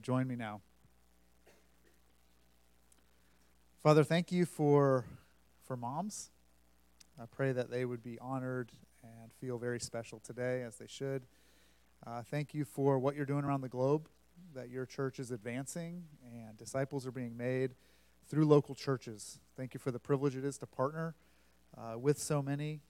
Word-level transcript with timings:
Join 0.00 0.26
me 0.26 0.34
now. 0.34 0.60
Father, 3.82 4.02
thank 4.02 4.32
you 4.32 4.44
for, 4.44 5.04
for 5.66 5.76
moms. 5.76 6.30
I 7.20 7.26
pray 7.26 7.52
that 7.52 7.70
they 7.70 7.84
would 7.84 8.02
be 8.02 8.18
honored 8.18 8.72
and 9.02 9.32
feel 9.40 9.58
very 9.58 9.78
special 9.78 10.18
today, 10.18 10.62
as 10.62 10.76
they 10.76 10.86
should. 10.88 11.26
Uh, 12.06 12.22
thank 12.22 12.54
you 12.54 12.64
for 12.64 12.98
what 12.98 13.14
you're 13.14 13.26
doing 13.26 13.44
around 13.44 13.60
the 13.60 13.68
globe, 13.68 14.08
that 14.54 14.68
your 14.68 14.84
church 14.84 15.18
is 15.18 15.30
advancing 15.30 16.04
and 16.32 16.56
disciples 16.56 17.06
are 17.06 17.12
being 17.12 17.36
made 17.36 17.72
through 18.28 18.46
local 18.46 18.74
churches. 18.74 19.38
Thank 19.56 19.74
you 19.74 19.80
for 19.80 19.90
the 19.90 20.00
privilege 20.00 20.34
it 20.34 20.44
is 20.44 20.58
to 20.58 20.66
partner 20.66 21.14
uh, 21.76 21.98
with 21.98 22.18
so 22.18 22.42
many. 22.42 22.80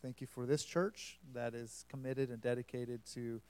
Thank 0.00 0.20
you 0.20 0.26
for 0.26 0.46
this 0.46 0.64
church 0.64 1.18
that 1.34 1.54
is 1.54 1.84
committed 1.88 2.30
and 2.30 2.40
dedicated 2.40 3.04
to 3.14 3.42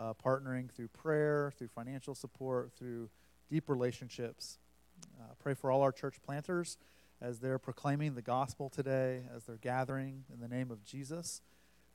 uh, 0.00 0.14
partnering 0.14 0.70
through 0.70 0.88
prayer, 0.88 1.52
through 1.56 1.68
financial 1.68 2.14
support, 2.14 2.72
through 2.76 3.10
deep 3.50 3.68
relationships. 3.68 4.58
Uh, 5.20 5.34
pray 5.38 5.54
for 5.54 5.70
all 5.70 5.82
our 5.82 5.92
church 5.92 6.16
planters 6.24 6.78
as 7.20 7.40
they're 7.40 7.58
proclaiming 7.58 8.14
the 8.14 8.22
gospel 8.22 8.70
today, 8.70 9.22
as 9.34 9.44
they're 9.44 9.56
gathering 9.56 10.24
in 10.32 10.40
the 10.40 10.48
name 10.48 10.70
of 10.70 10.82
Jesus. 10.84 11.42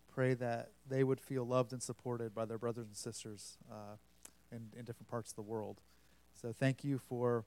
Pray 0.07 0.33
that 0.35 0.71
they 0.87 1.03
would 1.03 1.19
feel 1.19 1.45
loved 1.45 1.73
and 1.73 1.81
supported 1.81 2.33
by 2.33 2.45
their 2.45 2.59
brothers 2.59 2.87
and 2.87 2.95
sisters 2.95 3.57
uh, 3.71 3.95
in, 4.51 4.67
in 4.77 4.85
different 4.85 5.09
parts 5.09 5.31
of 5.31 5.35
the 5.35 5.41
world. 5.41 5.81
So 6.39 6.53
thank 6.53 6.83
you 6.83 6.99
for 6.99 7.45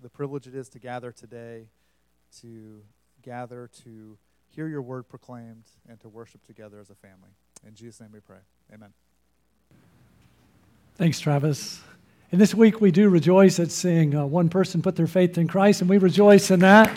the 0.00 0.08
privilege 0.08 0.46
it 0.46 0.54
is 0.54 0.68
to 0.70 0.78
gather 0.78 1.10
today, 1.10 1.68
to 2.40 2.82
gather 3.22 3.68
to 3.84 4.18
hear 4.48 4.68
your 4.68 4.82
word 4.82 5.08
proclaimed, 5.08 5.64
and 5.88 5.98
to 6.00 6.08
worship 6.08 6.46
together 6.46 6.78
as 6.80 6.90
a 6.90 6.94
family. 6.94 7.30
In 7.66 7.74
Jesus' 7.74 8.00
name 8.00 8.10
we 8.12 8.20
pray. 8.20 8.38
Amen. 8.72 8.92
Thanks, 10.98 11.20
Travis. 11.20 11.82
And 12.32 12.40
this 12.40 12.54
week 12.54 12.80
we 12.80 12.90
do 12.90 13.10
rejoice 13.10 13.60
at 13.60 13.70
seeing 13.70 14.14
uh, 14.14 14.24
one 14.24 14.48
person 14.48 14.80
put 14.80 14.96
their 14.96 15.06
faith 15.06 15.36
in 15.36 15.46
Christ, 15.46 15.82
and 15.82 15.90
we 15.90 15.98
rejoice 15.98 16.50
in 16.50 16.60
that. 16.60 16.90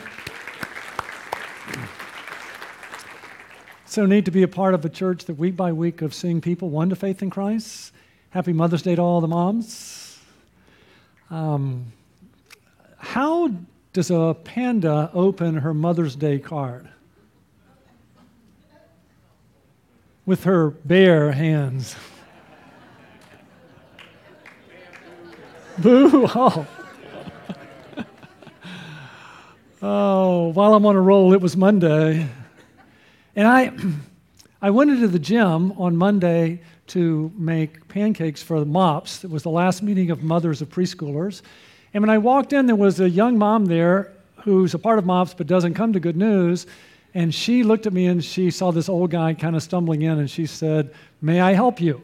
so 3.86 4.06
neat 4.06 4.24
to 4.24 4.32
be 4.32 4.44
a 4.44 4.48
part 4.48 4.74
of 4.74 4.86
a 4.86 4.90
church 4.90 5.26
that 5.26 5.34
week 5.34 5.58
by 5.58 5.74
week 5.74 6.02
of 6.02 6.14
seeing 6.14 6.40
people 6.40 6.70
one 6.70 6.88
to 6.90 6.96
faith 6.96 7.22
in 7.22 7.30
Christ. 7.30 7.92
Happy 8.30 8.54
Mother's 8.54 8.84
Day 8.84 8.96
to 8.96 9.02
all 9.02 9.20
the 9.20 9.28
moms. 9.28 10.18
Um, 11.30 11.92
how 13.00 13.52
does 13.92 14.12
a 14.12 14.34
panda 14.46 15.12
open 15.14 15.56
her 15.56 15.74
Mother's 15.74 16.16
Day 16.16 16.40
card? 16.40 16.88
With 20.26 20.46
her 20.46 20.70
bare 20.70 21.34
hands. 21.34 21.98
Boo! 25.82 26.28
Oh. 26.36 26.68
oh, 29.82 30.48
while 30.50 30.74
I'm 30.74 30.86
on 30.86 30.96
a 30.96 31.02
roll, 31.02 31.34
it 31.34 31.40
was 31.40 31.56
Monday. 31.56 32.28
And 33.36 33.48
I, 33.48 33.72
I 34.62 34.72
went 34.72 34.92
into 34.92 35.08
the 35.08 35.20
gym 35.20 35.72
on 35.74 35.96
Monday 35.96 36.62
to 36.88 37.32
make 37.38 37.88
pancakes 37.88 38.44
for 38.44 38.60
the 38.60 38.66
MOPS. 38.66 39.24
It 39.24 39.30
was 39.30 39.44
the 39.44 39.50
last 39.50 39.82
meeting 39.82 40.12
of 40.12 40.22
mothers 40.22 40.62
of 40.62 40.70
preschoolers. 40.70 41.44
And 41.94 42.02
when 42.02 42.10
I 42.10 42.18
walked 42.18 42.52
in, 42.52 42.66
there 42.66 42.76
was 42.76 43.00
a 43.00 43.10
young 43.10 43.38
mom 43.38 43.66
there 43.66 44.12
who's 44.44 44.74
a 44.74 44.80
part 44.80 45.00
of 45.00 45.06
MOPS 45.06 45.34
but 45.36 45.48
doesn't 45.48 45.76
come 45.76 45.94
to 45.94 46.00
Good 46.00 46.18
News. 46.18 46.68
And 47.14 47.34
she 47.34 47.64
looked 47.64 47.88
at 47.88 47.94
me 47.94 48.08
and 48.08 48.24
she 48.24 48.52
saw 48.52 48.72
this 48.72 48.90
old 48.90 49.12
guy 49.12 49.34
kind 49.34 49.56
of 49.56 49.64
stumbling 49.64 50.02
in 50.02 50.20
and 50.20 50.30
she 50.30 50.46
said, 50.46 50.94
May 51.22 51.40
I 51.40 51.54
help 51.54 51.80
you? 51.80 52.02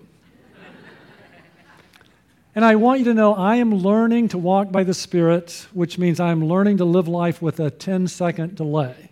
And 2.55 2.63
I 2.63 2.75
want 2.75 2.99
you 2.99 3.05
to 3.05 3.13
know 3.13 3.35
I 3.35 3.57
am 3.57 3.75
learning 3.75 4.29
to 4.29 4.37
walk 4.37 4.71
by 4.71 4.85
the 4.85 4.93
Spirit, 4.93 5.67
which 5.73 5.97
means 5.97 6.21
I'm 6.21 6.45
learning 6.45 6.77
to 6.77 6.85
live 6.85 7.09
life 7.09 7.41
with 7.41 7.59
a 7.59 7.69
10 7.69 8.07
second 8.07 8.55
delay. 8.55 9.11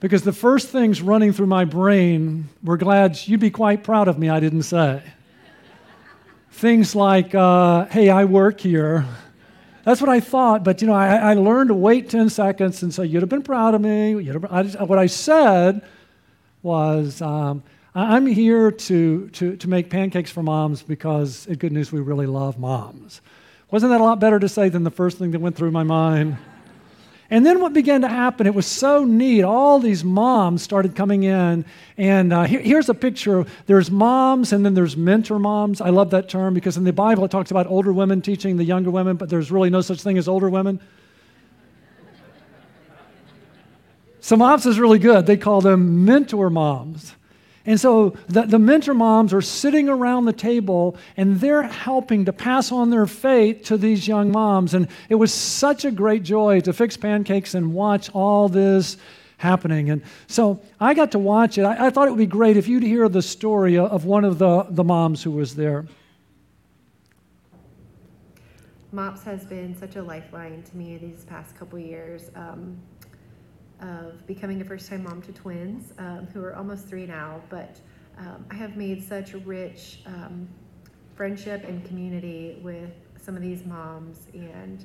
Because 0.00 0.22
the 0.22 0.32
first 0.32 0.68
things 0.68 1.00
running 1.00 1.32
through 1.32 1.46
my 1.46 1.64
brain 1.64 2.48
were 2.64 2.76
glad 2.76 3.16
you'd 3.26 3.38
be 3.38 3.52
quite 3.52 3.84
proud 3.84 4.08
of 4.08 4.18
me, 4.18 4.28
I 4.28 4.40
didn't 4.40 4.64
say. 4.64 5.00
things 6.50 6.96
like, 6.96 7.36
uh, 7.36 7.84
hey, 7.86 8.10
I 8.10 8.24
work 8.24 8.60
here. 8.60 9.06
That's 9.84 10.00
what 10.00 10.10
I 10.10 10.18
thought, 10.18 10.64
but 10.64 10.82
you 10.82 10.88
know, 10.88 10.94
I, 10.94 11.16
I, 11.16 11.34
learned 11.34 11.68
to 11.68 11.74
wait 11.74 12.10
10 12.10 12.30
seconds 12.30 12.82
and 12.82 12.92
say, 12.92 13.06
you'd 13.06 13.22
have 13.22 13.30
been 13.30 13.42
proud 13.42 13.74
of 13.74 13.80
me. 13.80 14.28
I 14.50 14.64
just, 14.64 14.80
what 14.80 14.98
I 14.98 15.06
said 15.06 15.82
was, 16.62 17.22
um, 17.22 17.62
I'm 18.00 18.26
here 18.26 18.70
to, 18.70 19.28
to, 19.30 19.56
to 19.56 19.68
make 19.68 19.90
pancakes 19.90 20.30
for 20.30 20.40
moms 20.40 20.84
because 20.84 21.48
at 21.48 21.58
Good 21.58 21.72
News 21.72 21.90
we 21.90 21.98
really 21.98 22.26
love 22.26 22.56
moms. 22.56 23.20
Wasn't 23.72 23.90
that 23.90 24.00
a 24.00 24.04
lot 24.04 24.20
better 24.20 24.38
to 24.38 24.48
say 24.48 24.68
than 24.68 24.84
the 24.84 24.90
first 24.92 25.18
thing 25.18 25.32
that 25.32 25.40
went 25.40 25.56
through 25.56 25.72
my 25.72 25.82
mind? 25.82 26.36
And 27.28 27.44
then 27.44 27.60
what 27.60 27.72
began 27.72 28.02
to 28.02 28.08
happen, 28.08 28.46
it 28.46 28.54
was 28.54 28.66
so 28.66 29.04
neat. 29.04 29.42
All 29.42 29.80
these 29.80 30.04
moms 30.04 30.62
started 30.62 30.94
coming 30.94 31.24
in. 31.24 31.64
And 31.96 32.32
uh, 32.32 32.44
here, 32.44 32.60
here's 32.60 32.88
a 32.88 32.94
picture. 32.94 33.44
There's 33.66 33.90
moms 33.90 34.52
and 34.52 34.64
then 34.64 34.74
there's 34.74 34.96
mentor 34.96 35.40
moms. 35.40 35.80
I 35.80 35.88
love 35.88 36.10
that 36.10 36.28
term 36.28 36.54
because 36.54 36.76
in 36.76 36.84
the 36.84 36.92
Bible 36.92 37.24
it 37.24 37.32
talks 37.32 37.50
about 37.50 37.66
older 37.66 37.92
women 37.92 38.22
teaching 38.22 38.58
the 38.58 38.64
younger 38.64 38.92
women, 38.92 39.16
but 39.16 39.28
there's 39.28 39.50
really 39.50 39.70
no 39.70 39.80
such 39.80 40.02
thing 40.02 40.18
as 40.18 40.28
older 40.28 40.48
women. 40.48 40.78
so 44.20 44.36
moms 44.36 44.66
is 44.66 44.78
really 44.78 45.00
good. 45.00 45.26
They 45.26 45.36
call 45.36 45.60
them 45.62 46.04
mentor 46.04 46.48
moms. 46.48 47.16
And 47.68 47.78
so 47.78 48.16
the, 48.28 48.44
the 48.44 48.58
mentor 48.58 48.94
moms 48.94 49.34
are 49.34 49.42
sitting 49.42 49.90
around 49.90 50.24
the 50.24 50.32
table 50.32 50.96
and 51.18 51.38
they're 51.38 51.64
helping 51.64 52.24
to 52.24 52.32
pass 52.32 52.72
on 52.72 52.88
their 52.88 53.06
faith 53.06 53.64
to 53.64 53.76
these 53.76 54.08
young 54.08 54.32
moms. 54.32 54.72
And 54.72 54.88
it 55.10 55.16
was 55.16 55.34
such 55.34 55.84
a 55.84 55.90
great 55.90 56.22
joy 56.22 56.60
to 56.60 56.72
fix 56.72 56.96
pancakes 56.96 57.54
and 57.54 57.74
watch 57.74 58.08
all 58.14 58.48
this 58.48 58.96
happening. 59.36 59.90
And 59.90 60.00
so 60.28 60.62
I 60.80 60.94
got 60.94 61.12
to 61.12 61.18
watch 61.18 61.58
it. 61.58 61.64
I, 61.64 61.88
I 61.88 61.90
thought 61.90 62.08
it 62.08 62.10
would 62.12 62.16
be 62.16 62.24
great 62.24 62.56
if 62.56 62.68
you'd 62.68 62.82
hear 62.82 63.06
the 63.06 63.20
story 63.20 63.76
of 63.76 64.06
one 64.06 64.24
of 64.24 64.38
the, 64.38 64.62
the 64.70 64.82
moms 64.82 65.22
who 65.22 65.32
was 65.32 65.54
there. 65.54 65.84
MOPS 68.92 69.24
has 69.24 69.44
been 69.44 69.76
such 69.76 69.96
a 69.96 70.02
lifeline 70.02 70.62
to 70.62 70.74
me 70.74 70.96
these 70.96 71.26
past 71.26 71.54
couple 71.54 71.78
years. 71.78 72.30
Um, 72.34 72.78
of 73.80 74.26
becoming 74.26 74.60
a 74.60 74.64
first 74.64 74.88
time 74.88 75.04
mom 75.04 75.22
to 75.22 75.32
twins 75.32 75.92
um, 75.98 76.26
who 76.32 76.42
are 76.42 76.56
almost 76.56 76.86
three 76.88 77.06
now, 77.06 77.40
but 77.48 77.80
um, 78.18 78.44
I 78.50 78.54
have 78.54 78.76
made 78.76 79.02
such 79.02 79.32
rich 79.34 80.00
um, 80.06 80.48
friendship 81.14 81.64
and 81.64 81.84
community 81.84 82.58
with 82.62 82.90
some 83.20 83.36
of 83.36 83.42
these 83.42 83.64
moms 83.64 84.26
and 84.34 84.84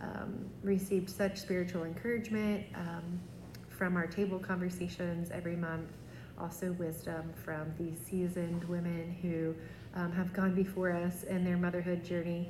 um, 0.00 0.48
received 0.62 1.10
such 1.10 1.38
spiritual 1.38 1.84
encouragement 1.84 2.64
um, 2.74 3.20
from 3.68 3.96
our 3.96 4.06
table 4.06 4.38
conversations 4.38 5.30
every 5.30 5.56
month. 5.56 5.90
Also, 6.40 6.70
wisdom 6.72 7.32
from 7.44 7.72
these 7.76 7.98
seasoned 8.08 8.62
women 8.64 9.16
who 9.20 9.54
um, 10.00 10.12
have 10.12 10.32
gone 10.32 10.54
before 10.54 10.92
us 10.92 11.24
in 11.24 11.42
their 11.42 11.56
motherhood 11.56 12.04
journey. 12.04 12.48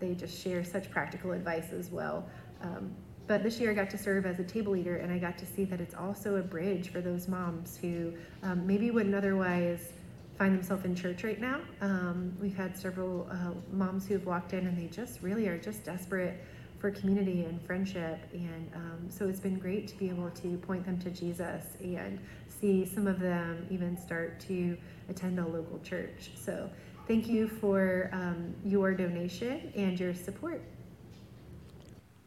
they 0.00 0.14
just 0.14 0.42
share 0.42 0.64
such 0.64 0.90
practical 0.90 1.32
advice 1.32 1.72
as 1.72 1.90
well. 1.90 2.26
Um, 2.62 2.94
but 3.26 3.42
this 3.42 3.58
year 3.58 3.70
I 3.70 3.74
got 3.74 3.90
to 3.90 3.98
serve 3.98 4.26
as 4.26 4.38
a 4.38 4.44
table 4.44 4.72
leader 4.72 4.96
and 4.96 5.12
I 5.12 5.18
got 5.18 5.36
to 5.38 5.46
see 5.46 5.64
that 5.64 5.80
it's 5.80 5.94
also 5.94 6.36
a 6.36 6.42
bridge 6.42 6.90
for 6.90 7.00
those 7.00 7.28
moms 7.28 7.76
who 7.76 8.12
um, 8.42 8.66
maybe 8.66 8.90
wouldn't 8.90 9.14
otherwise 9.14 9.92
find 10.38 10.54
themselves 10.54 10.84
in 10.84 10.94
church 10.94 11.24
right 11.24 11.40
now. 11.40 11.60
Um, 11.80 12.36
we've 12.40 12.56
had 12.56 12.76
several 12.76 13.28
uh, 13.30 13.52
moms 13.72 14.06
who 14.06 14.14
have 14.14 14.26
walked 14.26 14.52
in 14.52 14.66
and 14.66 14.78
they 14.78 14.86
just 14.86 15.22
really 15.22 15.48
are 15.48 15.58
just 15.58 15.84
desperate 15.84 16.44
for 16.78 16.90
community 16.90 17.44
and 17.44 17.60
friendship. 17.62 18.18
And 18.32 18.70
um, 18.74 19.06
so 19.08 19.28
it's 19.28 19.40
been 19.40 19.58
great 19.58 19.88
to 19.88 19.96
be 19.96 20.08
able 20.08 20.30
to 20.30 20.56
point 20.58 20.84
them 20.84 20.98
to 21.00 21.10
Jesus 21.10 21.64
and 21.80 22.20
see 22.48 22.84
some 22.84 23.06
of 23.06 23.18
them 23.18 23.66
even 23.70 23.98
start 23.98 24.38
to 24.40 24.76
attend 25.08 25.38
a 25.38 25.46
local 25.46 25.78
church. 25.80 26.30
So 26.36 26.70
thank 27.08 27.28
you 27.28 27.48
for 27.48 28.10
um, 28.12 28.54
your 28.64 28.94
donation 28.94 29.72
and 29.74 29.98
your 29.98 30.14
support. 30.14 30.62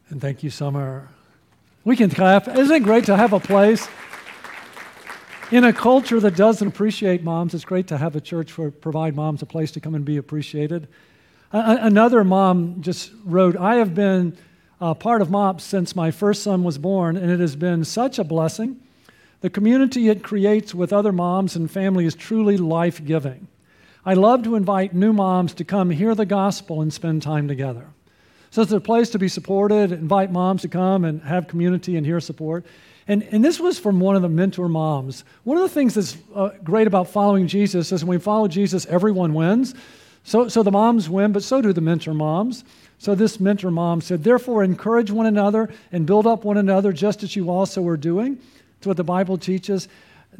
And 0.10 0.20
thank 0.20 0.42
you, 0.44 0.50
Summer. 0.50 1.08
We 1.86 1.96
can 1.96 2.10
clap. 2.10 2.48
Isn't 2.48 2.76
it 2.76 2.84
great 2.84 3.06
to 3.06 3.16
have 3.16 3.32
a 3.32 3.40
place? 3.40 3.88
In 5.52 5.64
a 5.64 5.74
culture 5.74 6.20
that 6.20 6.36
doesn't 6.36 6.68
appreciate 6.68 7.24
moms, 7.24 7.54
it's 7.54 7.64
great 7.64 7.88
to 7.88 7.98
have 7.98 8.16
a 8.16 8.22
church 8.22 8.52
for 8.52 8.72
provide 8.72 9.16
moms 9.16 9.42
a 9.42 9.46
place 9.46 9.72
to 9.72 9.80
come 9.80 9.96
and 9.96 10.04
be 10.04 10.18
appreciated. 10.18 10.88
another 11.52 12.24
mom 12.24 12.82
just 12.82 13.12
wrote, 13.24 13.56
I 13.58 13.76
have 13.76 13.94
been 13.96 14.38
a 14.82 14.96
part 14.96 15.22
of 15.22 15.30
MOPS 15.30 15.64
since 15.64 15.96
my 15.96 16.12
first 16.12 16.44
son 16.44 16.64
was 16.64 16.78
born, 16.78 17.18
and 17.18 17.32
it 17.32 17.40
has 17.40 17.56
been 17.56 17.84
such 17.84 18.18
a 18.20 18.24
blessing. 18.24 18.80
The 19.42 19.50
community 19.50 20.10
it 20.10 20.24
creates 20.24 20.76
with 20.76 20.92
other 20.92 21.12
moms 21.12 21.56
and 21.56 21.70
family 21.70 22.06
is 22.06 22.16
truly 22.16 22.58
life 22.58 23.04
giving. 23.04 23.48
I 24.06 24.14
love 24.14 24.44
to 24.44 24.56
invite 24.56 24.94
new 24.94 25.14
moms 25.14 25.54
to 25.56 25.64
come 25.64 25.92
hear 25.92 26.16
the 26.16 26.26
gospel 26.26 26.82
and 26.82 26.94
spend 26.94 27.22
time 27.22 27.48
together. 27.48 27.88
So 28.52 28.62
it's 28.62 28.72
a 28.72 28.80
place 28.80 29.10
to 29.12 29.20
be 29.20 29.28
supported, 29.28 29.92
invite 29.92 30.32
moms 30.32 30.64
to 30.64 30.68
come 30.68 31.06
and 31.06 31.22
have 31.22 31.48
community 31.48 31.98
and 31.98 32.06
hear 32.06 32.20
support. 32.20 32.66
And, 33.08 33.24
and 33.32 33.44
this 33.44 33.60
was 33.60 33.80
from 33.80 34.00
one 34.00 34.16
of 34.16 34.22
the 34.22 34.30
mentor 34.30 34.70
moms. 34.70 35.24
One 35.44 35.58
of 35.58 35.64
the 35.64 35.70
things 35.70 35.96
that's 35.96 36.18
uh, 36.36 36.50
great 36.64 36.88
about 36.88 37.10
following 37.10 37.48
Jesus 37.48 37.92
is 37.92 38.04
when 38.04 38.18
we 38.18 38.24
follow 38.24 38.48
Jesus, 38.48 38.86
everyone 38.86 39.34
wins. 39.34 39.74
So, 40.24 40.48
so 40.48 40.64
the 40.64 40.72
moms 40.72 41.10
win, 41.10 41.32
but 41.32 41.44
so 41.44 41.62
do 41.62 41.74
the 41.74 41.82
mentor 41.82 42.14
moms. 42.14 42.64
So 43.00 43.16
this 43.16 43.40
mentor 43.40 43.72
mom 43.72 44.02
said, 44.02 44.24
Therefore, 44.24 44.64
encourage 44.64 45.10
one 45.10 45.26
another 45.26 45.70
and 45.92 46.06
build 46.06 46.28
up 46.28 46.44
one 46.44 46.58
another 46.58 46.92
just 46.92 47.24
as 47.24 47.36
you 47.36 47.50
also 47.50 47.88
are 47.88 47.98
doing. 47.98 48.36
That's 48.36 48.88
what 48.88 48.98
the 48.98 49.04
Bible 49.04 49.38
teaches. 49.38 49.88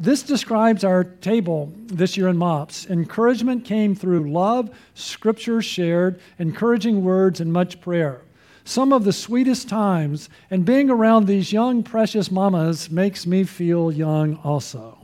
This 0.00 0.22
describes 0.22 0.82
our 0.82 1.04
table 1.04 1.70
this 1.84 2.16
year 2.16 2.28
in 2.28 2.38
MOPS. 2.38 2.86
Encouragement 2.86 3.66
came 3.66 3.94
through 3.94 4.32
love, 4.32 4.70
scripture 4.94 5.60
shared, 5.60 6.18
encouraging 6.38 7.04
words, 7.04 7.38
and 7.38 7.52
much 7.52 7.82
prayer. 7.82 8.22
Some 8.64 8.94
of 8.94 9.04
the 9.04 9.12
sweetest 9.12 9.68
times, 9.68 10.30
and 10.50 10.64
being 10.64 10.88
around 10.88 11.26
these 11.26 11.52
young, 11.52 11.82
precious 11.82 12.30
mamas 12.30 12.90
makes 12.90 13.26
me 13.26 13.44
feel 13.44 13.92
young 13.92 14.36
also. 14.36 14.96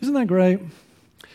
Isn't 0.00 0.14
that 0.14 0.26
great? 0.26 0.58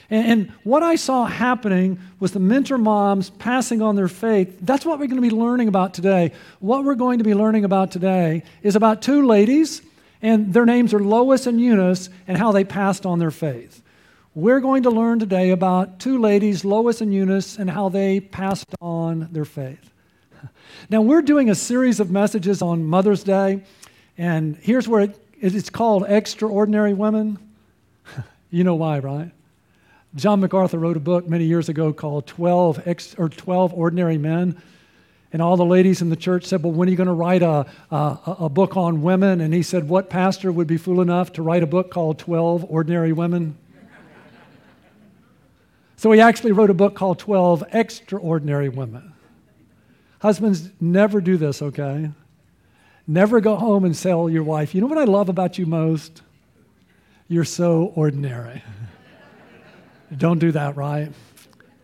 And, 0.10 0.52
what 0.66 0.84
I 0.84 0.98
saw 0.98 1.26
happening 1.26 1.98
was 2.20 2.34
the 2.34 2.42
mentor 2.42 2.78
moms 2.78 3.30
passing 3.30 3.82
on 3.82 3.96
their 3.96 4.10
faith. 4.10 4.58
That's 4.60 4.86
what 4.86 5.00
we're 5.00 5.08
going 5.08 5.22
to 5.22 5.30
be 5.30 5.34
learning 5.34 5.70
about 5.70 5.94
today. 5.94 6.34
What 6.60 6.84
we're 6.84 6.96
going 6.96 7.20
to 7.20 7.24
be 7.24 7.34
learning 7.34 7.64
about 7.64 7.92
today 7.92 8.44
is 8.62 8.76
about 8.76 9.02
two 9.02 9.26
ladies, 9.26 9.82
and 10.22 10.54
their 10.54 10.66
names 10.66 10.94
are 10.94 11.00
Lois 11.00 11.48
and 11.48 11.60
Eunice, 11.60 12.10
and 12.28 12.38
how 12.38 12.52
they 12.52 12.64
passed 12.64 13.06
on 13.06 13.20
their 13.20 13.32
faith. 13.32 13.82
We're 14.34 14.62
going 14.62 14.84
to 14.84 14.90
learn 14.90 15.20
today 15.20 15.50
about 15.50 16.00
two 16.00 16.18
ladies, 16.18 16.64
Lois 16.64 17.02
and 17.02 17.14
Eunice, 17.14 17.58
and 17.58 17.70
how 17.70 17.90
they 17.90 18.20
passed 18.22 18.74
on 18.80 19.28
their 19.32 19.46
faith. 19.46 19.92
Now, 20.90 21.02
we're 21.02 21.22
doing 21.22 21.50
a 21.50 21.56
series 21.56 22.00
of 22.00 22.12
messages 22.12 22.62
on 22.62 22.84
Mother's 22.84 23.24
Day, 23.24 23.62
and 24.18 24.58
here's 24.58 24.88
where 24.88 25.02
it, 25.02 25.20
it's 25.40 25.70
called 25.70 26.06
Extraordinary 26.08 26.94
Women. 26.94 27.38
you 28.50 28.64
know 28.64 28.76
why, 28.76 29.00
right? 29.00 29.32
John 30.16 30.42
MacArthur 30.42 30.78
wrote 30.78 30.98
a 30.98 31.02
book 31.02 31.28
many 31.30 31.46
years 31.46 31.70
ago 31.70 31.94
called 31.94 32.28
12, 32.28 32.86
Ex, 32.86 33.16
or 33.18 33.30
12 33.30 33.74
Ordinary 33.74 34.18
Men. 34.18 34.62
And 35.34 35.42
all 35.42 35.56
the 35.56 35.66
ladies 35.66 36.02
in 36.02 36.10
the 36.10 36.16
church 36.16 36.46
said, 36.46 36.62
Well, 36.62 36.74
when 36.74 36.88
are 36.88 36.92
you 36.92 36.98
going 36.98 37.08
to 37.08 37.14
write 37.14 37.42
a, 37.42 37.66
a, 37.90 38.20
a, 38.42 38.50
book 38.50 38.76
on 38.76 39.02
women? 39.02 39.40
And 39.40 39.54
he 39.54 39.64
said, 39.64 39.88
What 39.88 40.10
pastor 40.10 40.52
would 40.52 40.68
be 40.68 40.78
fool 40.78 41.00
enough 41.02 41.32
to 41.34 41.42
write 41.42 41.64
a 41.64 41.68
book 41.68 41.90
called 41.90 42.20
12 42.20 42.66
Ordinary 42.70 43.14
Women? 43.14 43.58
so 45.96 46.12
he 46.12 46.20
actually 46.20 46.52
wrote 46.52 46.70
a 46.70 46.74
book 46.74 46.96
called 46.96 47.20
12 47.20 47.64
Extraordinary 47.72 48.68
Women. 48.68 49.14
Husbands, 50.20 50.70
never 50.80 51.22
do 51.22 51.38
this, 51.38 51.62
okay? 51.62 52.12
Never 53.08 53.40
go 53.40 53.56
home 53.56 53.86
and 53.86 53.98
tell 53.98 54.30
your 54.30 54.44
wife, 54.44 54.76
You 54.76 54.82
know 54.82 54.88
what 54.88 54.98
I 54.98 55.06
love 55.06 55.30
about 55.30 55.58
you 55.58 55.66
most? 55.66 56.22
You're 57.30 57.46
so 57.46 57.94
ordinary. 57.96 58.62
Don't 60.18 60.40
do 60.40 60.52
that, 60.52 60.76
right? 60.76 61.12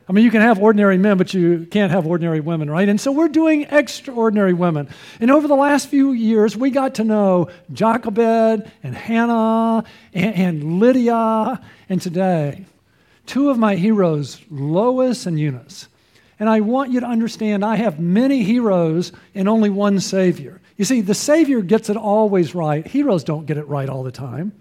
I 0.10 0.14
mean, 0.14 0.24
you 0.24 0.32
can 0.32 0.42
have 0.42 0.60
ordinary 0.60 0.98
men, 0.98 1.18
but 1.18 1.34
you 1.34 1.68
can't 1.70 1.92
have 1.92 2.08
ordinary 2.08 2.40
women, 2.40 2.70
right? 2.70 2.88
And 2.88 3.00
so 3.00 3.12
we're 3.12 3.28
doing 3.28 3.64
extraordinary 3.64 4.54
women. 4.54 4.88
And 5.20 5.30
over 5.30 5.50
the 5.50 5.56
last 5.56 5.90
few 5.90 6.14
years, 6.14 6.56
we 6.56 6.70
got 6.70 6.96
to 6.96 7.04
know 7.04 7.50
Jochebed 7.74 8.72
and 8.84 8.96
Hannah 8.96 9.84
and, 10.14 10.36
and 10.36 10.80
Lydia. 10.80 11.62
And 11.90 12.02
today, 12.02 12.66
two 13.26 13.50
of 13.50 13.58
my 13.58 13.76
heroes, 13.76 14.42
Lois 14.50 15.26
and 15.26 15.38
Eunice. 15.38 15.90
And 16.40 16.48
I 16.50 16.62
want 16.62 16.92
you 16.92 17.02
to 17.02 17.06
understand 17.06 17.66
I 17.66 17.76
have 17.76 18.00
many 18.00 18.44
heroes 18.44 19.12
and 19.36 19.50
only 19.50 19.70
one 19.70 20.00
Savior. 20.00 20.62
You 20.78 20.86
see, 20.86 21.02
the 21.02 21.16
Savior 21.16 21.62
gets 21.62 21.90
it 21.90 21.98
always 21.98 22.56
right. 22.56 22.88
Heroes 22.88 23.26
don't 23.26 23.46
get 23.46 23.58
it 23.58 23.68
right 23.68 23.90
all 23.90 24.04
the 24.04 24.12
time. 24.12 24.54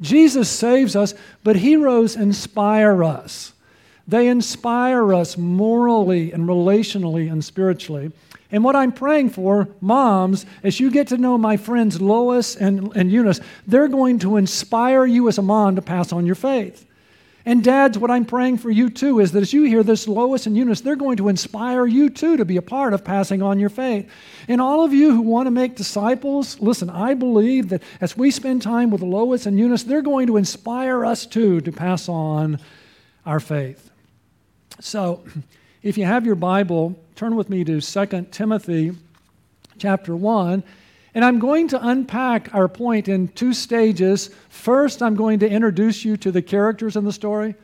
Jesus 0.00 0.48
saves 0.48 0.96
us, 0.96 1.14
but 1.44 1.56
heroes 1.56 2.16
inspire 2.16 3.04
us. 3.04 3.52
They 4.10 4.26
inspire 4.26 5.14
us 5.14 5.38
morally 5.38 6.32
and 6.32 6.48
relationally 6.48 7.30
and 7.30 7.44
spiritually. 7.44 8.10
And 8.50 8.64
what 8.64 8.74
I'm 8.74 8.90
praying 8.90 9.30
for, 9.30 9.68
moms, 9.80 10.46
as 10.64 10.80
you 10.80 10.90
get 10.90 11.06
to 11.08 11.16
know 11.16 11.38
my 11.38 11.56
friends 11.56 12.00
Lois 12.00 12.56
and, 12.56 12.94
and 12.96 13.12
Eunice, 13.12 13.38
they're 13.68 13.86
going 13.86 14.18
to 14.18 14.36
inspire 14.36 15.06
you 15.06 15.28
as 15.28 15.38
a 15.38 15.42
mom 15.42 15.76
to 15.76 15.82
pass 15.82 16.12
on 16.12 16.26
your 16.26 16.34
faith. 16.34 16.84
And 17.46 17.62
dads, 17.62 17.98
what 17.98 18.10
I'm 18.10 18.24
praying 18.24 18.58
for 18.58 18.68
you 18.68 18.90
too 18.90 19.20
is 19.20 19.30
that 19.30 19.42
as 19.42 19.52
you 19.52 19.62
hear 19.62 19.84
this, 19.84 20.08
Lois 20.08 20.44
and 20.44 20.56
Eunice, 20.56 20.80
they're 20.80 20.96
going 20.96 21.18
to 21.18 21.28
inspire 21.28 21.86
you 21.86 22.10
too 22.10 22.36
to 22.36 22.44
be 22.44 22.56
a 22.56 22.62
part 22.62 22.92
of 22.92 23.04
passing 23.04 23.42
on 23.42 23.60
your 23.60 23.70
faith. 23.70 24.10
And 24.48 24.60
all 24.60 24.82
of 24.82 24.92
you 24.92 25.12
who 25.12 25.20
want 25.20 25.46
to 25.46 25.52
make 25.52 25.76
disciples, 25.76 26.58
listen, 26.60 26.90
I 26.90 27.14
believe 27.14 27.68
that 27.68 27.84
as 28.00 28.16
we 28.16 28.32
spend 28.32 28.62
time 28.62 28.90
with 28.90 29.02
Lois 29.02 29.46
and 29.46 29.56
Eunice, 29.56 29.84
they're 29.84 30.02
going 30.02 30.26
to 30.26 30.36
inspire 30.36 31.06
us 31.06 31.26
too 31.26 31.60
to 31.60 31.70
pass 31.70 32.08
on 32.08 32.58
our 33.24 33.38
faith. 33.38 33.89
So, 34.80 35.22
if 35.82 35.96
you 35.98 36.04
have 36.04 36.26
your 36.26 36.34
Bible, 36.34 36.98
turn 37.14 37.36
with 37.36 37.50
me 37.50 37.64
to 37.64 37.80
2 37.80 38.26
Timothy 38.30 38.92
chapter 39.78 40.16
1. 40.16 40.62
And 41.14 41.24
I'm 41.24 41.38
going 41.38 41.68
to 41.68 41.88
unpack 41.88 42.54
our 42.54 42.68
point 42.68 43.08
in 43.08 43.28
two 43.28 43.52
stages. 43.52 44.30
First, 44.48 45.02
I'm 45.02 45.16
going 45.16 45.40
to 45.40 45.48
introduce 45.48 46.04
you 46.04 46.16
to 46.18 46.30
the 46.30 46.42
characters 46.42 46.96
in 46.96 47.04
the 47.04 47.12
story. 47.12 47.54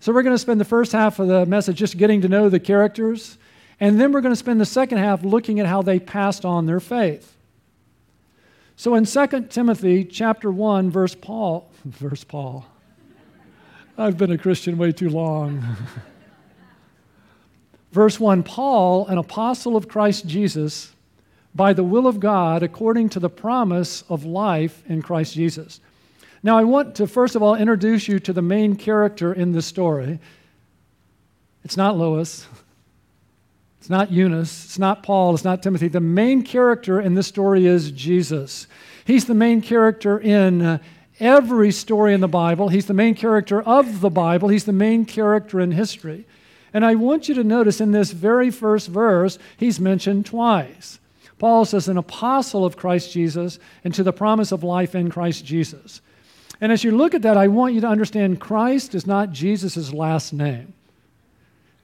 So, 0.00 0.12
we're 0.12 0.22
going 0.22 0.34
to 0.34 0.38
spend 0.38 0.60
the 0.60 0.66
first 0.66 0.92
half 0.92 1.18
of 1.18 1.28
the 1.28 1.46
message 1.46 1.78
just 1.78 1.96
getting 1.96 2.20
to 2.22 2.28
know 2.28 2.48
the 2.48 2.60
characters. 2.60 3.38
And 3.78 3.98
then 3.98 4.12
we're 4.12 4.20
going 4.20 4.32
to 4.32 4.36
spend 4.36 4.60
the 4.60 4.66
second 4.66 4.98
half 4.98 5.24
looking 5.24 5.60
at 5.60 5.66
how 5.66 5.82
they 5.82 5.98
passed 5.98 6.44
on 6.44 6.66
their 6.66 6.80
faith. 6.80 7.36
So, 8.76 8.94
in 8.94 9.04
2 9.04 9.46
Timothy 9.48 10.04
chapter 10.04 10.50
1, 10.50 10.90
verse 10.90 11.14
Paul, 11.14 11.70
verse 11.84 12.24
Paul, 12.24 12.66
I've 13.96 14.18
been 14.18 14.32
a 14.32 14.38
Christian 14.38 14.78
way 14.78 14.92
too 14.92 15.10
long. 15.10 15.64
verse 17.92 18.18
1 18.18 18.42
Paul, 18.42 19.06
an 19.06 19.18
apostle 19.18 19.76
of 19.76 19.88
Christ 19.88 20.26
Jesus, 20.26 20.92
by 21.54 21.72
the 21.72 21.84
will 21.84 22.06
of 22.06 22.20
God 22.20 22.62
according 22.62 23.08
to 23.10 23.20
the 23.20 23.30
promise 23.30 24.02
of 24.08 24.24
life 24.24 24.82
in 24.88 25.02
Christ 25.02 25.34
Jesus. 25.34 25.80
Now, 26.42 26.56
I 26.56 26.64
want 26.64 26.94
to 26.96 27.06
first 27.06 27.34
of 27.34 27.42
all 27.42 27.54
introduce 27.54 28.08
you 28.08 28.18
to 28.20 28.32
the 28.32 28.42
main 28.42 28.76
character 28.76 29.32
in 29.32 29.52
this 29.52 29.66
story. 29.66 30.18
It's 31.64 31.76
not 31.76 31.98
Lois, 31.98 32.46
it's 33.80 33.90
not 33.90 34.10
Eunice, 34.10 34.64
it's 34.64 34.78
not 34.78 35.02
Paul, 35.02 35.34
it's 35.34 35.44
not 35.44 35.62
Timothy. 35.62 35.88
The 35.88 36.00
main 36.00 36.42
character 36.42 37.00
in 37.00 37.14
this 37.14 37.26
story 37.26 37.66
is 37.66 37.90
Jesus. 37.90 38.66
He's 39.04 39.26
the 39.26 39.34
main 39.34 39.60
character 39.60 40.18
in 40.18 40.62
uh, 40.62 40.78
every 41.18 41.72
story 41.72 42.14
in 42.14 42.20
the 42.20 42.28
Bible, 42.28 42.68
he's 42.68 42.86
the 42.86 42.94
main 42.94 43.14
character 43.14 43.60
of 43.60 44.00
the 44.00 44.08
Bible, 44.08 44.48
he's 44.48 44.64
the 44.64 44.72
main 44.72 45.04
character 45.04 45.60
in 45.60 45.72
history. 45.72 46.24
And 46.72 46.84
I 46.84 46.94
want 46.94 47.28
you 47.28 47.34
to 47.34 47.44
notice 47.44 47.80
in 47.80 47.92
this 47.92 48.12
very 48.12 48.50
first 48.50 48.88
verse, 48.88 49.38
he's 49.56 49.80
mentioned 49.80 50.26
twice. 50.26 50.98
Paul 51.38 51.64
says, 51.64 51.88
an 51.88 51.96
apostle 51.96 52.64
of 52.64 52.76
Christ 52.76 53.12
Jesus 53.12 53.58
and 53.82 53.94
to 53.94 54.02
the 54.02 54.12
promise 54.12 54.52
of 54.52 54.62
life 54.62 54.94
in 54.94 55.10
Christ 55.10 55.44
Jesus. 55.44 56.00
And 56.60 56.70
as 56.70 56.84
you 56.84 56.90
look 56.90 57.14
at 57.14 57.22
that, 57.22 57.38
I 57.38 57.48
want 57.48 57.74
you 57.74 57.80
to 57.80 57.88
understand 57.88 58.40
Christ 58.40 58.94
is 58.94 59.06
not 59.06 59.32
Jesus' 59.32 59.92
last 59.92 60.32
name. 60.32 60.74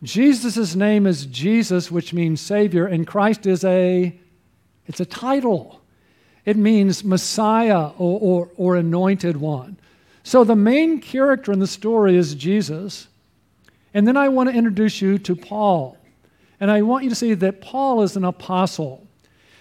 Jesus' 0.02 0.75
name 0.75 1.06
is 1.06 1.25
Jesus, 1.26 1.90
which 1.90 2.12
means 2.12 2.40
Savior, 2.40 2.87
and 2.87 3.06
Christ 3.06 3.46
is 3.46 3.64
a, 3.64 4.14
it's 4.87 5.00
a 5.00 5.06
title. 5.06 5.80
It 6.44 6.58
means 6.58 7.02
Messiah 7.02 7.88
or, 7.99 8.20
or, 8.20 8.50
or 8.56 8.76
anointed 8.76 9.38
one. 9.38 9.78
So 10.22 10.44
the 10.44 10.54
main 10.54 11.00
character 11.00 11.50
in 11.50 11.60
the 11.60 11.66
story 11.66 12.16
is 12.16 12.34
Jesus. 12.34 13.08
And 13.96 14.06
then 14.06 14.18
I 14.18 14.28
want 14.28 14.50
to 14.50 14.54
introduce 14.54 15.00
you 15.00 15.16
to 15.20 15.34
Paul. 15.34 15.96
And 16.60 16.70
I 16.70 16.82
want 16.82 17.04
you 17.04 17.08
to 17.08 17.16
see 17.16 17.32
that 17.32 17.62
Paul 17.62 18.02
is 18.02 18.14
an 18.14 18.26
apostle. 18.26 19.06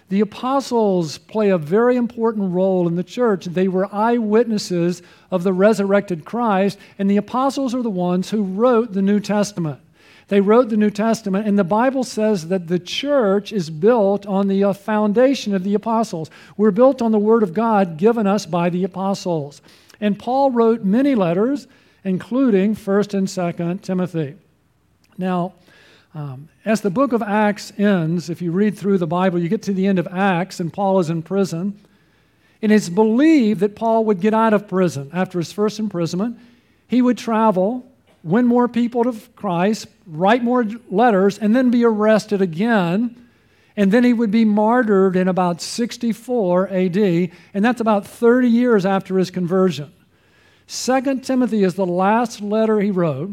The 0.10 0.20
apostles 0.20 1.18
play 1.18 1.52
a 1.52 1.58
very 1.58 1.96
important 1.96 2.52
role 2.52 2.86
in 2.86 2.98
the 2.98 3.04
church. 3.04 3.46
They 3.46 3.70
were 3.70 3.88
eyewitnesses 3.96 5.02
of 5.32 5.44
the 5.44 5.54
resurrected 5.54 6.26
Christ, 6.26 6.78
and 7.00 7.10
the 7.10 7.16
apostles 7.16 7.74
are 7.74 7.82
the 7.82 7.90
ones 7.90 8.30
who 8.30 8.44
wrote 8.44 8.92
the 8.92 9.02
New 9.02 9.22
Testament. 9.22 9.80
They 10.28 10.42
wrote 10.42 10.68
the 10.68 10.76
New 10.76 10.90
Testament, 10.90 11.48
and 11.48 11.58
the 11.58 11.64
Bible 11.64 12.04
says 12.04 12.50
that 12.50 12.68
the 12.68 12.78
church 12.78 13.54
is 13.54 13.70
built 13.70 14.26
on 14.26 14.50
the 14.50 14.66
uh, 14.66 14.74
foundation 14.74 15.56
of 15.56 15.64
the 15.64 15.76
apostles. 15.76 16.30
We're 16.58 16.72
built 16.72 17.02
on 17.02 17.14
the 17.14 17.20
Word 17.20 17.42
of 17.42 17.54
God 17.54 17.96
given 17.96 18.28
us 18.28 18.46
by 18.46 18.70
the 18.70 18.84
apostles. 18.84 19.62
And 20.02 20.20
Paul 20.20 20.52
wrote 20.52 20.84
many 20.84 21.16
letters, 21.16 21.70
including 22.06 22.76
1st 22.76 23.14
and 23.16 23.28
2nd 23.28 23.82
Timothy. 23.82 24.36
Now, 25.18 25.54
um, 26.14 26.48
as 26.64 26.80
the 26.80 26.90
book 26.90 27.12
of 27.12 27.22
Acts 27.22 27.74
ends, 27.78 28.30
if 28.30 28.42
you 28.42 28.52
read 28.52 28.78
through 28.78 29.00
the 29.00 29.08
Bible, 29.08 29.40
you 29.40 29.50
get 29.50 29.64
to 29.64 29.74
the 29.74 29.88
end 29.88 30.00
of 30.00 30.08
Acts, 30.08 30.62
and 30.62 30.72
Paul 30.72 31.00
is 31.00 31.10
in 31.10 31.24
prison. 31.24 31.78
And 32.62 32.72
it's 32.72 32.88
believed 32.88 33.60
that 33.60 33.76
Paul 33.76 34.06
would 34.06 34.22
get 34.22 34.34
out 34.34 34.54
of 34.54 34.68
prison 34.68 35.10
after 35.14 35.40
his 35.40 35.52
first 35.52 35.78
imprisonment. 35.78 36.38
He 36.88 37.02
would 37.02 37.18
travel, 37.18 37.86
win 38.24 38.46
more 38.46 38.68
people 38.68 39.04
to 39.04 39.14
Christ, 39.36 39.88
write 40.08 40.44
more 40.44 40.66
letters, 40.90 41.38
and 41.38 41.56
then 41.56 41.70
be 41.70 41.84
arrested 41.84 42.42
again. 42.42 43.22
And 43.76 43.92
then 43.92 44.06
he 44.06 44.14
would 44.14 44.32
be 44.32 44.46
martyred 44.46 45.18
in 45.18 45.28
about 45.28 45.60
64 45.60 46.70
AD, 46.70 46.98
and 47.54 47.66
that's 47.66 47.82
about 47.82 48.08
30 48.08 48.48
years 48.48 48.86
after 48.86 49.18
his 49.18 49.32
conversion. 49.32 49.92
Second 50.68 51.24
Timothy 51.24 51.64
is 51.64 51.76
the 51.76 51.86
last 51.86 52.42
letter 52.42 52.80
he 52.80 52.92
wrote. 52.92 53.32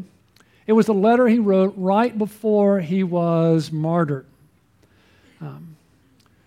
It 0.67 0.75
was 0.75 0.87
the 0.87 0.95
letter 0.95 1.29
he 1.29 1.39
wrote 1.39 1.75
right 1.77 2.17
before 2.17 2.81
he 2.81 3.03
was 3.03 3.73
martyred. 3.73 4.27
Um, 5.41 5.77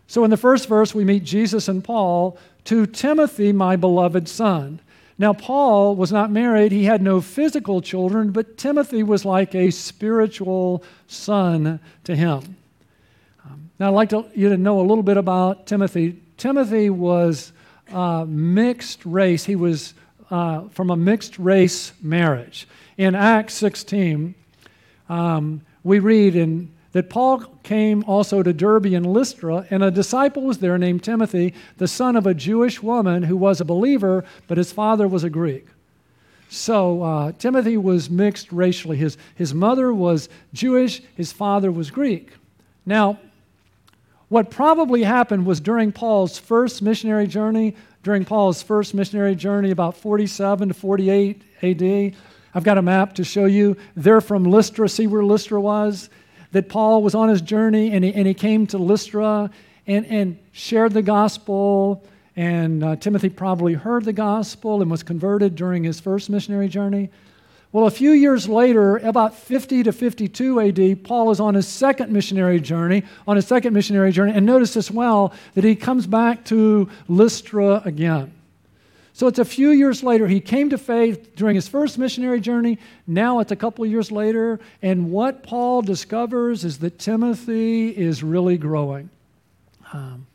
so 0.07 0.23
in 0.23 0.29
the 0.29 0.37
first 0.37 0.69
verse, 0.69 0.95
we 0.95 1.03
meet 1.03 1.23
Jesus 1.23 1.67
and 1.67 1.83
Paul 1.83 2.37
to 2.65 2.85
Timothy, 2.85 3.51
my 3.51 3.75
beloved 3.75 4.29
son. 4.29 4.79
Now, 5.17 5.33
Paul 5.33 5.95
was 5.95 6.11
not 6.11 6.29
married, 6.29 6.71
he 6.71 6.83
had 6.83 7.01
no 7.01 7.21
physical 7.21 7.81
children, 7.81 8.31
but 8.31 8.57
Timothy 8.57 9.01
was 9.01 9.23
like 9.23 9.55
a 9.55 9.71
spiritual 9.71 10.83
son 11.07 11.79
to 12.03 12.15
him. 12.15 12.57
Um, 13.45 13.69
now, 13.79 13.87
I'd 13.87 13.95
like 13.95 14.09
to, 14.09 14.25
you 14.35 14.49
to 14.49 14.57
know 14.57 14.79
a 14.79 14.83
little 14.83 15.03
bit 15.03 15.15
about 15.15 15.67
Timothy. 15.67 16.21
Timothy 16.37 16.89
was 16.89 17.53
uh, 17.93 18.25
mixed 18.27 19.05
race, 19.05 19.45
he 19.45 19.55
was 19.55 19.93
uh, 20.31 20.67
from 20.69 20.89
a 20.89 20.95
mixed 20.95 21.37
race 21.37 21.93
marriage. 22.01 22.67
In 22.97 23.15
Acts 23.15 23.53
16, 23.55 24.35
um, 25.09 25.61
we 25.83 25.99
read 25.99 26.35
in 26.35 26.71
that 26.93 27.09
Paul 27.09 27.39
came 27.63 28.05
also 28.07 28.41
to 28.41 28.53
Derbe 28.53 28.85
and 28.85 29.05
Lystra, 29.05 29.67
and 29.69 29.83
a 29.83 29.91
disciple 29.91 30.43
was 30.43 30.59
there 30.59 30.77
named 30.77 31.03
Timothy, 31.03 31.53
the 31.77 31.89
son 31.89 32.15
of 32.15 32.25
a 32.25 32.33
Jewish 32.33 32.81
woman 32.81 33.23
who 33.23 33.35
was 33.35 33.59
a 33.59 33.65
believer, 33.65 34.23
but 34.47 34.57
his 34.57 34.71
father 34.71 35.05
was 35.05 35.25
a 35.25 35.29
Greek. 35.29 35.67
So 36.49 37.03
uh, 37.03 37.31
Timothy 37.33 37.75
was 37.75 38.09
mixed 38.09 38.49
racially. 38.51 38.95
His, 38.95 39.17
his 39.35 39.53
mother 39.53 39.93
was 39.93 40.29
Jewish, 40.53 41.01
his 41.15 41.33
father 41.33 41.69
was 41.69 41.91
Greek. 41.91 42.31
Now, 42.85 43.19
what 44.29 44.49
probably 44.49 45.03
happened 45.03 45.45
was 45.45 45.59
during 45.59 45.91
Paul's 45.91 46.37
first 46.37 46.81
missionary 46.81 47.27
journey, 47.27 47.75
during 48.05 48.23
Paul's 48.23 48.63
first 48.63 48.93
missionary 48.93 49.35
journey, 49.35 49.71
about 49.71 49.97
47 49.97 50.69
to 50.69 50.73
48 50.73 51.41
AD, 51.61 52.15
I've 52.53 52.63
got 52.63 52.77
a 52.77 52.81
map 52.81 53.15
to 53.15 53.25
show 53.25 53.43
you. 53.43 53.75
They're 53.97 54.21
from 54.21 54.45
Lystra. 54.45 54.87
See 54.87 55.07
where 55.07 55.25
Lystra 55.25 55.59
was? 55.59 56.09
that 56.55 56.69
Paul 56.69 57.03
was 57.03 57.13
on 57.15 57.27
his 57.27 57.41
journey 57.41 57.91
and 57.91 58.05
he, 58.05 58.13
and 58.13 58.25
he 58.25 58.33
came 58.33 58.65
to 58.67 58.77
Lystra 58.77 59.49
and, 59.87 60.05
and 60.05 60.39
shared 60.53 60.93
the 60.93 61.01
gospel. 61.01 62.01
And 62.37 62.81
uh, 62.81 62.95
Timothy 62.95 63.27
probably 63.27 63.73
heard 63.73 64.05
the 64.05 64.13
gospel 64.13 64.81
and 64.81 64.89
was 64.89 65.03
converted 65.03 65.57
during 65.57 65.83
his 65.83 65.99
first 65.99 66.29
missionary 66.29 66.69
journey. 66.69 67.09
Well, 67.71 67.87
a 67.87 67.91
few 67.91 68.11
years 68.11 68.47
later, 68.47 68.97
about 68.97 69.35
50 69.35 69.83
to 69.83 69.91
52 69.91 70.61
AD, 70.61 71.03
Paul 71.03 71.31
is 71.31 71.39
on 71.39 71.55
his 71.55 71.67
second 71.67 72.11
missionary 72.11 72.59
journey, 72.61 73.03
on 73.27 73.35
his 73.35 73.47
second 73.47 73.73
missionary 73.73 74.11
journey. 74.11 74.31
And 74.31 74.45
notice 74.45 74.77
as 74.77 74.89
well 74.89 75.33
that 75.55 75.63
he 75.63 75.75
comes 75.75 76.07
back 76.07 76.45
to 76.45 76.89
Lystra 77.09 77.81
again. 77.83 78.31
So 79.15 79.27
it's 79.27 79.39
a 79.39 79.45
few 79.45 79.69
years 79.69 80.03
later. 80.03 80.27
He 80.27 80.41
came 80.41 80.69
to 80.71 80.77
faith 80.77 81.37
during 81.37 81.55
his 81.55 81.69
first 81.69 81.97
missionary 81.97 82.41
journey. 82.41 82.79
Now 83.07 83.39
it's 83.39 83.51
a 83.53 83.55
couple 83.55 83.85
of 83.85 83.89
years 83.89 84.11
later. 84.11 84.59
And 84.81 85.09
what 85.09 85.41
Paul 85.41 85.81
discovers 85.81 86.65
is 86.65 86.79
that 86.79 86.99
Timothy 86.99 87.89
is 87.89 88.23
really 88.23 88.57
growing. 88.57 89.09
Um, 89.93 90.27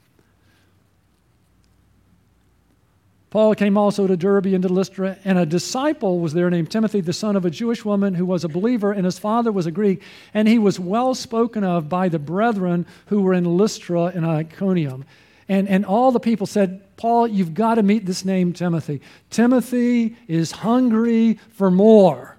Paul 3.31 3.55
came 3.55 3.79
also 3.79 4.09
to 4.09 4.17
Derbe 4.17 4.47
and 4.47 4.63
to 4.63 4.69
Lystra, 4.69 5.17
and 5.25 5.39
a 5.39 5.47
disciple 5.47 6.19
was 6.19 6.33
there 6.33 6.51
named 6.51 6.71
Timothy, 6.71 7.01
the 7.01 7.13
son 7.13 7.37
of 7.37 7.45
a 7.45 7.51
Jewish 7.51 7.85
woman 7.85 8.15
who 8.15 8.27
was 8.27 8.43
a 8.43 8.49
believer, 8.49 8.91
and 8.91 9.05
his 9.05 9.21
father 9.21 9.53
was 9.53 9.67
a 9.67 9.71
Greek, 9.71 10.03
and 10.35 10.49
he 10.49 10.59
was 10.59 10.81
well 10.81 11.15
spoken 11.15 11.63
of 11.63 11.89
by 11.89 12.09
the 12.09 12.19
brethren 12.19 12.87
who 13.07 13.23
were 13.23 13.33
in 13.33 13.57
Lystra 13.57 14.07
and 14.07 14.27
Iconium. 14.27 15.05
And, 15.49 15.69
and 15.69 15.87
all 15.87 16.11
the 16.11 16.21
people 16.21 16.47
said, 16.47 16.97
Paul, 16.97 17.29
you've 17.29 17.55
got 17.55 17.77
to 17.77 17.85
meet 17.85 18.05
this 18.05 18.25
name, 18.25 18.53
Timothy. 18.53 19.01
Timothy 19.31 20.17
is 20.27 20.51
hungry 20.51 21.39
for 21.51 21.71
more. 21.71 22.37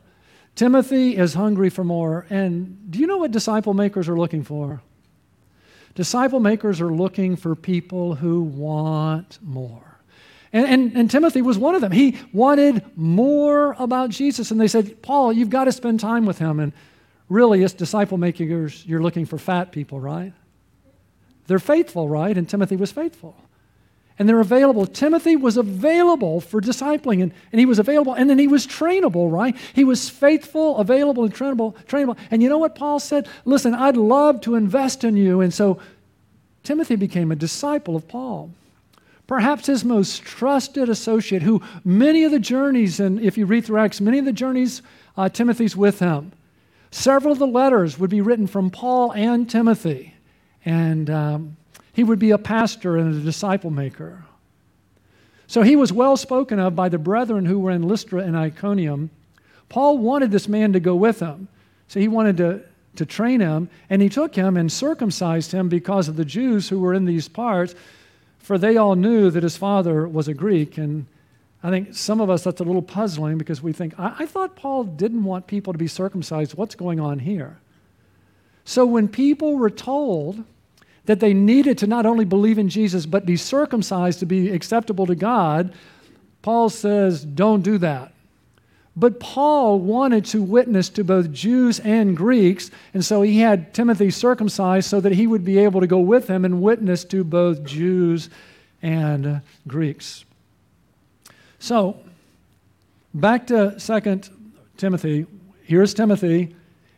Timothy 0.55 1.15
is 1.15 1.33
hungry 1.33 1.69
for 1.69 1.83
more. 1.83 2.25
And 2.29 2.91
do 2.91 2.99
you 2.99 3.07
know 3.07 3.17
what 3.17 3.31
disciple 3.31 3.73
makers 3.73 4.09
are 4.09 4.17
looking 4.17 4.43
for? 4.43 4.81
Disciple 5.95 6.39
makers 6.39 6.79
are 6.79 6.91
looking 6.91 7.35
for 7.35 7.55
people 7.55 8.15
who 8.15 8.41
want 8.43 9.39
more. 9.41 9.90
And, 10.53 10.65
and, 10.67 10.97
and, 10.97 11.11
Timothy 11.11 11.41
was 11.41 11.57
one 11.57 11.75
of 11.75 11.81
them. 11.81 11.93
He 11.93 12.17
wanted 12.33 12.83
more 12.97 13.73
about 13.79 14.09
Jesus. 14.09 14.51
And 14.51 14.59
they 14.59 14.67
said, 14.67 15.01
Paul, 15.01 15.31
you've 15.31 15.49
got 15.49 15.63
to 15.63 15.71
spend 15.71 16.01
time 16.01 16.25
with 16.25 16.39
him. 16.39 16.59
And 16.59 16.73
really, 17.29 17.63
as 17.63 17.73
disciple 17.73 18.17
makers, 18.17 18.85
you're 18.85 19.01
looking 19.01 19.25
for 19.25 19.37
fat 19.37 19.71
people, 19.71 20.01
right? 20.01 20.33
They're 21.47 21.59
faithful, 21.59 22.09
right? 22.09 22.37
And 22.37 22.47
Timothy 22.47 22.75
was 22.75 22.91
faithful. 22.91 23.35
And 24.19 24.27
they're 24.27 24.41
available. 24.41 24.85
Timothy 24.85 25.35
was 25.35 25.57
available 25.57 26.41
for 26.41 26.61
discipling, 26.61 27.23
and, 27.23 27.33
and 27.51 27.59
he 27.59 27.65
was 27.65 27.79
available, 27.79 28.13
and 28.13 28.29
then 28.29 28.37
he 28.37 28.47
was 28.47 28.67
trainable, 28.67 29.31
right? 29.31 29.55
He 29.73 29.83
was 29.83 30.09
faithful, 30.09 30.77
available, 30.77 31.23
and 31.23 31.33
trainable, 31.33 31.73
trainable. 31.85 32.17
And 32.29 32.43
you 32.43 32.49
know 32.49 32.57
what 32.57 32.75
Paul 32.75 32.99
said? 32.99 33.27
Listen, 33.45 33.73
I'd 33.73 33.97
love 33.97 34.41
to 34.41 34.55
invest 34.55 35.03
in 35.03 35.15
you. 35.15 35.41
And 35.41 35.53
so 35.53 35.79
Timothy 36.63 36.97
became 36.97 37.31
a 37.31 37.35
disciple 37.35 37.95
of 37.95 38.07
Paul. 38.07 38.51
Perhaps 39.31 39.67
his 39.67 39.85
most 39.85 40.23
trusted 40.23 40.89
associate, 40.89 41.41
who 41.41 41.61
many 41.85 42.25
of 42.25 42.33
the 42.33 42.39
journeys, 42.39 42.99
and 42.99 43.17
if 43.21 43.37
you 43.37 43.45
read 43.45 43.63
through 43.63 43.79
Acts, 43.79 44.01
many 44.01 44.19
of 44.19 44.25
the 44.25 44.33
journeys, 44.33 44.81
uh, 45.15 45.29
Timothy's 45.29 45.73
with 45.73 45.99
him. 45.99 46.33
Several 46.91 47.31
of 47.31 47.39
the 47.39 47.47
letters 47.47 47.97
would 47.97 48.09
be 48.09 48.19
written 48.19 48.45
from 48.45 48.69
Paul 48.69 49.13
and 49.13 49.49
Timothy. 49.49 50.15
And 50.65 51.09
um, 51.09 51.55
he 51.93 52.03
would 52.03 52.19
be 52.19 52.31
a 52.31 52.37
pastor 52.37 52.97
and 52.97 53.15
a 53.15 53.19
disciple 53.21 53.71
maker. 53.71 54.25
So 55.47 55.61
he 55.61 55.77
was 55.77 55.93
well 55.93 56.17
spoken 56.17 56.59
of 56.59 56.75
by 56.75 56.89
the 56.89 56.99
brethren 56.99 57.45
who 57.45 57.57
were 57.57 57.71
in 57.71 57.87
Lystra 57.87 58.23
and 58.23 58.35
Iconium. 58.35 59.11
Paul 59.69 59.97
wanted 59.99 60.31
this 60.31 60.49
man 60.49 60.73
to 60.73 60.81
go 60.81 60.97
with 60.97 61.21
him. 61.21 61.47
So 61.87 62.01
he 62.01 62.09
wanted 62.09 62.35
to, 62.35 62.63
to 62.97 63.05
train 63.05 63.39
him, 63.39 63.69
and 63.89 64.01
he 64.01 64.09
took 64.09 64.35
him 64.35 64.57
and 64.57 64.69
circumcised 64.69 65.53
him 65.53 65.69
because 65.69 66.09
of 66.09 66.17
the 66.17 66.25
Jews 66.25 66.67
who 66.67 66.81
were 66.81 66.93
in 66.93 67.05
these 67.05 67.29
parts, 67.29 67.75
for 68.41 68.57
they 68.57 68.77
all 68.77 68.95
knew 68.95 69.29
that 69.29 69.43
his 69.43 69.57
father 69.57 70.07
was 70.07 70.27
a 70.27 70.33
Greek. 70.33 70.77
And 70.77 71.05
I 71.63 71.69
think 71.69 71.95
some 71.95 72.19
of 72.19 72.29
us, 72.29 72.43
that's 72.43 72.59
a 72.59 72.63
little 72.63 72.81
puzzling 72.81 73.37
because 73.37 73.61
we 73.61 73.71
think, 73.71 73.97
I, 73.99 74.15
I 74.19 74.25
thought 74.25 74.55
Paul 74.55 74.83
didn't 74.83 75.23
want 75.23 75.47
people 75.47 75.73
to 75.73 75.79
be 75.79 75.87
circumcised. 75.87 76.55
What's 76.55 76.75
going 76.75 76.99
on 76.99 77.19
here? 77.19 77.59
So 78.65 78.85
when 78.85 79.07
people 79.07 79.57
were 79.57 79.69
told 79.69 80.43
that 81.05 81.19
they 81.19 81.33
needed 81.33 81.77
to 81.79 81.87
not 81.87 82.05
only 82.05 82.25
believe 82.25 82.57
in 82.57 82.69
Jesus, 82.69 83.05
but 83.05 83.25
be 83.25 83.37
circumcised 83.37 84.19
to 84.19 84.25
be 84.25 84.49
acceptable 84.49 85.05
to 85.07 85.15
God, 85.15 85.73
Paul 86.41 86.69
says, 86.69 87.23
don't 87.23 87.61
do 87.61 87.77
that. 87.79 88.13
But 88.95 89.19
Paul 89.19 89.79
wanted 89.79 90.25
to 90.25 90.43
witness 90.43 90.89
to 90.89 91.03
both 91.03 91.31
Jews 91.31 91.79
and 91.79 92.15
Greeks, 92.15 92.71
and 92.93 93.03
so 93.05 93.21
he 93.21 93.39
had 93.39 93.73
Timothy 93.73 94.11
circumcised 94.11 94.89
so 94.89 94.99
that 94.99 95.13
he 95.13 95.27
would 95.27 95.45
be 95.45 95.59
able 95.59 95.79
to 95.79 95.87
go 95.87 95.99
with 95.99 96.27
him 96.27 96.43
and 96.43 96.61
witness 96.61 97.05
to 97.05 97.23
both 97.23 97.63
Jews 97.63 98.29
and 98.81 99.41
Greeks. 99.67 100.25
So, 101.59 101.97
back 103.13 103.47
to 103.47 103.75
2 103.79 104.21
Timothy. 104.75 105.25
Here's 105.63 105.93
Timothy. 105.93 106.53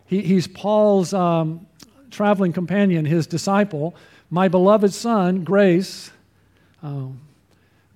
He, 0.08 0.22
he's 0.22 0.48
Paul's 0.48 1.14
um, 1.14 1.68
traveling 2.10 2.54
companion, 2.54 3.06
his 3.06 3.28
disciple, 3.28 3.96
my 4.32 4.48
beloved 4.48 4.94
son, 4.94 5.44
Grace. 5.44 6.12
Um, 6.82 7.20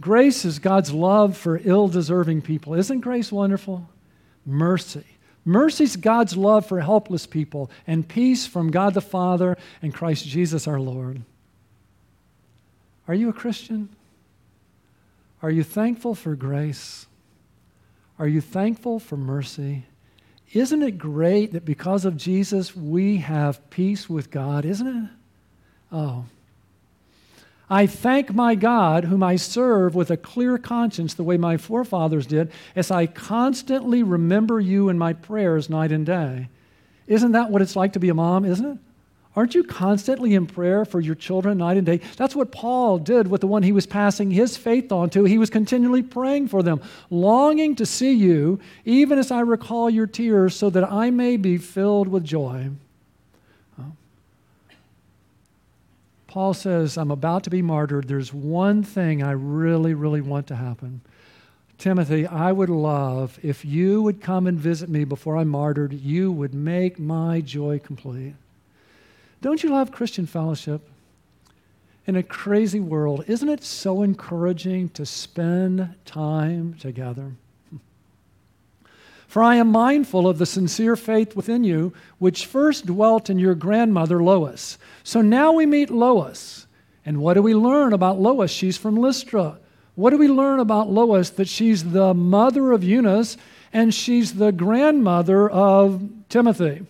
grace 0.02 0.46
is 0.46 0.60
God's 0.60 0.92
love 0.92 1.38
for 1.38 1.60
ill 1.64 1.88
deserving 1.88 2.42
people. 2.42 2.74
Isn't 2.74 3.02
grace 3.02 3.32
wonderful? 3.32 3.90
Mercy. 4.46 5.06
Mercy 5.44 5.86
is 5.86 5.96
God's 5.96 6.36
love 6.36 6.66
for 6.66 6.82
helpless 6.82 7.26
people, 7.26 7.72
and 7.86 8.08
peace 8.08 8.46
from 8.46 8.70
God 8.70 8.94
the 8.94 9.02
Father 9.02 9.58
and 9.82 9.94
Christ 9.94 10.26
Jesus 10.26 10.68
our 10.68 10.80
Lord. 10.80 11.22
Are 13.08 13.14
you 13.14 13.30
a 13.30 13.34
Christian? 13.34 13.88
Are 15.42 15.50
you 15.50 15.64
thankful 15.64 16.16
for 16.16 16.36
grace? 16.36 17.06
Are 18.20 18.28
you 18.28 18.42
thankful 18.42 19.00
for 19.00 19.16
mercy? 19.16 19.86
Isn't 20.54 20.82
it 20.82 20.98
great 20.98 21.54
that 21.54 21.66
because 21.66 22.06
of 22.06 22.18
Jesus 22.18 22.76
we 22.76 23.18
have 23.18 23.70
peace 23.70 24.10
with 24.10 24.32
God, 24.32 24.66
isn't 24.66 24.88
it? 24.88 25.10
Oh. 25.92 26.26
I 27.70 27.86
thank 27.86 28.34
my 28.34 28.56
God, 28.56 29.06
whom 29.06 29.22
I 29.22 29.36
serve 29.36 29.94
with 29.94 30.10
a 30.10 30.18
clear 30.18 30.58
conscience, 30.58 31.14
the 31.14 31.24
way 31.24 31.38
my 31.38 31.58
forefathers 31.58 32.26
did, 32.26 32.52
as 32.76 32.92
I 32.92 33.08
constantly 33.08 34.04
remember 34.04 34.60
you 34.60 34.88
in 34.88 34.98
my 34.98 35.14
prayers 35.14 35.70
night 35.70 35.92
and 35.92 36.06
day. 36.06 36.48
Isn't 37.08 37.34
that 37.34 37.52
what 37.52 37.62
it's 37.62 37.76
like 37.76 37.94
to 37.94 38.00
be 38.00 38.10
a 38.10 38.14
mom, 38.14 38.46
isn't 38.46 38.66
it? 38.66 38.78
Aren't 39.36 39.54
you 39.54 39.64
constantly 39.64 40.34
in 40.34 40.48
prayer 40.48 40.84
for 40.84 41.00
your 41.00 41.14
children 41.14 41.60
night 41.60 41.78
and 41.78 41.86
day? 41.86 42.02
That's 42.16 42.36
what 42.36 42.52
Paul 42.52 42.98
did 42.98 43.28
with 43.28 43.42
the 43.42 43.48
one 43.48 43.62
he 43.62 43.72
was 43.72 43.86
passing 43.86 44.32
his 44.32 44.58
faith 44.58 44.92
on 44.92 45.12
to. 45.12 45.26
He 45.26 45.38
was 45.38 45.52
continually 45.52 46.02
praying 46.02 46.48
for 46.48 46.64
them, 46.64 46.82
longing 47.12 47.76
to 47.76 47.86
see 47.86 48.14
you, 48.14 48.60
even 48.84 49.20
as 49.20 49.30
I 49.30 49.42
recall 49.42 49.92
your 49.92 50.08
tears, 50.08 50.56
so 50.56 50.72
that 50.72 50.92
I 50.92 51.12
may 51.12 51.38
be 51.38 51.58
filled 51.58 52.08
with 52.08 52.24
joy. 52.24 52.72
Paul 56.28 56.54
says, 56.54 56.98
I'm 56.98 57.12
about 57.12 57.44
to 57.46 57.50
be 57.50 57.62
martyred. 57.62 58.08
There's 58.08 58.34
one 58.34 58.84
thing 58.84 59.24
I 59.24 59.32
really, 59.32 59.94
really 59.94 60.22
want 60.22 60.48
to 60.48 60.56
happen 60.56 61.02
Timothy, 61.78 62.26
I 62.26 62.52
would 62.52 62.70
love 62.70 63.40
if 63.44 63.64
you 63.64 64.02
would 64.02 64.20
come 64.20 64.48
and 64.48 64.60
visit 64.60 64.90
me 64.90 65.04
before 65.04 65.38
I'm 65.38 65.50
martyred. 65.50 65.94
You 65.94 66.32
would 66.32 66.54
make 66.54 66.98
my 66.98 67.40
joy 67.42 67.80
complete. 67.80 68.34
Don't 69.42 69.62
you 69.62 69.70
love 69.70 69.92
Christian 69.92 70.26
fellowship? 70.26 70.90
In 72.08 72.16
a 72.16 72.24
crazy 72.24 72.80
world, 72.80 73.26
isn't 73.28 73.50
it 73.50 73.64
so 73.64 74.02
encouraging 74.02 74.90
to 74.90 75.06
spend 75.06 75.94
time 76.06 76.74
together? 76.80 77.34
For 79.28 79.44
I 79.44 79.56
am 79.56 79.72
mindful 79.72 80.28
of 80.28 80.38
the 80.38 80.46
sincere 80.46 80.96
faith 80.96 81.36
within 81.36 81.64
you, 81.64 81.94
which 82.18 82.46
first 82.46 82.86
dwelt 82.86 83.30
in 83.30 83.38
your 83.38 83.56
grandmother 83.56 84.24
Lois. 84.24 84.78
So 85.04 85.22
now 85.22 85.52
we 85.52 85.66
meet 85.66 85.90
Lois. 85.90 86.66
And 87.06 87.20
what 87.20 87.34
do 87.34 87.42
we 87.42 87.54
learn 87.54 87.94
about 87.94 88.20
Lois? 88.20 88.52
She's 88.52 88.78
from 88.78 88.96
Lystra. 88.96 89.60
What 89.96 90.12
do 90.12 90.18
we 90.18 90.28
learn 90.28 90.60
about 90.60 90.90
Lois? 90.90 91.30
That 91.32 91.48
she's 91.48 91.84
the 91.92 92.14
mother 92.14 92.72
of 92.72 92.84
Eunice 92.84 93.38
and 93.74 93.94
she's 93.94 94.34
the 94.34 94.52
grandmother 94.52 95.50
of 95.50 96.02
Timothy. 96.30 96.86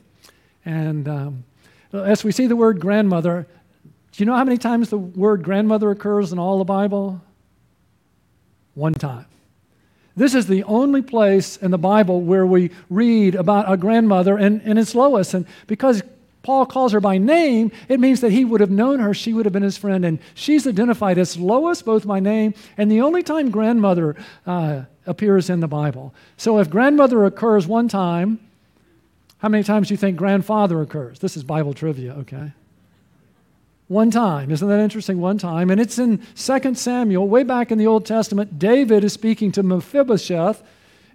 And 0.63 1.07
um, 1.07 1.43
as 1.91 2.23
we 2.23 2.31
see 2.31 2.45
the 2.47 2.55
word 2.55 2.79
grandmother, 2.79 3.47
do 4.11 4.23
you 4.23 4.25
know 4.25 4.35
how 4.35 4.43
many 4.43 4.57
times 4.57 4.89
the 4.89 4.97
word 4.97 5.43
grandmother 5.43 5.89
occurs 5.89 6.31
in 6.31 6.39
all 6.39 6.59
the 6.59 6.65
Bible? 6.65 7.21
One 8.75 8.93
time. 8.93 9.25
This 10.17 10.33
is 10.33 10.47
the 10.47 10.63
only 10.63 11.03
place 11.03 11.57
in 11.57 11.69
the 11.69 11.77
Bible 11.77 12.21
where 12.21 12.45
we 12.45 12.71
read 12.89 13.35
about 13.35 13.71
a 13.71 13.77
grandmother, 13.77 14.35
and, 14.35 14.61
and 14.65 14.79
it's 14.79 14.95
Lois. 14.95 15.35
And 15.35 15.45
because 15.67 16.01
Paul 16.41 16.65
calls 16.65 16.91
her 16.93 16.99
by 16.99 17.19
name, 17.19 17.71
it 17.87 17.99
means 17.99 18.21
that 18.21 18.31
he 18.31 18.43
would 18.43 18.59
have 18.59 18.71
known 18.71 18.99
her, 18.99 19.13
she 19.13 19.31
would 19.31 19.45
have 19.45 19.53
been 19.53 19.61
his 19.61 19.77
friend. 19.77 20.03
And 20.03 20.17
she's 20.33 20.65
identified 20.65 21.19
as 21.19 21.37
Lois, 21.37 21.83
both 21.83 22.07
by 22.07 22.19
name, 22.19 22.55
and 22.77 22.91
the 22.91 23.01
only 23.01 23.21
time 23.21 23.51
grandmother 23.51 24.15
uh, 24.47 24.85
appears 25.05 25.51
in 25.51 25.59
the 25.59 25.67
Bible. 25.67 26.15
So 26.35 26.57
if 26.57 26.67
grandmother 26.67 27.23
occurs 27.25 27.67
one 27.67 27.87
time, 27.87 28.39
how 29.37 29.49
many 29.49 29.63
times 29.63 29.89
do 29.89 29.93
you 29.93 29.97
think 29.97 30.17
grandfather 30.17 30.81
occurs? 30.81 31.19
This 31.19 31.37
is 31.37 31.43
Bible 31.43 31.75
trivia, 31.75 32.13
okay? 32.13 32.53
One 33.87 34.11
time. 34.11 34.51
Isn't 34.51 34.67
that 34.67 34.79
interesting? 34.79 35.21
One 35.21 35.37
time. 35.37 35.69
And 35.69 35.79
it's 35.79 35.97
in 35.97 36.21
2 36.35 36.75
Samuel, 36.75 37.27
way 37.27 37.43
back 37.43 37.71
in 37.71 37.77
the 37.77 37.87
Old 37.87 38.05
Testament. 38.05 38.59
David 38.59 39.03
is 39.03 39.13
speaking 39.13 39.51
to 39.53 39.63
Mephibosheth. 39.63 40.61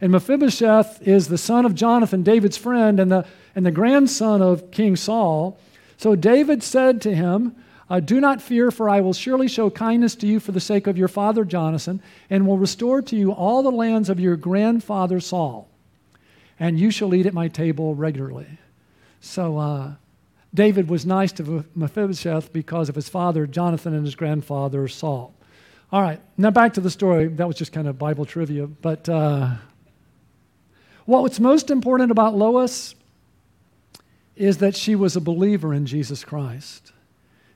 And 0.00 0.10
Mephibosheth 0.10 1.06
is 1.06 1.28
the 1.28 1.38
son 1.38 1.64
of 1.64 1.74
Jonathan, 1.74 2.22
David's 2.22 2.56
friend, 2.56 2.98
and 2.98 3.12
the, 3.12 3.26
and 3.54 3.64
the 3.64 3.70
grandson 3.70 4.42
of 4.42 4.70
King 4.70 4.96
Saul. 4.96 5.58
So 5.96 6.16
David 6.16 6.62
said 6.62 7.00
to 7.02 7.14
him, 7.14 7.54
uh, 7.88 8.00
Do 8.00 8.20
not 8.20 8.40
fear, 8.40 8.70
for 8.70 8.88
I 8.88 9.00
will 9.00 9.12
surely 9.12 9.48
show 9.48 9.68
kindness 9.70 10.14
to 10.16 10.26
you 10.26 10.40
for 10.40 10.50
the 10.50 10.60
sake 10.60 10.86
of 10.86 10.96
your 10.96 11.08
father 11.08 11.44
Jonathan, 11.44 12.00
and 12.30 12.46
will 12.46 12.58
restore 12.58 13.02
to 13.02 13.14
you 13.14 13.32
all 13.32 13.62
the 13.62 13.70
lands 13.70 14.08
of 14.08 14.18
your 14.18 14.34
grandfather 14.34 15.20
Saul. 15.20 15.68
And 16.58 16.80
you 16.80 16.90
shall 16.90 17.14
eat 17.14 17.26
at 17.26 17.34
my 17.34 17.48
table 17.48 17.94
regularly. 17.94 18.58
So, 19.20 19.58
uh, 19.58 19.92
David 20.54 20.88
was 20.88 21.06
nice 21.06 21.32
to 21.32 21.64
Mephibosheth 21.74 22.52
because 22.52 22.88
of 22.88 22.94
his 22.94 23.08
father, 23.08 23.46
Jonathan, 23.46 23.94
and 23.94 24.04
his 24.04 24.14
grandfather, 24.14 24.86
Saul. 24.86 25.34
All 25.90 26.02
right, 26.02 26.20
now 26.36 26.50
back 26.50 26.74
to 26.74 26.80
the 26.80 26.90
story. 26.90 27.28
That 27.28 27.46
was 27.46 27.56
just 27.56 27.72
kind 27.72 27.88
of 27.88 27.98
Bible 27.98 28.24
trivia. 28.24 28.66
But 28.66 29.08
uh, 29.08 29.50
what's 31.04 31.40
most 31.40 31.70
important 31.70 32.10
about 32.10 32.34
Lois 32.34 32.94
is 34.36 34.58
that 34.58 34.76
she 34.76 34.94
was 34.94 35.16
a 35.16 35.20
believer 35.20 35.72
in 35.74 35.86
Jesus 35.86 36.24
Christ. 36.24 36.92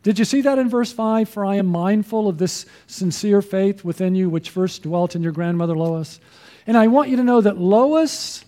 Did 0.03 0.19
you 0.19 0.25
see 0.25 0.43
that 0.43 0.59
in 0.59 0.69
verse 0.69 0.93
5? 0.93 1.29
For 1.29 1.45
I 1.45 1.57
am 1.57 1.67
mindful 1.67 2.29
of 2.29 2.39
this 2.39 2.65
sincere 2.87 3.43
faith 3.43 3.85
within 3.85 4.15
you, 4.15 4.31
which 4.31 4.51
first 4.51 4.85
dwelt 4.85 5.17
in 5.17 5.23
your 5.23 5.33
grandmother 5.33 5.77
Lois. 5.77 6.21
And 6.67 6.77
I 6.77 6.87
want 6.87 7.09
you 7.09 7.17
to 7.17 7.25
know 7.25 7.41
that 7.41 7.59
Lois 7.59 8.45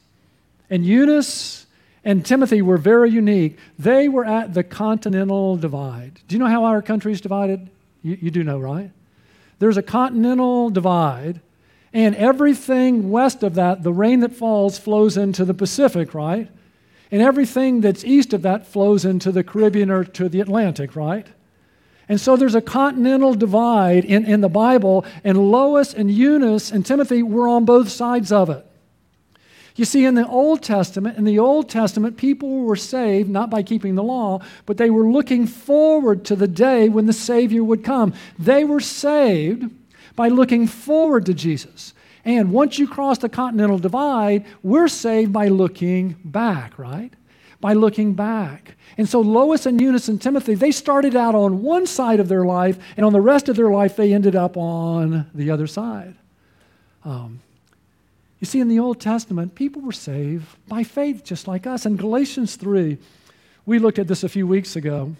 and 0.70 0.84
Eunice 0.84 1.66
and 2.08 2.24
Timothy 2.24 2.62
were 2.62 2.78
very 2.78 3.10
unique. 3.10 3.58
They 3.78 4.08
were 4.08 4.24
at 4.24 4.54
the 4.54 4.64
continental 4.64 5.58
divide. 5.58 6.22
Do 6.26 6.34
you 6.34 6.38
know 6.38 6.46
how 6.46 6.64
our 6.64 6.80
country 6.80 7.12
is 7.12 7.20
divided? 7.20 7.68
You, 8.02 8.16
you 8.18 8.30
do 8.30 8.42
know, 8.42 8.58
right? 8.58 8.90
There's 9.58 9.76
a 9.76 9.82
continental 9.82 10.70
divide, 10.70 11.42
and 11.92 12.16
everything 12.16 13.10
west 13.10 13.42
of 13.42 13.56
that, 13.56 13.82
the 13.82 13.92
rain 13.92 14.20
that 14.20 14.32
falls, 14.32 14.78
flows 14.78 15.18
into 15.18 15.44
the 15.44 15.52
Pacific, 15.52 16.14
right? 16.14 16.48
And 17.10 17.20
everything 17.20 17.82
that's 17.82 18.04
east 18.04 18.32
of 18.32 18.40
that 18.40 18.66
flows 18.66 19.04
into 19.04 19.30
the 19.30 19.44
Caribbean 19.44 19.90
or 19.90 20.02
to 20.02 20.30
the 20.30 20.40
Atlantic, 20.40 20.96
right? 20.96 21.26
And 22.08 22.18
so 22.18 22.36
there's 22.36 22.54
a 22.54 22.62
continental 22.62 23.34
divide 23.34 24.06
in, 24.06 24.24
in 24.24 24.40
the 24.40 24.48
Bible, 24.48 25.04
and 25.24 25.50
Lois 25.50 25.92
and 25.92 26.10
Eunice 26.10 26.70
and 26.70 26.86
Timothy 26.86 27.22
were 27.22 27.48
on 27.48 27.66
both 27.66 27.90
sides 27.90 28.32
of 28.32 28.48
it. 28.48 28.64
You 29.78 29.84
see, 29.84 30.04
in 30.04 30.16
the 30.16 30.26
Old 30.26 30.60
Testament, 30.60 31.18
in 31.18 31.24
the 31.24 31.38
Old 31.38 31.70
Testament, 31.70 32.16
people 32.16 32.62
were 32.62 32.74
saved 32.74 33.30
not 33.30 33.48
by 33.48 33.62
keeping 33.62 33.94
the 33.94 34.02
law, 34.02 34.40
but 34.66 34.76
they 34.76 34.90
were 34.90 35.08
looking 35.08 35.46
forward 35.46 36.24
to 36.24 36.34
the 36.34 36.48
day 36.48 36.88
when 36.88 37.06
the 37.06 37.12
Savior 37.12 37.62
would 37.62 37.84
come. 37.84 38.12
They 38.40 38.64
were 38.64 38.80
saved 38.80 39.70
by 40.16 40.30
looking 40.30 40.66
forward 40.66 41.26
to 41.26 41.32
Jesus. 41.32 41.94
And 42.24 42.50
once 42.50 42.80
you 42.80 42.88
cross 42.88 43.18
the 43.18 43.28
continental 43.28 43.78
divide, 43.78 44.46
we're 44.64 44.88
saved 44.88 45.32
by 45.32 45.46
looking 45.46 46.16
back, 46.24 46.76
right? 46.76 47.12
By 47.60 47.74
looking 47.74 48.14
back. 48.14 48.74
And 48.96 49.08
so 49.08 49.20
Lois 49.20 49.64
and 49.64 49.80
Eunice 49.80 50.08
and 50.08 50.20
Timothy, 50.20 50.56
they 50.56 50.72
started 50.72 51.14
out 51.14 51.36
on 51.36 51.62
one 51.62 51.86
side 51.86 52.18
of 52.18 52.26
their 52.26 52.44
life, 52.44 52.80
and 52.96 53.06
on 53.06 53.12
the 53.12 53.20
rest 53.20 53.48
of 53.48 53.54
their 53.54 53.70
life, 53.70 53.94
they 53.94 54.12
ended 54.12 54.34
up 54.34 54.56
on 54.56 55.30
the 55.32 55.52
other 55.52 55.68
side. 55.68 56.16
Um, 57.04 57.42
you 58.40 58.46
see, 58.46 58.60
in 58.60 58.68
the 58.68 58.78
Old 58.78 59.00
Testament, 59.00 59.54
people 59.54 59.82
were 59.82 59.92
saved 59.92 60.46
by 60.68 60.84
faith 60.84 61.24
just 61.24 61.48
like 61.48 61.66
us. 61.66 61.84
In 61.84 61.96
Galatians 61.96 62.56
3, 62.56 62.96
we 63.66 63.78
looked 63.78 63.98
at 63.98 64.06
this 64.06 64.22
a 64.22 64.28
few 64.28 64.46
weeks 64.46 64.76
ago. 64.76 65.16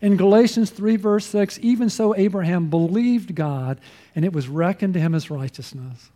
In 0.00 0.16
Galatians 0.16 0.70
3, 0.70 0.96
verse 0.96 1.24
6, 1.26 1.60
even 1.62 1.88
so 1.88 2.16
Abraham 2.16 2.68
believed 2.68 3.36
God, 3.36 3.78
and 4.16 4.24
it 4.24 4.32
was 4.32 4.48
reckoned 4.48 4.94
to 4.94 5.00
him 5.00 5.14
as 5.14 5.30
righteousness. 5.30 6.10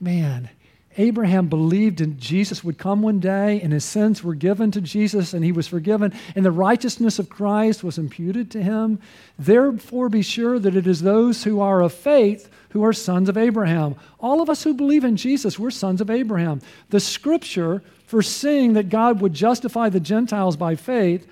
Man, 0.00 0.50
Abraham 0.96 1.48
believed 1.48 2.00
in 2.00 2.18
Jesus 2.18 2.62
would 2.62 2.78
come 2.78 3.02
one 3.02 3.20
day, 3.20 3.60
and 3.60 3.72
his 3.72 3.84
sins 3.84 4.22
were 4.22 4.34
given 4.34 4.70
to 4.70 4.80
Jesus, 4.80 5.34
and 5.34 5.44
he 5.44 5.52
was 5.52 5.66
forgiven, 5.66 6.12
and 6.36 6.44
the 6.44 6.50
righteousness 6.50 7.18
of 7.18 7.28
Christ 7.28 7.82
was 7.82 7.98
imputed 7.98 8.50
to 8.52 8.62
him. 8.62 9.00
Therefore, 9.38 10.08
be 10.08 10.22
sure 10.22 10.58
that 10.58 10.76
it 10.76 10.86
is 10.86 11.02
those 11.02 11.44
who 11.44 11.60
are 11.60 11.80
of 11.80 11.92
faith 11.92 12.50
who 12.74 12.82
are 12.82 12.92
sons 12.92 13.28
of 13.28 13.36
Abraham. 13.36 13.94
All 14.18 14.42
of 14.42 14.50
us 14.50 14.64
who 14.64 14.74
believe 14.74 15.04
in 15.04 15.16
Jesus, 15.16 15.60
we're 15.60 15.70
sons 15.70 16.00
of 16.00 16.10
Abraham. 16.10 16.60
The 16.90 16.98
scripture 16.98 17.84
for 18.06 18.20
seeing 18.20 18.72
that 18.72 18.88
God 18.88 19.20
would 19.20 19.32
justify 19.32 19.88
the 19.88 20.00
Gentiles 20.00 20.56
by 20.56 20.74
faith, 20.74 21.24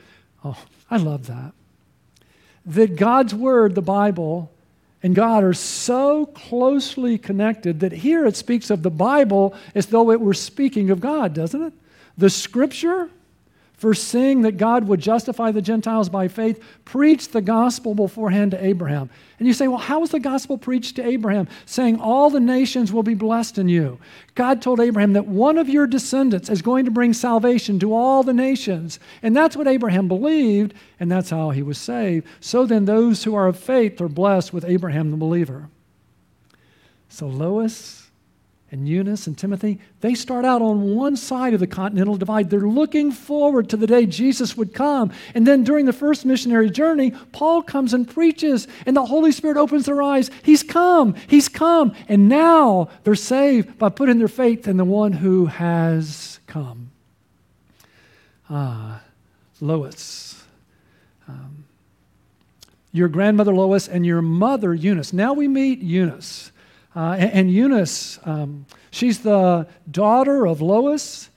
oh, 0.44 0.57
I 0.88 0.98
love 0.98 1.27
that. 1.27 1.53
That 2.64 2.94
God's 2.94 3.35
word, 3.35 3.75
the 3.75 3.83
Bible, 3.83 4.53
and 5.03 5.15
God 5.15 5.43
are 5.43 5.53
so 5.53 6.27
closely 6.27 7.19
connected 7.19 7.81
that 7.81 7.93
here 7.93 8.25
it 8.27 8.37
speaks 8.37 8.71
of 8.71 8.83
the 8.83 8.91
Bible 8.91 9.55
as 9.75 9.87
though 9.87 10.11
it 10.11 10.21
were 10.21 10.35
speaking 10.35 10.91
of 10.91 11.01
God, 11.01 11.35
doesn't 11.35 11.62
it? 11.62 11.73
The 12.17 12.31
scripture, 12.31 13.11
foreseeing 13.83 14.42
that 14.42 14.59
God 14.59 14.87
would 14.87 15.01
justify 15.01 15.51
the 15.51 15.61
Gentiles 15.61 16.09
by 16.09 16.29
faith, 16.29 16.62
preached 16.85 17.33
the 17.33 17.40
gospel 17.40 17.97
beforehand 17.97 18.53
to 18.53 18.64
Abraham. 18.64 19.11
And 19.40 19.49
you 19.49 19.53
say, 19.53 19.66
well, 19.66 19.81
how 19.81 19.99
was 19.99 20.11
the 20.11 20.21
gospel 20.21 20.57
preached 20.57 20.95
to 20.95 21.05
Abraham? 21.05 21.49
Saying, 21.66 21.99
all 21.99 22.31
the 22.31 22.38
nations 22.38 22.92
will 22.92 23.03
be 23.03 23.14
blessed 23.14 23.59
in 23.59 23.68
you. 23.68 23.99
God 24.37 24.62
told 24.62 24.79
Abraham 24.79 25.14
that 25.14 25.27
one 25.27 25.59
of 25.59 25.68
your 25.68 25.88
descendants 25.88 26.49
is 26.49 26.62
going 26.62 26.85
to 26.85 26.92
bring 26.92 27.12
salvation 27.12 27.81
to 27.81 27.92
all 27.92 28.23
the 28.23 28.33
nations. 28.33 29.01
And 29.21 29.37
that's 29.37 29.57
what 29.57 29.66
Abraham 29.66 30.07
believed, 30.07 30.75
and 31.01 31.11
that's 31.11 31.31
how 31.31 31.51
he 31.51 31.64
was 31.64 31.77
saved. 31.77 32.29
So 32.38 32.66
then, 32.66 32.85
those 32.85 33.25
who 33.25 33.35
are 33.35 33.49
of 33.49 33.59
faith 33.59 34.01
are 34.01 34.09
blessed 34.09 34.53
with 34.53 34.64
Abraham 34.64 35.11
the 35.11 35.16
believer. 35.16 35.68
So, 37.09 37.27
Lois, 37.27 38.02
and 38.72 38.88
Eunice 38.88 39.26
and 39.26 39.37
Timothy, 39.37 39.78
they 40.00 40.14
start 40.14 40.46
out 40.46 40.62
on 40.62 40.96
one 40.96 41.14
side 41.14 41.52
of 41.52 41.61
the 41.61 41.66
continental 41.66 42.16
divide. 42.16 42.48
They're 42.48 42.61
looking 42.61 43.12
forward 43.12 43.68
to 43.68 43.76
the 43.76 43.87
day 43.87 44.06
Jesus 44.06 44.56
would 44.56 44.72
come. 44.72 45.12
And 45.35 45.46
then 45.46 45.62
during 45.62 45.85
the 45.85 45.92
first 45.92 46.24
missionary 46.24 46.70
journey, 46.70 47.11
Paul 47.32 47.62
comes 47.62 47.92
and 47.92 48.08
preaches, 48.08 48.66
and 48.87 48.96
the 48.96 49.04
Holy 49.04 49.30
Spirit 49.30 49.58
opens 49.58 49.85
their 49.85 50.00
eyes. 50.00 50.30
He's 50.42 50.62
come, 50.62 51.14
he's 51.28 51.50
come. 51.50 51.94
And 52.08 52.30
now 52.30 52.88
they're 53.04 53.14
saved 53.14 53.78
by 53.78 53.90
putting 53.90 54.18
their 54.18 54.26
faith 54.26 54.66
in 54.66 54.78
the 54.78 54.87
one 54.87 55.12
who 55.12 55.46
has 55.46 56.40
come. 56.46 56.92
Ah, 58.48 59.02
Lois. 59.61 60.44
Um, 61.28 61.64
your 62.90 63.08
grandmother 63.08 63.52
Lois 63.52 63.87
and 63.87 64.06
your 64.06 64.22
mother 64.22 64.72
Eunice. 64.72 65.12
Now 65.12 65.35
we 65.35 65.46
meet 65.46 65.80
Eunice. 65.80 66.52
Uh, 66.94 67.16
and, 67.18 67.33
and, 67.33 67.50
Eunice, 67.50 68.18
um, 68.24 68.66
she's 68.90 69.20
the 69.20 69.66
daughter 69.90 70.46
of 70.46 70.61
Lois. 70.61 71.31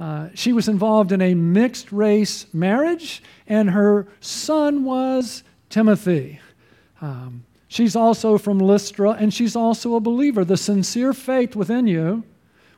Uh, 0.00 0.28
she 0.34 0.52
was 0.52 0.68
involved 0.68 1.12
in 1.12 1.20
a 1.20 1.34
mixed 1.34 1.92
race 1.92 2.46
marriage, 2.54 3.22
and 3.46 3.70
her 3.70 4.06
son 4.20 4.84
was 4.84 5.44
Timothy. 5.68 6.40
Um, 7.00 7.44
She's 7.72 7.96
also 7.96 8.36
from 8.36 8.58
Lystra, 8.58 9.12
and 9.12 9.32
she's 9.32 9.56
also 9.56 9.94
a 9.94 10.00
believer. 10.00 10.44
The 10.44 10.58
sincere 10.58 11.14
faith 11.14 11.56
within 11.56 11.86
you, 11.86 12.22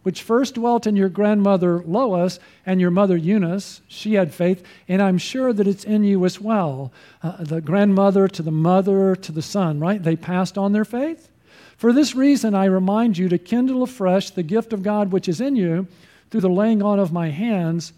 which 0.05 0.23
first 0.23 0.55
dwelt 0.55 0.87
in 0.87 0.95
your 0.95 1.09
grandmother 1.09 1.83
Lois 1.83 2.39
and 2.65 2.81
your 2.81 2.93
mother 2.93 3.17
Eunice, 3.17 3.81
she 3.89 4.15
had 4.15 4.33
faith, 4.33 4.63
and 4.87 5.03
I'm 5.03 5.19
sure 5.19 5.53
that 5.53 5.67
it's 5.67 5.83
in 5.83 6.05
you 6.05 6.25
as 6.25 6.41
well. 6.41 6.93
Uh, 7.25 7.43
the 7.43 7.61
grandmother 7.61 8.29
to 8.29 8.41
the 8.41 8.53
mother 8.53 9.17
to 9.17 9.33
the 9.33 9.43
son, 9.43 9.81
right? 9.81 10.01
They 10.01 10.15
passed 10.15 10.57
on 10.57 10.71
their 10.71 10.85
faith. 10.85 11.29
For 11.77 11.93
this 11.93 12.15
reason, 12.15 12.55
I 12.55 12.67
remind 12.67 13.19
you 13.19 13.29
to 13.29 13.39
kindle 13.39 13.83
afresh 13.83 14.31
the 14.31 14.43
gift 14.43 14.73
of 14.73 14.83
God 14.83 15.13
which 15.13 15.29
is 15.29 15.41
in 15.41 15.57
you 15.57 15.87
through 16.31 16.43
the 16.43 16.49
laying 16.49 16.83
on 16.83 16.99
of 16.99 17.13
my 17.13 17.31
hands. 17.31 17.93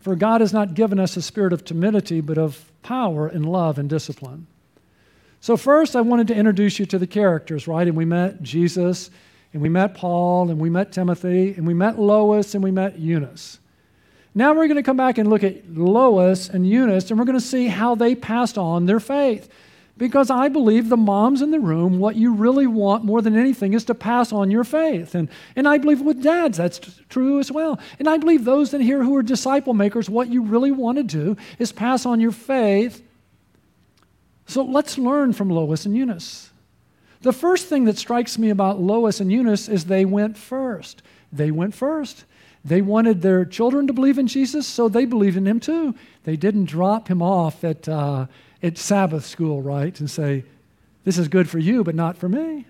For 0.00 0.16
God 0.16 0.40
has 0.40 0.52
not 0.52 0.74
given 0.74 0.98
us 0.98 1.16
a 1.16 1.22
spirit 1.22 1.52
of 1.52 1.64
timidity, 1.64 2.20
but 2.20 2.38
of 2.38 2.70
power 2.82 3.28
and 3.28 3.46
love 3.46 3.78
and 3.78 3.88
discipline. 3.88 4.46
So, 5.40 5.56
first, 5.56 5.96
I 5.96 6.00
wanted 6.00 6.28
to 6.28 6.36
introduce 6.36 6.78
you 6.78 6.86
to 6.86 6.98
the 6.98 7.06
characters, 7.06 7.66
right? 7.66 7.86
And 7.86 7.96
we 7.96 8.04
met 8.04 8.42
Jesus, 8.42 9.10
and 9.52 9.60
we 9.60 9.68
met 9.68 9.94
Paul, 9.94 10.50
and 10.50 10.60
we 10.60 10.70
met 10.70 10.92
Timothy, 10.92 11.54
and 11.54 11.66
we 11.66 11.74
met 11.74 11.98
Lois, 11.98 12.54
and 12.54 12.62
we 12.62 12.70
met 12.70 12.98
Eunice. 12.98 13.58
Now 14.34 14.54
we're 14.54 14.66
going 14.66 14.76
to 14.76 14.82
come 14.82 14.96
back 14.96 15.18
and 15.18 15.28
look 15.28 15.44
at 15.44 15.68
Lois 15.68 16.48
and 16.48 16.66
Eunice, 16.66 17.10
and 17.10 17.18
we're 17.18 17.26
going 17.26 17.38
to 17.38 17.44
see 17.44 17.66
how 17.66 17.94
they 17.94 18.14
passed 18.14 18.56
on 18.56 18.86
their 18.86 19.00
faith. 19.00 19.52
Because 20.02 20.30
I 20.30 20.48
believe 20.48 20.88
the 20.88 20.96
moms 20.96 21.42
in 21.42 21.52
the 21.52 21.60
room, 21.60 22.00
what 22.00 22.16
you 22.16 22.34
really 22.34 22.66
want 22.66 23.04
more 23.04 23.22
than 23.22 23.36
anything 23.36 23.72
is 23.72 23.84
to 23.84 23.94
pass 23.94 24.32
on 24.32 24.50
your 24.50 24.64
faith. 24.64 25.14
And, 25.14 25.28
and 25.54 25.68
I 25.68 25.78
believe 25.78 26.00
with 26.00 26.24
dads, 26.24 26.58
that's 26.58 26.80
t- 26.80 26.90
true 27.08 27.38
as 27.38 27.52
well. 27.52 27.78
And 28.00 28.08
I 28.08 28.16
believe 28.16 28.44
those 28.44 28.74
in 28.74 28.80
here 28.80 29.04
who 29.04 29.14
are 29.14 29.22
disciple 29.22 29.74
makers, 29.74 30.10
what 30.10 30.26
you 30.26 30.42
really 30.42 30.72
want 30.72 30.96
to 30.98 31.04
do 31.04 31.36
is 31.60 31.70
pass 31.70 32.04
on 32.04 32.18
your 32.18 32.32
faith. 32.32 33.00
So 34.46 34.64
let's 34.64 34.98
learn 34.98 35.34
from 35.34 35.50
Lois 35.50 35.86
and 35.86 35.96
Eunice. 35.96 36.50
The 37.20 37.32
first 37.32 37.68
thing 37.68 37.84
that 37.84 37.96
strikes 37.96 38.36
me 38.38 38.50
about 38.50 38.80
Lois 38.80 39.20
and 39.20 39.30
Eunice 39.30 39.68
is 39.68 39.84
they 39.84 40.04
went 40.04 40.36
first. 40.36 41.00
They 41.32 41.52
went 41.52 41.76
first. 41.76 42.24
They 42.64 42.82
wanted 42.82 43.22
their 43.22 43.44
children 43.44 43.86
to 43.86 43.92
believe 43.92 44.18
in 44.18 44.26
Jesus, 44.26 44.66
so 44.66 44.88
they 44.88 45.04
believed 45.04 45.36
in 45.36 45.46
him 45.46 45.60
too. 45.60 45.94
They 46.24 46.36
didn't 46.36 46.64
drop 46.64 47.06
him 47.06 47.22
off 47.22 47.62
at. 47.62 47.88
Uh, 47.88 48.26
at 48.62 48.78
Sabbath 48.78 49.26
school, 49.26 49.60
right, 49.60 49.98
and 49.98 50.10
say, 50.10 50.44
This 51.04 51.18
is 51.18 51.28
good 51.28 51.48
for 51.48 51.58
you, 51.58 51.82
but 51.82 51.94
not 51.94 52.16
for 52.16 52.28
me. 52.28 52.66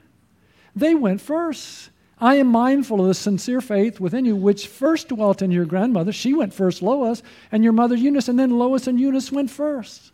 They 0.74 0.94
went 0.94 1.20
first. 1.20 1.90
I 2.18 2.36
am 2.36 2.46
mindful 2.46 3.00
of 3.00 3.08
the 3.08 3.14
sincere 3.14 3.60
faith 3.60 3.98
within 3.98 4.24
you, 4.24 4.36
which 4.36 4.68
first 4.68 5.08
dwelt 5.08 5.42
in 5.42 5.50
your 5.50 5.64
grandmother. 5.64 6.12
She 6.12 6.34
went 6.34 6.54
first, 6.54 6.80
Lois, 6.80 7.22
and 7.50 7.64
your 7.64 7.72
mother 7.72 7.96
Eunice, 7.96 8.28
and 8.28 8.38
then 8.38 8.58
Lois 8.58 8.86
and 8.86 8.98
Eunice 8.98 9.32
went 9.32 9.50
first. 9.50 10.12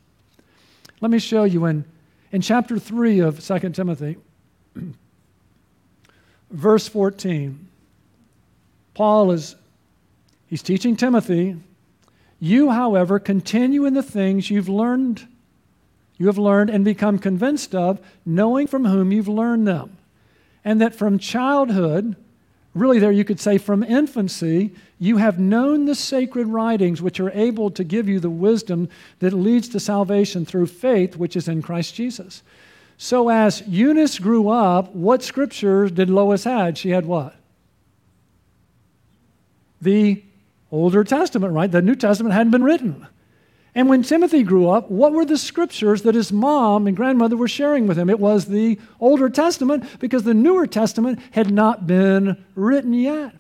Let 1.01 1.11
me 1.11 1.19
show 1.19 1.45
you 1.45 1.67
in, 1.67 1.85
in 2.33 2.41
chapter 2.41 2.79
3 2.79 3.21
of 3.21 3.45
2 3.45 3.71
Timothy, 3.71 4.17
verse 6.51 6.89
14. 6.89 7.69
Paul 8.95 9.31
is 9.31 9.55
he's 10.47 10.63
teaching 10.63 10.97
Timothy, 10.97 11.57
you, 12.41 12.71
however, 12.71 13.19
continue 13.19 13.85
in 13.85 13.95
the 13.95 14.03
things 14.03 14.51
you've 14.51 14.69
learned 14.69 15.27
you 16.19 16.27
have 16.27 16.39
learned 16.39 16.71
and 16.71 16.85
become 16.85 17.19
convinced 17.19 17.75
of, 17.75 18.01
knowing 18.27 18.67
from 18.67 18.85
whom 18.85 19.13
you've 19.13 19.29
learned 19.29 19.67
them. 19.67 19.97
And 20.65 20.81
that 20.81 20.95
from 20.95 21.19
childhood, 21.19 22.17
really, 22.75 22.99
there 22.99 23.13
you 23.13 23.25
could 23.25 23.41
say 23.41 23.57
from 23.57 23.85
infancy, 23.85 24.73
you 24.99 25.19
have 25.19 25.39
known 25.39 25.85
the 25.85 25.95
sacred 25.95 26.49
writings 26.49 27.01
which 27.01 27.21
are 27.21 27.31
able 27.31 27.71
to 27.71 27.85
give 27.85 28.09
you 28.09 28.19
the 28.19 28.31
wisdom 28.31 28.89
that 29.21 29.33
leads 29.33 29.69
to 29.69 29.81
salvation 29.81 30.45
through 30.45 30.67
faith, 30.67 31.17
which 31.17 31.37
is 31.37 31.47
in 31.49 31.63
Christ 31.63 31.95
Jesus. 31.95 32.43
So 32.97 33.29
as 33.29 33.63
Eunice 33.69 34.19
grew 34.19 34.49
up, 34.49 34.93
what 34.93 35.23
scriptures 35.23 35.93
did 35.93 36.11
Lois 36.11 36.43
had? 36.43 36.77
She 36.77 36.91
had 36.91 37.07
what? 37.07 37.37
The 39.81 40.21
Older 40.73 41.05
Testament, 41.05 41.55
right? 41.55 41.71
The 41.71 41.81
New 41.81 41.95
Testament 41.95 42.35
hadn't 42.35 42.51
been 42.51 42.65
written. 42.65 43.07
And 43.75 43.89
when 43.89 44.03
Timothy 44.03 44.43
grew 44.43 44.69
up, 44.69 44.91
what 44.91 45.13
were 45.13 45.25
the 45.25 45.39
scriptures 45.39 46.03
that 46.03 46.15
his 46.15 46.33
mom 46.33 46.87
and 46.87 46.97
grandmother 46.97 47.37
were 47.37 47.49
sharing 47.49 47.87
with 47.87 47.99
him? 47.99 48.11
It 48.11 48.19
was 48.19 48.47
the 48.47 48.79
Older 48.99 49.29
Testament 49.29 50.01
because 50.01 50.23
the 50.23 50.35
Newer 50.35 50.67
Testament 50.67 51.21
had 51.33 51.53
not 51.53 51.87
been 51.87 52.45
written 52.55 52.95
yet. 52.95 53.35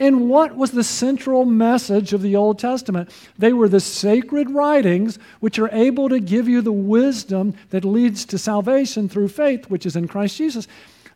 And 0.00 0.28
what 0.28 0.56
was 0.56 0.70
the 0.70 0.84
central 0.84 1.44
message 1.44 2.12
of 2.12 2.22
the 2.22 2.36
Old 2.36 2.58
Testament? 2.58 3.10
They 3.36 3.52
were 3.52 3.68
the 3.68 3.80
sacred 3.80 4.50
writings 4.50 5.18
which 5.40 5.58
are 5.58 5.70
able 5.72 6.08
to 6.08 6.20
give 6.20 6.48
you 6.48 6.60
the 6.60 6.72
wisdom 6.72 7.54
that 7.70 7.84
leads 7.84 8.24
to 8.26 8.38
salvation 8.38 9.08
through 9.08 9.28
faith, 9.28 9.68
which 9.68 9.86
is 9.86 9.96
in 9.96 10.06
Christ 10.06 10.36
Jesus. 10.36 10.68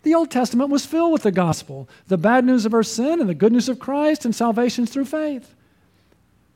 The 0.03 0.15
Old 0.15 0.33
Testament 0.33 0.71
was 0.71 0.85
filled 0.85 1.13
with 1.13 1.23
the 1.23 1.31
gospel, 1.31 1.89
the 2.09 2.19
bad 2.19 2.45
news 2.45 2.67
of 2.67 2.75
our 2.75 2.83
sin 2.83 3.21
and 3.21 3.29
the 3.29 3.35
good 3.35 3.53
news 3.53 3.69
of 3.69 3.79
Christ 3.79 4.25
and 4.25 4.35
salvation 4.35 4.85
through 4.85 5.05
faith. 5.05 5.55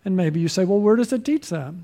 And 0.05 0.17
maybe 0.17 0.41
you 0.41 0.49
say, 0.49 0.65
well, 0.65 0.81
where 0.81 0.97
does 0.97 1.13
it 1.13 1.25
teach 1.25 1.49
that? 1.51 1.75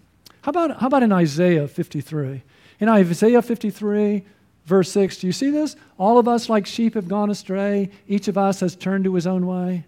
How 0.42 0.50
about, 0.50 0.78
how 0.78 0.88
about 0.88 1.02
in 1.02 1.12
Isaiah 1.12 1.66
53? 1.66 2.42
In 2.80 2.88
Isaiah 2.88 3.42
53, 3.42 4.24
verse 4.66 4.90
6, 4.90 5.18
do 5.18 5.26
you 5.26 5.32
see 5.32 5.50
this? 5.50 5.76
All 5.98 6.18
of 6.18 6.28
us, 6.28 6.48
like 6.48 6.66
sheep, 6.66 6.94
have 6.94 7.08
gone 7.08 7.30
astray. 7.30 7.90
Each 8.08 8.28
of 8.28 8.36
us 8.36 8.60
has 8.60 8.76
turned 8.76 9.04
to 9.04 9.14
his 9.14 9.26
own 9.26 9.46
way. 9.46 9.84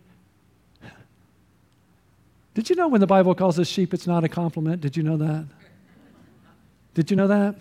Did 2.54 2.70
you 2.70 2.76
know 2.76 2.86
when 2.86 3.00
the 3.00 3.06
Bible 3.06 3.34
calls 3.34 3.58
us 3.58 3.66
sheep, 3.66 3.92
it's 3.92 4.06
not 4.06 4.22
a 4.22 4.28
compliment? 4.28 4.80
Did 4.80 4.96
you 4.96 5.02
know 5.02 5.16
that? 5.16 5.44
Did 6.94 7.10
you 7.10 7.16
know 7.16 7.26
that? 7.26 7.56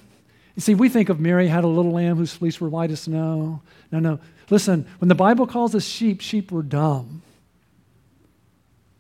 You 0.55 0.61
see, 0.61 0.75
we 0.75 0.87
think 0.87 1.09
of 1.09 1.19
Mary 1.19 1.47
had 1.47 1.63
a 1.63 1.67
little 1.67 1.91
lamb 1.91 2.15
whose 2.15 2.31
fleece 2.31 2.61
were 2.61 2.69
white 2.69 2.91
as 2.91 3.01
snow. 3.01 3.59
No, 3.91 3.99
no. 3.99 4.19
Listen, 4.51 4.85
when 4.99 5.09
the 5.09 5.15
Bible 5.15 5.47
calls 5.47 5.73
us 5.73 5.83
sheep, 5.83 6.21
sheep 6.21 6.51
were 6.51 6.61
dumb. 6.61 7.23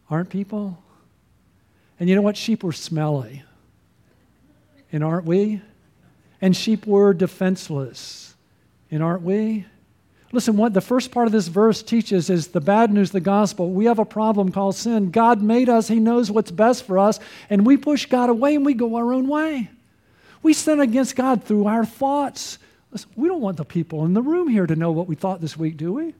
Aren't 0.09 0.31
people? 0.31 0.81
And 1.99 2.09
you 2.09 2.15
know 2.15 2.23
what? 2.23 2.37
Sheep 2.37 2.63
were 2.63 2.71
smelly. 2.71 3.43
And 4.93 5.03
aren't 5.03 5.25
we? 5.25 5.61
And 6.39 6.55
sheep 6.55 6.87
were 6.87 7.13
defenseless. 7.13 8.35
And 8.89 9.03
aren't 9.03 9.23
we? 9.23 9.65
Listen, 10.31 10.57
what 10.57 10.73
the 10.73 10.81
first 10.81 11.11
part 11.11 11.27
of 11.27 11.31
this 11.31 11.47
verse 11.47 11.83
teaches 11.83 12.29
is 12.29 12.47
the 12.47 12.61
bad 12.61 12.91
news, 12.91 13.11
the 13.11 13.19
gospel. 13.19 13.71
We 13.71 13.85
have 13.85 13.99
a 13.99 14.05
problem 14.05 14.51
called 14.51 14.75
sin. 14.75 15.11
God 15.11 15.41
made 15.41 15.69
us, 15.69 15.87
He 15.87 15.99
knows 15.99 16.31
what's 16.31 16.49
best 16.49 16.85
for 16.85 16.97
us, 16.97 17.19
and 17.49 17.65
we 17.65 17.77
push 17.77 18.07
God 18.07 18.29
away 18.29 18.55
and 18.55 18.65
we 18.65 18.73
go 18.73 18.95
our 18.95 19.13
own 19.13 19.27
way. 19.27 19.69
We 20.41 20.53
sin 20.53 20.79
against 20.79 21.15
God 21.15 21.43
through 21.43 21.67
our 21.67 21.85
thoughts. 21.85 22.57
Listen, 22.91 23.09
we 23.15 23.27
don't 23.27 23.41
want 23.41 23.57
the 23.57 23.65
people 23.65 24.05
in 24.05 24.13
the 24.13 24.21
room 24.21 24.47
here 24.47 24.65
to 24.65 24.75
know 24.75 24.91
what 24.91 25.07
we 25.07 25.15
thought 25.15 25.39
this 25.39 25.55
week, 25.55 25.77
do 25.77 25.93
we? 25.93 26.13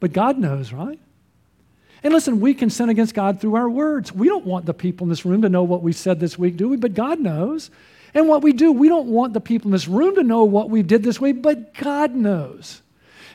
But 0.00 0.12
God 0.12 0.38
knows, 0.38 0.72
right? 0.72 0.98
And 2.02 2.12
listen, 2.12 2.40
we 2.40 2.52
can 2.52 2.68
sin 2.68 2.88
against 2.88 3.14
God 3.14 3.40
through 3.40 3.54
our 3.54 3.68
words. 3.68 4.12
We 4.12 4.28
don't 4.28 4.44
want 4.44 4.66
the 4.66 4.74
people 4.74 5.04
in 5.04 5.08
this 5.08 5.24
room 5.24 5.42
to 5.42 5.48
know 5.48 5.62
what 5.62 5.82
we 5.82 5.92
said 5.92 6.18
this 6.18 6.38
week, 6.38 6.56
do 6.56 6.68
we? 6.68 6.76
But 6.76 6.94
God 6.94 7.20
knows. 7.20 7.70
And 8.14 8.28
what 8.28 8.42
we 8.42 8.52
do, 8.52 8.70
we 8.72 8.88
don't 8.88 9.08
want 9.08 9.32
the 9.32 9.40
people 9.40 9.68
in 9.68 9.72
this 9.72 9.88
room 9.88 10.14
to 10.14 10.22
know 10.22 10.44
what 10.44 10.70
we 10.70 10.82
did 10.82 11.02
this 11.02 11.20
week, 11.20 11.42
but 11.42 11.74
God 11.74 12.14
knows. 12.14 12.80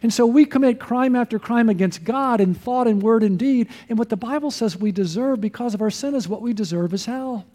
And 0.01 0.13
so 0.13 0.25
we 0.25 0.45
commit 0.45 0.79
crime 0.79 1.15
after 1.15 1.37
crime 1.37 1.67
against 1.67 2.05
God 2.05 2.39
in 2.39 2.53
thought 2.53 2.87
and 2.87 3.01
word 3.01 3.21
and 3.21 3.37
deed. 3.37 3.67
And 3.89 3.97
what 3.97 4.07
the 4.07 4.15
Bible 4.15 4.51
says 4.51 4.77
we 4.77 4.93
deserve 4.93 5.41
because 5.41 5.73
of 5.73 5.81
our 5.81 5.91
sin 5.91 6.15
is 6.15 6.27
what 6.27 6.41
we 6.41 6.53
deserve 6.53 6.93
is 6.93 7.05
hell. 7.05 7.45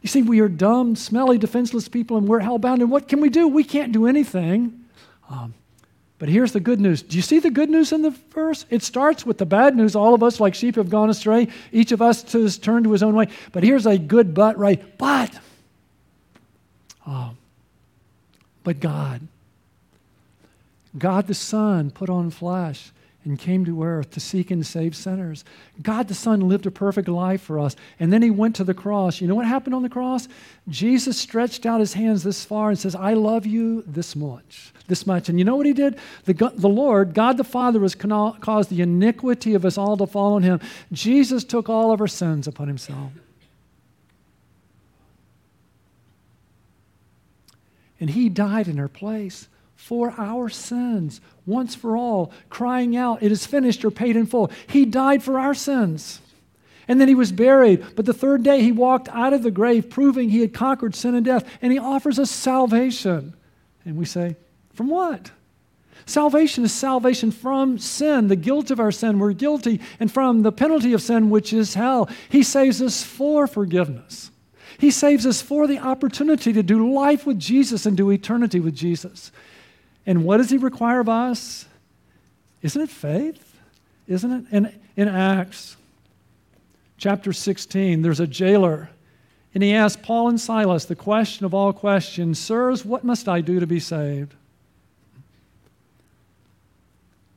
You 0.00 0.08
see, 0.08 0.22
we 0.22 0.40
are 0.40 0.48
dumb, 0.48 0.96
smelly, 0.96 1.38
defenseless 1.38 1.88
people, 1.88 2.16
and 2.16 2.26
we're 2.26 2.40
hellbound. 2.40 2.80
And 2.80 2.90
what 2.90 3.08
can 3.08 3.20
we 3.20 3.28
do? 3.28 3.48
We 3.48 3.64
can't 3.64 3.92
do 3.92 4.06
anything. 4.06 4.84
Um, 5.30 5.54
but 6.18 6.28
here's 6.28 6.52
the 6.52 6.60
good 6.60 6.80
news. 6.80 7.02
Do 7.02 7.16
you 7.16 7.22
see 7.22 7.38
the 7.38 7.50
good 7.50 7.68
news 7.68 7.92
in 7.92 8.02
the 8.02 8.10
verse? 8.30 8.64
It 8.70 8.82
starts 8.82 9.26
with 9.26 9.38
the 9.38 9.46
bad 9.46 9.76
news. 9.76 9.96
All 9.96 10.14
of 10.14 10.22
us, 10.22 10.40
like 10.40 10.54
sheep, 10.54 10.76
have 10.76 10.88
gone 10.88 11.10
astray. 11.10 11.48
Each 11.72 11.92
of 11.92 12.00
us 12.00 12.32
has 12.32 12.56
turned 12.56 12.84
to 12.84 12.92
his 12.92 13.02
own 13.02 13.14
way. 13.14 13.28
But 13.52 13.62
here's 13.62 13.86
a 13.86 13.98
good 13.98 14.32
but, 14.32 14.58
right? 14.58 14.96
But 14.96 15.38
Oh. 17.06 17.34
But 18.62 18.80
God, 18.80 19.28
God 20.96 21.26
the 21.26 21.34
Son 21.34 21.90
put 21.90 22.08
on 22.08 22.30
flesh 22.30 22.92
and 23.24 23.38
came 23.38 23.64
to 23.64 23.82
earth 23.82 24.10
to 24.10 24.20
seek 24.20 24.50
and 24.50 24.66
save 24.66 24.94
sinners. 24.94 25.44
God 25.82 26.08
the 26.08 26.14
Son 26.14 26.40
lived 26.40 26.66
a 26.66 26.70
perfect 26.70 27.08
life 27.08 27.40
for 27.40 27.58
us. 27.58 27.74
And 27.98 28.12
then 28.12 28.20
he 28.22 28.30
went 28.30 28.54
to 28.56 28.64
the 28.64 28.74
cross. 28.74 29.20
You 29.20 29.26
know 29.28 29.34
what 29.34 29.46
happened 29.46 29.74
on 29.74 29.82
the 29.82 29.88
cross? 29.88 30.28
Jesus 30.68 31.16
stretched 31.16 31.64
out 31.64 31.80
his 31.80 31.94
hands 31.94 32.22
this 32.22 32.44
far 32.44 32.68
and 32.68 32.78
says, 32.78 32.94
I 32.94 33.14
love 33.14 33.46
you 33.46 33.82
this 33.86 34.14
much. 34.14 34.72
This 34.88 35.06
much. 35.06 35.30
And 35.30 35.38
you 35.38 35.44
know 35.44 35.56
what 35.56 35.66
he 35.66 35.72
did? 35.72 35.98
The, 36.26 36.34
the 36.34 36.68
Lord, 36.68 37.14
God 37.14 37.38
the 37.38 37.44
Father, 37.44 37.80
has 37.80 37.94
caused 37.94 38.68
the 38.68 38.82
iniquity 38.82 39.54
of 39.54 39.64
us 39.64 39.78
all 39.78 39.96
to 39.96 40.06
fall 40.06 40.34
on 40.34 40.42
him. 40.42 40.60
Jesus 40.92 41.44
took 41.44 41.70
all 41.70 41.92
of 41.92 42.02
our 42.02 42.06
sins 42.06 42.46
upon 42.46 42.68
himself. 42.68 43.12
And 48.00 48.10
he 48.10 48.28
died 48.28 48.68
in 48.68 48.76
her 48.76 48.88
place 48.88 49.48
for 49.76 50.14
our 50.16 50.48
sins, 50.48 51.20
once 51.46 51.74
for 51.74 51.96
all, 51.96 52.32
crying 52.48 52.96
out, 52.96 53.22
It 53.22 53.30
is 53.30 53.46
finished 53.46 53.84
or 53.84 53.90
paid 53.90 54.16
in 54.16 54.26
full. 54.26 54.50
He 54.66 54.84
died 54.84 55.22
for 55.22 55.38
our 55.38 55.54
sins. 55.54 56.20
And 56.88 57.00
then 57.00 57.08
he 57.08 57.14
was 57.14 57.32
buried. 57.32 57.84
But 57.96 58.04
the 58.04 58.12
third 58.14 58.42
day 58.42 58.62
he 58.62 58.72
walked 58.72 59.08
out 59.08 59.32
of 59.32 59.42
the 59.42 59.50
grave, 59.50 59.90
proving 59.90 60.28
he 60.28 60.40
had 60.40 60.52
conquered 60.52 60.94
sin 60.94 61.14
and 61.14 61.24
death. 61.24 61.48
And 61.62 61.72
he 61.72 61.78
offers 61.78 62.18
us 62.18 62.30
salvation. 62.30 63.34
And 63.84 63.96
we 63.96 64.04
say, 64.04 64.36
From 64.74 64.88
what? 64.88 65.30
Salvation 66.06 66.64
is 66.64 66.72
salvation 66.72 67.30
from 67.30 67.78
sin, 67.78 68.28
the 68.28 68.36
guilt 68.36 68.70
of 68.70 68.80
our 68.80 68.92
sin. 68.92 69.18
We're 69.18 69.32
guilty, 69.32 69.80
and 69.98 70.12
from 70.12 70.42
the 70.42 70.52
penalty 70.52 70.92
of 70.92 71.00
sin, 71.00 71.30
which 71.30 71.52
is 71.52 71.74
hell. 71.74 72.10
He 72.28 72.42
saves 72.42 72.82
us 72.82 73.02
for 73.02 73.46
forgiveness. 73.46 74.30
He 74.78 74.90
saves 74.90 75.26
us 75.26 75.40
for 75.40 75.66
the 75.66 75.78
opportunity 75.78 76.52
to 76.52 76.62
do 76.62 76.92
life 76.92 77.26
with 77.26 77.38
Jesus 77.38 77.86
and 77.86 77.96
do 77.96 78.10
eternity 78.10 78.60
with 78.60 78.74
Jesus. 78.74 79.32
And 80.06 80.24
what 80.24 80.38
does 80.38 80.50
He 80.50 80.58
require 80.58 81.00
of 81.00 81.08
us? 81.08 81.66
Isn't 82.62 82.82
it 82.82 82.90
faith? 82.90 83.58
Isn't 84.08 84.32
it? 84.32 84.56
In, 84.56 84.80
in 84.96 85.08
Acts 85.08 85.76
chapter 86.96 87.32
16, 87.32 88.02
there's 88.02 88.20
a 88.20 88.26
jailer, 88.26 88.88
and 89.52 89.62
he 89.62 89.74
asked 89.74 90.02
Paul 90.02 90.28
and 90.28 90.40
Silas 90.40 90.86
the 90.86 90.96
question 90.96 91.44
of 91.44 91.52
all 91.52 91.72
questions 91.72 92.38
Sirs, 92.38 92.84
what 92.84 93.04
must 93.04 93.28
I 93.28 93.40
do 93.40 93.60
to 93.60 93.66
be 93.66 93.80
saved? 93.80 94.34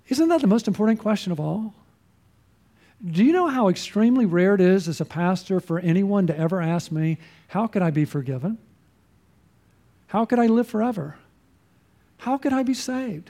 Isn't 0.07 0.29
that 0.29 0.41
the 0.41 0.47
most 0.47 0.67
important 0.67 0.99
question 0.99 1.31
of 1.31 1.39
all? 1.39 1.73
Do 3.05 3.23
you 3.23 3.31
know 3.31 3.47
how 3.47 3.69
extremely 3.69 4.25
rare 4.25 4.55
it 4.55 4.61
is 4.61 4.87
as 4.87 4.99
a 4.99 5.05
pastor 5.05 5.59
for 5.59 5.79
anyone 5.79 6.27
to 6.27 6.37
ever 6.37 6.61
ask 6.61 6.91
me, 6.91 7.17
How 7.49 7.67
could 7.67 7.81
I 7.81 7.91
be 7.91 8.05
forgiven? 8.05 8.57
How 10.07 10.25
could 10.25 10.39
I 10.39 10.47
live 10.47 10.67
forever? 10.67 11.15
How 12.17 12.37
could 12.37 12.53
I 12.53 12.63
be 12.63 12.73
saved? 12.73 13.29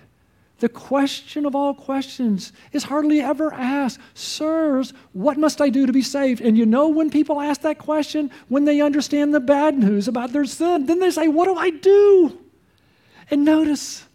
The 0.59 0.69
question 0.69 1.45
of 1.45 1.55
all 1.55 1.75
questions 1.75 2.51
is 2.71 2.85
hardly 2.85 3.19
ever 3.19 3.53
asked, 3.53 3.99
Sirs, 4.15 4.91
what 5.13 5.37
must 5.37 5.61
I 5.61 5.69
do 5.69 5.85
to 5.85 5.93
be 5.93 6.01
saved? 6.01 6.41
And 6.41 6.57
you 6.57 6.65
know 6.65 6.87
when 6.87 7.11
people 7.11 7.39
ask 7.39 7.61
that 7.61 7.77
question? 7.77 8.31
When 8.47 8.65
they 8.65 8.81
understand 8.81 9.35
the 9.35 9.39
bad 9.39 9.77
news 9.77 10.07
about 10.07 10.33
their 10.33 10.45
sin. 10.45 10.87
Then 10.87 10.99
they 10.99 11.11
say, 11.11 11.27
What 11.27 11.45
do 11.45 11.55
I 11.55 11.69
do? 11.69 12.39
And 13.29 13.43
notice, 13.43 14.06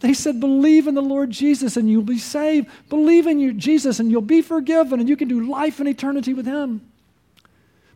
they 0.00 0.14
said, 0.14 0.40
Believe 0.40 0.86
in 0.86 0.94
the 0.94 1.02
Lord 1.02 1.30
Jesus 1.30 1.76
and 1.76 1.90
you'll 1.90 2.02
be 2.02 2.18
saved. 2.18 2.68
Believe 2.88 3.26
in 3.26 3.40
you, 3.40 3.52
Jesus 3.52 3.98
and 3.98 4.10
you'll 4.10 4.22
be 4.22 4.42
forgiven 4.42 5.00
and 5.00 5.08
you 5.08 5.16
can 5.16 5.28
do 5.28 5.48
life 5.48 5.80
and 5.80 5.88
eternity 5.88 6.34
with 6.34 6.46
Him. 6.46 6.80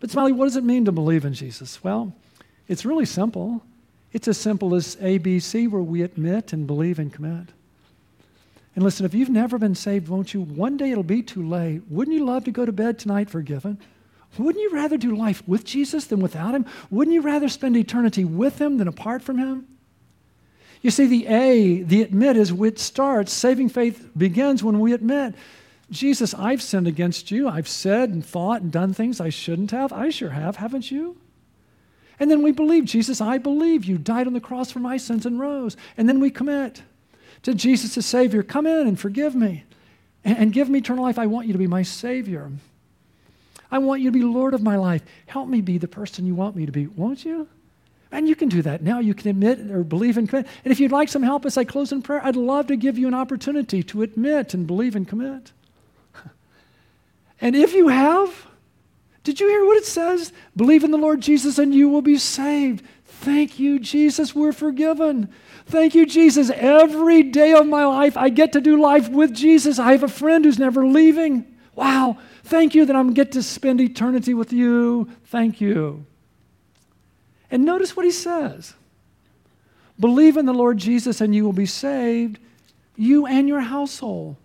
But, 0.00 0.10
Smiley, 0.10 0.32
what 0.32 0.46
does 0.46 0.56
it 0.56 0.64
mean 0.64 0.84
to 0.86 0.92
believe 0.92 1.24
in 1.24 1.32
Jesus? 1.32 1.84
Well, 1.84 2.12
it's 2.66 2.84
really 2.84 3.04
simple. 3.04 3.62
It's 4.12 4.26
as 4.26 4.36
simple 4.36 4.74
as 4.74 4.96
ABC, 4.96 5.70
where 5.70 5.82
we 5.82 6.02
admit 6.02 6.52
and 6.52 6.66
believe 6.66 6.98
and 6.98 7.12
commit. 7.12 7.48
And 8.74 8.84
listen, 8.84 9.06
if 9.06 9.14
you've 9.14 9.28
never 9.28 9.58
been 9.58 9.74
saved, 9.74 10.08
won't 10.08 10.34
you? 10.34 10.40
One 10.40 10.76
day 10.76 10.90
it'll 10.90 11.02
be 11.04 11.22
too 11.22 11.46
late. 11.46 11.82
Wouldn't 11.88 12.16
you 12.16 12.24
love 12.24 12.44
to 12.44 12.50
go 12.50 12.66
to 12.66 12.72
bed 12.72 12.98
tonight 12.98 13.30
forgiven? 13.30 13.78
Wouldn't 14.38 14.62
you 14.62 14.70
rather 14.70 14.96
do 14.96 15.14
life 15.14 15.42
with 15.46 15.64
Jesus 15.64 16.06
than 16.06 16.20
without 16.20 16.54
Him? 16.54 16.66
Wouldn't 16.90 17.14
you 17.14 17.20
rather 17.20 17.48
spend 17.48 17.76
eternity 17.76 18.24
with 18.24 18.60
Him 18.60 18.78
than 18.78 18.88
apart 18.88 19.22
from 19.22 19.38
Him? 19.38 19.66
You 20.82 20.90
see, 20.90 21.06
the 21.06 21.26
A, 21.28 21.82
the 21.82 22.02
admit, 22.02 22.36
is 22.36 22.52
which 22.52 22.78
starts. 22.78 23.32
Saving 23.32 23.68
faith 23.68 24.10
begins 24.16 24.64
when 24.64 24.80
we 24.80 24.92
admit, 24.92 25.34
Jesus, 25.90 26.34
I've 26.34 26.60
sinned 26.60 26.88
against 26.88 27.30
you. 27.30 27.48
I've 27.48 27.68
said 27.68 28.10
and 28.10 28.24
thought 28.24 28.62
and 28.62 28.72
done 28.72 28.92
things 28.92 29.20
I 29.20 29.28
shouldn't 29.28 29.70
have. 29.70 29.92
I 29.92 30.10
sure 30.10 30.30
have, 30.30 30.56
haven't 30.56 30.90
you? 30.90 31.16
And 32.18 32.30
then 32.30 32.42
we 32.42 32.50
believe, 32.50 32.84
Jesus, 32.84 33.20
I 33.20 33.38
believe 33.38 33.84
you 33.84 33.98
died 33.98 34.26
on 34.26 34.32
the 34.32 34.40
cross 34.40 34.70
for 34.70 34.80
my 34.80 34.96
sins 34.96 35.24
and 35.24 35.38
rose. 35.38 35.76
And 35.96 36.08
then 36.08 36.18
we 36.18 36.30
commit 36.30 36.82
to 37.42 37.54
Jesus 37.54 37.96
as 37.96 38.06
Savior. 38.06 38.42
Come 38.42 38.66
in 38.66 38.86
and 38.86 38.98
forgive 38.98 39.34
me 39.34 39.64
and 40.24 40.52
give 40.52 40.68
me 40.68 40.78
eternal 40.78 41.04
life. 41.04 41.18
I 41.18 41.26
want 41.26 41.46
you 41.46 41.52
to 41.52 41.58
be 41.58 41.66
my 41.66 41.82
Savior. 41.82 42.50
I 43.70 43.78
want 43.78 44.00
you 44.00 44.10
to 44.10 44.18
be 44.18 44.22
Lord 44.22 44.54
of 44.54 44.62
my 44.62 44.76
life. 44.76 45.02
Help 45.26 45.48
me 45.48 45.60
be 45.60 45.78
the 45.78 45.88
person 45.88 46.26
you 46.26 46.34
want 46.34 46.56
me 46.56 46.66
to 46.66 46.72
be, 46.72 46.86
won't 46.86 47.24
you? 47.24 47.48
And 48.12 48.28
you 48.28 48.36
can 48.36 48.50
do 48.50 48.60
that 48.62 48.82
now. 48.82 49.00
You 49.00 49.14
can 49.14 49.30
admit 49.30 49.70
or 49.70 49.82
believe 49.82 50.18
and 50.18 50.28
commit. 50.28 50.46
And 50.64 50.70
if 50.70 50.78
you'd 50.78 50.92
like 50.92 51.08
some 51.08 51.22
help 51.22 51.46
as 51.46 51.56
I 51.56 51.64
close 51.64 51.92
in 51.92 52.02
prayer, 52.02 52.24
I'd 52.24 52.36
love 52.36 52.66
to 52.66 52.76
give 52.76 52.98
you 52.98 53.08
an 53.08 53.14
opportunity 53.14 53.82
to 53.84 54.02
admit 54.02 54.52
and 54.52 54.66
believe 54.66 54.94
and 54.94 55.08
commit. 55.08 55.52
And 57.40 57.56
if 57.56 57.74
you 57.74 57.88
have, 57.88 58.46
did 59.24 59.40
you 59.40 59.48
hear 59.48 59.64
what 59.66 59.76
it 59.76 59.84
says? 59.84 60.32
Believe 60.54 60.84
in 60.84 60.92
the 60.92 60.96
Lord 60.96 61.20
Jesus 61.20 61.58
and 61.58 61.74
you 61.74 61.88
will 61.88 62.02
be 62.02 62.16
saved. 62.16 62.84
Thank 63.04 63.58
you, 63.58 63.80
Jesus, 63.80 64.32
we're 64.32 64.52
forgiven. 64.52 65.28
Thank 65.66 65.96
you, 65.96 66.06
Jesus. 66.06 66.50
Every 66.50 67.24
day 67.24 67.52
of 67.54 67.66
my 67.66 67.84
life, 67.84 68.16
I 68.16 68.28
get 68.28 68.52
to 68.52 68.60
do 68.60 68.80
life 68.80 69.08
with 69.08 69.34
Jesus. 69.34 69.80
I 69.80 69.90
have 69.90 70.04
a 70.04 70.08
friend 70.08 70.44
who's 70.44 70.58
never 70.58 70.86
leaving. 70.86 71.46
Wow. 71.74 72.18
Thank 72.44 72.76
you 72.76 72.84
that 72.84 72.94
I'm 72.94 73.12
get 73.12 73.32
to 73.32 73.42
spend 73.42 73.80
eternity 73.80 74.34
with 74.34 74.52
you. 74.52 75.08
Thank 75.24 75.60
you. 75.60 76.04
And 77.52 77.66
notice 77.66 77.94
what 77.94 78.06
he 78.06 78.10
says 78.10 78.74
Believe 80.00 80.36
in 80.36 80.46
the 80.46 80.54
Lord 80.54 80.78
Jesus 80.78 81.20
and 81.20 81.32
you 81.32 81.44
will 81.44 81.52
be 81.52 81.66
saved, 81.66 82.40
you 82.96 83.26
and 83.26 83.46
your 83.46 83.60
household. 83.60 84.36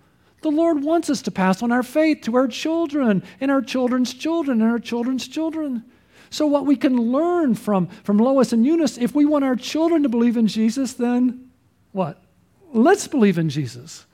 The 0.41 0.51
Lord 0.51 0.83
wants 0.83 1.09
us 1.09 1.23
to 1.23 1.31
pass 1.31 1.63
on 1.63 1.71
our 1.71 1.81
faith 1.81 2.21
to 2.23 2.35
our 2.35 2.47
children 2.47 3.23
and 3.41 3.49
our 3.49 3.61
children's 3.61 4.13
children 4.13 4.61
and 4.61 4.69
our 4.69 4.77
children's 4.77 5.27
children. 5.27 5.83
So, 6.29 6.45
what 6.45 6.65
we 6.65 6.75
can 6.75 6.97
learn 6.97 7.55
from, 7.55 7.87
from 7.87 8.17
Lois 8.17 8.51
and 8.51 8.65
Eunice, 8.65 8.97
if 8.97 9.15
we 9.15 9.25
want 9.25 9.45
our 9.45 9.55
children 9.55 10.03
to 10.03 10.09
believe 10.09 10.37
in 10.37 10.45
Jesus, 10.45 10.93
then 10.93 11.49
what? 11.93 12.21
Let's 12.73 13.07
believe 13.07 13.37
in 13.37 13.49
Jesus. 13.49 14.05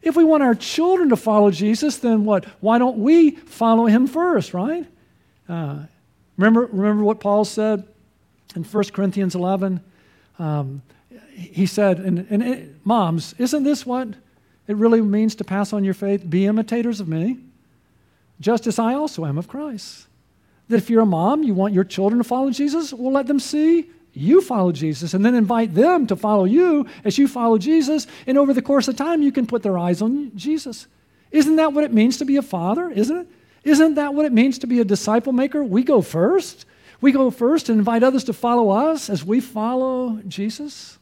If 0.00 0.16
we 0.16 0.24
want 0.24 0.42
our 0.42 0.54
children 0.54 1.10
to 1.10 1.16
follow 1.16 1.50
Jesus, 1.50 1.98
then 1.98 2.24
what? 2.24 2.46
Why 2.60 2.78
don't 2.78 2.98
we 2.98 3.32
follow 3.32 3.86
him 3.86 4.06
first, 4.06 4.54
right? 4.54 4.86
Uh, 5.48 5.80
remember, 6.38 6.66
remember 6.72 7.04
what 7.04 7.20
Paul 7.20 7.44
said 7.44 7.86
in 8.56 8.64
1 8.64 8.84
Corinthians 8.92 9.34
11? 9.34 9.80
Um, 10.38 10.82
he 11.34 11.66
said, 11.66 11.98
and, 11.98 12.26
and 12.30 12.42
it, 12.42 12.74
moms, 12.84 13.34
isn't 13.38 13.64
this 13.64 13.84
what 13.86 14.08
it 14.66 14.76
really 14.76 15.00
means 15.00 15.34
to 15.36 15.44
pass 15.44 15.72
on 15.72 15.84
your 15.84 15.94
faith? 15.94 16.28
Be 16.28 16.46
imitators 16.46 17.00
of 17.00 17.08
me, 17.08 17.38
just 18.40 18.66
as 18.66 18.78
I 18.78 18.94
also 18.94 19.24
am 19.26 19.38
of 19.38 19.48
Christ. 19.48 20.06
That 20.68 20.76
if 20.76 20.90
you're 20.90 21.02
a 21.02 21.06
mom, 21.06 21.42
you 21.42 21.54
want 21.54 21.74
your 21.74 21.84
children 21.84 22.18
to 22.22 22.28
follow 22.28 22.50
Jesus, 22.50 22.92
well, 22.92 23.12
let 23.12 23.26
them 23.26 23.40
see 23.40 23.90
you 24.14 24.42
follow 24.42 24.72
Jesus 24.72 25.14
and 25.14 25.24
then 25.24 25.34
invite 25.34 25.74
them 25.74 26.06
to 26.06 26.16
follow 26.16 26.44
you 26.44 26.86
as 27.04 27.16
you 27.16 27.26
follow 27.26 27.58
Jesus. 27.58 28.06
And 28.26 28.36
over 28.36 28.52
the 28.52 28.62
course 28.62 28.88
of 28.88 28.96
time, 28.96 29.22
you 29.22 29.32
can 29.32 29.46
put 29.46 29.62
their 29.62 29.78
eyes 29.78 30.02
on 30.02 30.36
Jesus. 30.36 30.86
Isn't 31.30 31.56
that 31.56 31.72
what 31.72 31.84
it 31.84 31.92
means 31.92 32.18
to 32.18 32.24
be 32.24 32.36
a 32.36 32.42
father? 32.42 32.90
Isn't 32.90 33.16
it? 33.16 33.26
Isn't 33.64 33.94
that 33.94 34.12
what 34.12 34.26
it 34.26 34.32
means 34.32 34.58
to 34.58 34.66
be 34.66 34.80
a 34.80 34.84
disciple 34.84 35.32
maker? 35.32 35.64
We 35.64 35.82
go 35.82 36.02
first. 36.02 36.66
We 37.02 37.10
go 37.10 37.32
first 37.32 37.68
and 37.68 37.78
invite 37.78 38.04
others 38.04 38.24
to 38.24 38.32
follow 38.32 38.70
us 38.70 39.10
as 39.10 39.24
we 39.24 39.40
follow 39.40 40.20
Jesus. 40.28 40.98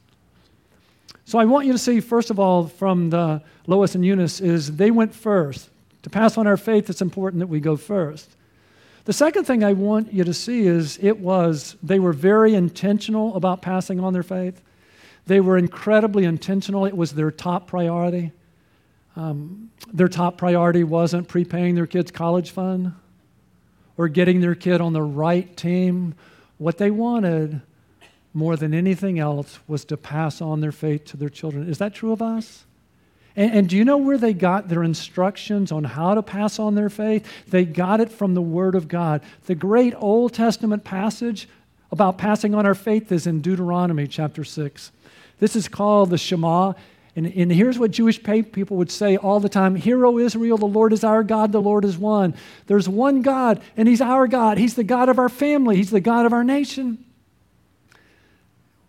So 1.27 1.39
I 1.39 1.45
want 1.45 1.67
you 1.67 1.73
to 1.73 1.79
see, 1.79 2.01
first 2.01 2.31
of 2.31 2.41
all, 2.41 2.67
from 2.67 3.11
the 3.11 3.43
Lois 3.67 3.95
and 3.95 4.05
Eunice, 4.05 4.41
is 4.41 4.77
they 4.77 4.91
went 4.91 5.15
first. 5.15 5.69
To 6.03 6.11
pass 6.11 6.39
on 6.39 6.47
our 6.47 6.57
faith, 6.57 6.89
it's 6.89 7.03
important 7.03 7.41
that 7.41 7.49
we 7.49 7.61
go 7.61 7.77
first. 7.77 8.31
The 9.05 9.13
second 9.13 9.45
thing 9.45 9.63
I 9.63 9.75
want 9.75 10.11
you 10.11 10.25
to 10.25 10.33
see 10.33 10.67
is 10.67 10.99
it 11.03 11.19
was, 11.19 11.77
they 11.83 11.99
were 11.99 12.15
very 12.15 12.55
intentional 12.55 13.37
about 13.37 13.61
passing 13.61 14.01
on 14.01 14.15
their 14.15 14.23
faith. 14.23 14.63
They 15.27 15.41
were 15.41 15.59
incredibly 15.59 16.25
intentional. 16.25 16.87
It 16.87 16.97
was 16.97 17.13
their 17.13 17.31
top 17.31 17.67
priority. 17.67 18.33
Um, 19.17 19.71
their 19.93 20.09
top 20.09 20.39
priority 20.39 20.83
wasn't 20.83 21.29
prepaying 21.29 21.75
their 21.75 21.87
kids' 21.87 22.11
college 22.11 22.53
fund 22.53 22.95
or 23.96 24.09
getting 24.09 24.40
their 24.40 24.55
kid 24.55 24.81
on 24.81 24.92
the 24.92 25.03
right 25.03 25.57
team. 25.57 26.14
What 26.59 26.79
they 26.79 26.90
wanted 26.90 27.61
more 28.33 28.57
than 28.57 28.72
anything 28.74 29.18
else 29.18 29.59
was 29.66 29.85
to 29.87 29.96
pass 29.96 30.40
on 30.40 30.61
their 30.61 30.72
faith 30.72 31.05
to 31.07 31.16
their 31.16 31.29
children. 31.29 31.68
Is 31.68 31.79
that 31.79 31.94
true 31.94 32.12
of 32.12 32.22
us? 32.22 32.64
And, 33.37 33.53
and, 33.53 33.68
do 33.68 33.76
you 33.76 33.85
know 33.85 33.96
where 33.96 34.18
they 34.18 34.33
got 34.33 34.68
their 34.68 34.83
instructions 34.83 35.70
on 35.70 35.85
how 35.85 36.14
to 36.14 36.22
pass 36.22 36.59
on 36.59 36.74
their 36.74 36.90
faith? 36.90 37.26
They 37.46 37.64
got 37.64 38.00
it 38.00 38.11
from 38.11 38.35
the 38.35 38.42
Word 38.42 38.74
of 38.74 38.88
God. 38.88 39.22
The 39.46 39.55
great 39.55 39.94
Old 39.96 40.35
Testament 40.35 40.83
passage 40.83 41.48
about 41.92 42.18
passing 42.18 42.55
on 42.55 42.66
our 42.66 42.74
faith 42.74 43.12
is 43.12 43.26
in 43.26 43.40
Deuteronomy 43.40 44.09
chapter 44.09 44.42
6. 44.42 44.90
This 45.38 45.55
is 45.55 45.68
called 45.68 46.11
the 46.11 46.18
Shema. 46.18 46.74
And, 47.16 47.27
and 47.27 47.51
here's 47.51 47.79
what 47.79 47.90
Jewish 47.90 48.23
people 48.23 48.77
would 48.77 48.90
say 48.90 49.16
all 49.16 49.40
the 49.40 49.49
time 49.49 49.75
Hear, 49.75 50.07
O 50.07 50.18
Israel, 50.18 50.59
the 50.59 50.66
Lord 50.66 50.92
is 50.92 51.03
our 51.03 51.23
God, 51.23 51.53
the 51.53 51.61
Lord 51.61 51.85
is 51.85 51.99
one. 51.99 52.35
There's 52.66 52.88
one 52.88 53.23
God, 53.23 53.61
and 53.77 53.88
He's 53.88 54.01
our 54.01 54.27
God. 54.27 54.59
He's 54.59 54.75
the 54.75 54.85
God 54.85 55.09
of 55.09 55.18
our 55.18 55.29
family, 55.29 55.77
He's 55.77 55.90
the 55.90 56.01
God 56.01 56.27
of 56.27 56.33
our 56.33 56.44
nation. 56.44 57.05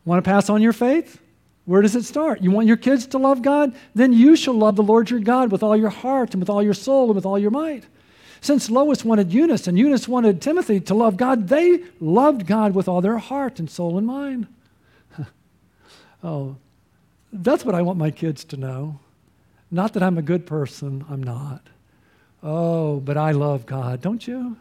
Want 0.06 0.24
to 0.24 0.30
pass 0.30 0.50
on 0.50 0.62
your 0.62 0.74
faith? 0.74 1.22
Where 1.66 1.82
does 1.82 1.96
it 1.96 2.06
start? 2.06 2.42
You 2.42 2.52
want 2.52 2.68
your 2.68 2.78
kids 2.78 3.06
to 3.08 3.18
love 3.18 3.42
God? 3.42 3.76
Then 3.94 4.14
you 4.14 4.36
shall 4.36 4.56
love 4.56 4.76
the 4.76 4.84
Lord 4.84 5.10
your 5.10 5.20
God 5.20 5.52
with 5.52 5.62
all 5.62 5.78
your 5.78 5.90
heart 5.90 6.34
and 6.34 6.42
with 6.42 6.50
all 6.50 6.64
your 6.64 6.74
soul 6.74 7.06
and 7.06 7.16
with 7.16 7.26
all 7.26 7.38
your 7.38 7.52
might. 7.52 7.86
Since 8.42 8.72
Lois 8.72 9.06
wanted 9.06 9.32
Eunice 9.32 9.68
and 9.68 9.78
Eunice 9.78 10.08
wanted 10.08 10.42
Timothy 10.42 10.80
to 10.82 10.96
love 10.96 11.18
God, 11.18 11.48
they 11.48 11.84
loved 12.00 12.48
God 12.48 12.74
with 12.74 12.88
all 12.88 13.00
their 13.00 13.20
heart 13.20 13.60
and 13.60 13.70
soul 13.70 14.00
and 14.00 14.08
mind. 14.08 14.48
oh, 16.24 16.56
that's 17.32 17.66
what 17.66 17.76
I 17.76 17.82
want 17.82 17.98
my 17.98 18.12
kids 18.12 18.44
to 18.46 18.58
know. 18.58 19.00
Not 19.70 19.94
that 19.94 20.04
I'm 20.04 20.18
a 20.18 20.22
good 20.22 20.46
person, 20.46 21.06
I'm 21.10 21.24
not. 21.24 21.62
Oh, 22.44 23.00
but 23.00 23.18
I 23.18 23.32
love 23.32 23.66
God, 23.66 24.02
don't 24.02 24.26
you? 24.28 24.58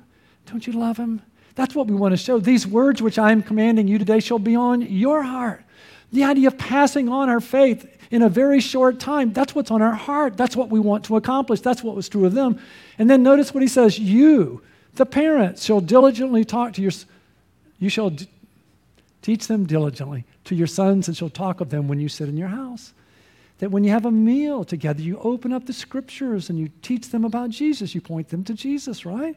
Don't 0.47 0.67
you 0.67 0.73
love 0.73 0.97
Him? 0.97 1.23
That's 1.55 1.75
what 1.75 1.89
we 1.89 1.95
want 1.95 2.13
to 2.13 2.17
show. 2.17 2.39
These 2.39 2.67
words 2.67 3.03
which 3.03 3.19
I 3.19 3.33
am 3.33 3.43
commanding 3.43 3.89
you 3.89 3.99
today 3.99 4.21
shall 4.21 4.39
be 4.39 4.55
on 4.55 4.83
your 4.83 5.23
heart. 5.23 5.65
The 6.13 6.25
idea 6.25 6.49
of 6.49 6.59
passing 6.59 7.09
on 7.09 7.29
our 7.29 7.41
faith 7.41 7.87
in 8.11 8.23
a 8.23 8.29
very 8.29 8.61
short 8.61 8.99
time, 8.99 9.33
that's 9.33 9.55
what's 9.55 9.71
on 9.71 9.83
our 9.83 9.95
heart. 9.95 10.37
That's 10.37 10.57
what 10.57 10.69
we 10.69 10.81
want 10.81 11.05
to 11.05 11.17
accomplish. 11.17 11.61
That's 11.61 11.83
what 11.83 11.95
was 11.95 12.09
true 12.09 12.27
of 12.27 12.35
them. 12.35 12.61
And 12.99 13.09
then 13.09 13.23
notice 13.23 13.55
what 13.55 13.63
he 13.63 13.69
says 13.69 13.99
You, 13.99 14.63
the 14.95 15.07
parents, 15.07 15.65
shall 15.65 15.81
diligently 15.81 16.45
talk 16.45 16.73
to 16.75 16.83
your, 16.83 16.93
you 17.79 17.89
shall 17.89 18.13
teach 19.23 19.47
them 19.47 19.67
diligently 19.67 20.25
to 20.45 20.55
your 20.55 20.67
sons 20.67 21.09
and 21.09 21.17
shall 21.17 21.31
talk 21.31 21.61
of 21.61 21.71
them 21.71 21.89
when 21.89 22.01
you 22.01 22.09
sit 22.09 22.29
in 22.29 22.37
your 22.37 22.49
house. 22.49 22.93
That 23.59 23.71
when 23.71 23.85
you 23.85 23.91
have 23.91 24.07
a 24.07 24.11
meal 24.11 24.65
together, 24.65 25.03
you 25.03 25.19
open 25.19 25.53
up 25.53 25.67
the 25.67 25.73
scriptures 25.73 26.49
and 26.49 26.59
you 26.59 26.71
teach 26.81 27.11
them 27.11 27.25
about 27.25 27.51
Jesus. 27.51 27.95
You 27.95 28.01
point 28.01 28.29
them 28.29 28.43
to 28.45 28.55
Jesus, 28.55 29.05
right? 29.05 29.37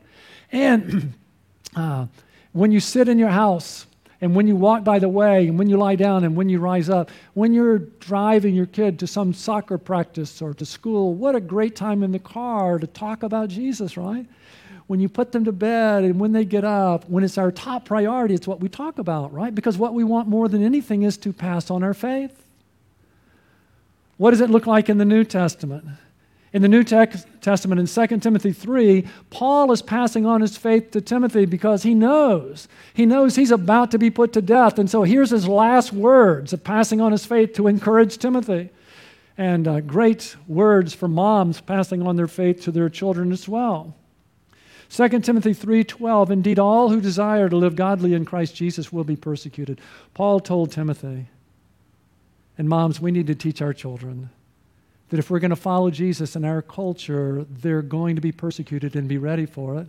And 0.52 1.14
uh, 1.76 2.08
when 2.54 2.72
you 2.72 2.80
sit 2.80 3.10
in 3.10 3.20
your 3.20 3.30
house, 3.30 3.86
and 4.24 4.34
when 4.34 4.48
you 4.48 4.56
walk 4.56 4.86
by 4.86 5.00
the 5.00 5.10
way, 5.10 5.50
and 5.50 5.60
when 5.60 5.70
you 5.70 5.76
lie 5.76 5.98
down, 5.98 6.24
and 6.24 6.34
when 6.34 6.48
you 6.48 6.60
rise 6.60 6.90
up, 6.90 7.12
when 7.34 7.54
you're 7.54 7.80
driving 7.80 8.56
your 8.56 8.68
kid 8.68 8.98
to 9.00 9.08
some 9.08 9.34
soccer 9.34 9.78
practice 9.78 10.42
or 10.42 10.54
to 10.54 10.66
school, 10.66 11.14
what 11.14 11.36
a 11.36 11.42
great 11.42 11.76
time 11.76 12.04
in 12.04 12.14
the 12.14 12.20
car 12.20 12.80
to 12.80 12.88
talk 12.88 13.24
about 13.24 13.50
Jesus, 13.50 13.98
right? 13.98 14.26
When 14.94 15.00
you 15.00 15.10
put 15.10 15.32
them 15.32 15.44
to 15.46 15.52
bed 15.52 16.04
and 16.04 16.20
when 16.20 16.34
they 16.34 16.46
get 16.46 16.64
up, 16.64 17.10
when 17.10 17.24
it's 17.24 17.40
our 17.40 17.52
top 17.52 17.86
priority, 17.86 18.36
it's 18.36 18.48
what 18.48 18.60
we 18.60 18.70
talk 18.70 19.00
about, 19.00 19.34
right? 19.34 19.56
Because 19.56 19.76
what 19.76 19.96
we 19.96 20.04
want 20.04 20.28
more 20.28 20.48
than 20.48 20.64
anything 20.64 21.02
is 21.02 21.18
to 21.18 21.34
pass 21.34 21.72
on 21.72 21.82
our 21.82 21.96
faith. 21.96 22.46
What 24.18 24.30
does 24.30 24.40
it 24.40 24.52
look 24.52 24.68
like 24.68 24.90
in 24.90 25.00
the 25.00 25.04
New 25.06 25.24
Testament? 25.24 25.86
In 26.54 26.62
the 26.62 26.68
New 26.68 26.84
Testament, 26.84 27.80
in 27.80 27.88
2 28.08 28.20
Timothy 28.20 28.52
3, 28.54 29.08
Paul 29.32 29.72
is 29.72 29.82
passing 29.82 30.28
on 30.28 30.42
his 30.42 30.58
faith 30.58 30.92
to 30.92 31.02
Timothy 31.02 31.48
because 31.48 31.82
he 31.82 31.96
knows. 31.96 32.68
He 32.94 33.08
knows 33.08 33.36
he's 33.36 33.50
about 33.50 33.90
to 33.90 33.98
be 33.98 34.12
put 34.12 34.32
to 34.34 34.44
death. 34.44 34.78
And 34.78 34.88
so 34.88 35.02
here's 35.02 35.32
his 35.32 35.48
last 35.48 35.92
words 35.92 36.54
of 36.54 36.64
passing 36.64 37.02
on 37.02 37.12
his 37.12 37.26
faith 37.26 37.54
to 37.54 37.66
encourage 37.66 38.20
Timothy. 38.20 38.70
And 39.40 39.68
uh, 39.68 39.80
great 39.80 40.36
words 40.48 40.94
for 40.94 41.08
moms 41.08 41.62
passing 41.62 42.06
on 42.06 42.16
their 42.16 42.28
faith 42.28 42.62
to 42.66 42.72
their 42.72 42.90
children 42.90 43.32
as 43.32 43.50
well. 43.50 43.96
2 44.94 45.24
Timothy 45.24 45.54
3:12 45.54 46.30
Indeed 46.30 46.60
all 46.60 46.90
who 46.90 47.02
desire 47.02 47.50
to 47.50 47.58
live 47.58 47.76
godly 47.76 48.14
in 48.14 48.26
Christ 48.26 48.56
Jesus 48.56 48.94
will 48.94 49.04
be 49.04 49.16
persecuted. 49.16 49.82
Paul 50.14 50.40
told 50.40 50.72
Timothy, 50.72 51.26
and 52.60 52.70
moms, 52.70 53.02
we 53.02 53.12
need 53.12 53.26
to 53.26 53.34
teach 53.34 53.60
our 53.60 53.74
children 53.74 54.30
that 55.10 55.18
if 55.18 55.32
we're 55.32 55.40
going 55.40 55.50
to 55.50 55.56
follow 55.56 55.90
Jesus 55.90 56.36
in 56.36 56.46
our 56.46 56.62
culture, 56.62 57.44
they're 57.50 57.82
going 57.82 58.16
to 58.16 58.22
be 58.22 58.32
persecuted 58.32 58.96
and 58.96 59.08
be 59.08 59.18
ready 59.18 59.48
for 59.48 59.80
it. 59.80 59.88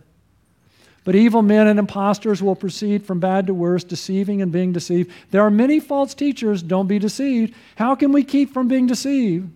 But 1.03 1.13
evil 1.13 1.43
men 1.43 1.67
and 1.67 1.77
impostors 1.77 2.41
will 2.41 2.55
proceed 2.55 3.05
from 3.05 3.19
bad 3.19 3.45
to 3.45 3.53
worse, 3.53 3.83
deceiving 3.83 4.41
and 4.41 4.51
being 4.51 4.73
deceived. 4.73 5.11
There 5.29 5.43
are 5.43 5.51
many 5.51 5.79
false 5.79 6.15
teachers, 6.15 6.63
don't 6.63 6.87
be 6.87 6.97
deceived. 6.97 7.53
How 7.75 7.93
can 7.93 8.11
we 8.11 8.23
keep 8.23 8.51
from 8.51 8.67
being 8.67 8.87
deceived? 8.87 9.51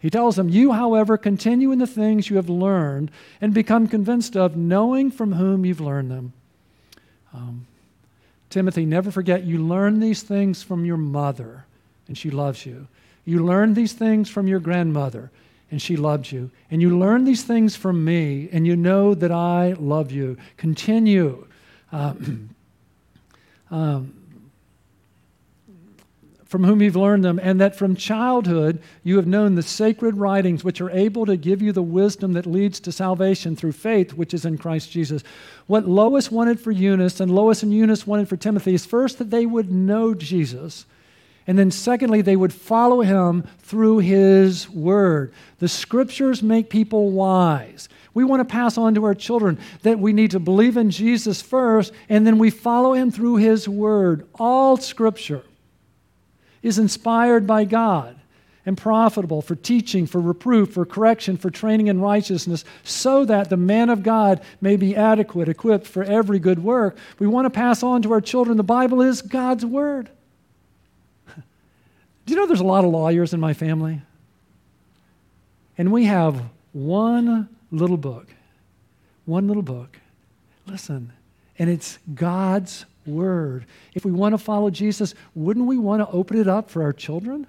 He 0.00 0.10
tells 0.10 0.36
them, 0.36 0.48
You, 0.48 0.72
however, 0.72 1.16
continue 1.16 1.72
in 1.72 1.78
the 1.78 1.86
things 1.86 2.30
you 2.30 2.36
have 2.36 2.48
learned 2.48 3.10
and 3.40 3.54
become 3.54 3.86
convinced 3.86 4.36
of, 4.36 4.56
knowing 4.56 5.10
from 5.10 5.32
whom 5.32 5.64
you've 5.64 5.80
learned 5.80 6.10
them. 6.10 6.32
Um, 7.32 7.66
Timothy, 8.48 8.84
never 8.84 9.10
forget 9.10 9.44
you 9.44 9.58
learn 9.58 10.00
these 10.00 10.22
things 10.22 10.62
from 10.62 10.84
your 10.84 10.96
mother 10.96 11.64
and 12.10 12.18
she 12.18 12.28
loves 12.28 12.66
you. 12.66 12.88
You 13.24 13.44
learned 13.46 13.76
these 13.76 13.92
things 13.92 14.28
from 14.28 14.48
your 14.48 14.58
grandmother, 14.58 15.30
and 15.70 15.80
she 15.80 15.96
loves 15.96 16.32
you. 16.32 16.50
And 16.72 16.82
you 16.82 16.98
learn 16.98 17.24
these 17.24 17.44
things 17.44 17.76
from 17.76 18.04
me, 18.04 18.48
and 18.50 18.66
you 18.66 18.74
know 18.74 19.14
that 19.14 19.30
I 19.30 19.74
love 19.78 20.10
you. 20.10 20.36
Continue. 20.56 21.46
Um, 21.92 22.50
um, 23.72 24.14
from 26.50 26.64
whom 26.64 26.82
you've 26.82 26.96
learned 26.96 27.24
them, 27.24 27.40
and 27.42 27.58
that 27.60 27.76
from 27.76 27.96
childhood 27.96 28.82
you 29.02 29.16
have 29.16 29.26
known 29.26 29.54
the 29.54 29.62
sacred 29.62 30.18
writings, 30.18 30.62
which 30.62 30.80
are 30.80 30.90
able 30.90 31.24
to 31.24 31.36
give 31.36 31.62
you 31.62 31.72
the 31.72 31.80
wisdom 31.80 32.32
that 32.34 32.44
leads 32.44 32.80
to 32.80 32.92
salvation 32.92 33.56
through 33.56 33.72
faith, 33.72 34.12
which 34.12 34.34
is 34.34 34.44
in 34.44 34.58
Christ 34.58 34.90
Jesus. 34.90 35.22
What 35.66 35.88
Lois 35.88 36.30
wanted 36.30 36.60
for 36.60 36.72
Eunice, 36.72 37.20
and 37.20 37.30
Lois 37.30 37.62
and 37.62 37.72
Eunice 37.72 38.06
wanted 38.06 38.28
for 38.28 38.36
Timothy, 38.36 38.74
is 38.74 38.84
first 38.84 39.18
that 39.18 39.30
they 39.30 39.46
would 39.46 39.70
know 39.70 40.12
Jesus 40.12 40.84
and 41.46 41.58
then, 41.58 41.72
secondly, 41.72 42.22
they 42.22 42.36
would 42.36 42.52
follow 42.52 43.00
him 43.00 43.42
through 43.58 43.98
his 43.98 44.68
word. 44.70 45.32
The 45.58 45.66
scriptures 45.66 46.44
make 46.44 46.70
people 46.70 47.10
wise. 47.10 47.88
We 48.14 48.22
want 48.22 48.40
to 48.40 48.52
pass 48.52 48.78
on 48.78 48.94
to 48.94 49.04
our 49.04 49.16
children 49.16 49.58
that 49.82 49.98
we 49.98 50.12
need 50.12 50.32
to 50.32 50.38
believe 50.38 50.76
in 50.76 50.90
Jesus 50.90 51.42
first, 51.42 51.92
and 52.08 52.24
then 52.26 52.38
we 52.38 52.50
follow 52.50 52.92
him 52.92 53.10
through 53.10 53.36
his 53.36 53.68
word. 53.68 54.28
All 54.34 54.76
scripture 54.76 55.42
is 56.62 56.78
inspired 56.78 57.46
by 57.46 57.64
God 57.64 58.16
and 58.66 58.76
profitable 58.76 59.40
for 59.40 59.54
teaching, 59.54 60.06
for 60.06 60.20
reproof, 60.20 60.74
for 60.74 60.84
correction, 60.84 61.36
for 61.36 61.50
training 61.50 61.88
in 61.88 62.00
righteousness, 62.00 62.64
so 62.84 63.24
that 63.24 63.48
the 63.48 63.56
man 63.56 63.88
of 63.88 64.02
God 64.02 64.40
may 64.60 64.76
be 64.76 64.94
adequate, 64.94 65.48
equipped 65.48 65.86
for 65.86 66.04
every 66.04 66.38
good 66.38 66.62
work. 66.62 66.96
We 67.18 67.26
want 67.26 67.46
to 67.46 67.50
pass 67.50 67.82
on 67.82 68.02
to 68.02 68.12
our 68.12 68.20
children 68.20 68.56
the 68.56 68.62
Bible 68.62 69.00
is 69.00 69.22
God's 69.22 69.64
word. 69.64 70.10
Do 71.36 71.42
you 72.26 72.36
know 72.36 72.46
there's 72.46 72.60
a 72.60 72.64
lot 72.64 72.84
of 72.84 72.90
lawyers 72.90 73.32
in 73.32 73.40
my 73.40 73.54
family? 73.54 74.02
And 75.78 75.90
we 75.90 76.04
have 76.04 76.42
one 76.72 77.48
little 77.70 77.96
book. 77.96 78.28
One 79.24 79.48
little 79.48 79.62
book. 79.62 79.98
Listen, 80.66 81.12
and 81.58 81.70
it's 81.70 81.98
God's 82.14 82.84
Word. 83.10 83.66
If 83.94 84.04
we 84.04 84.12
want 84.12 84.32
to 84.32 84.38
follow 84.38 84.70
Jesus, 84.70 85.14
wouldn't 85.34 85.66
we 85.66 85.76
want 85.76 86.00
to 86.00 86.14
open 86.14 86.38
it 86.38 86.48
up 86.48 86.70
for 86.70 86.82
our 86.82 86.92
children? 86.92 87.46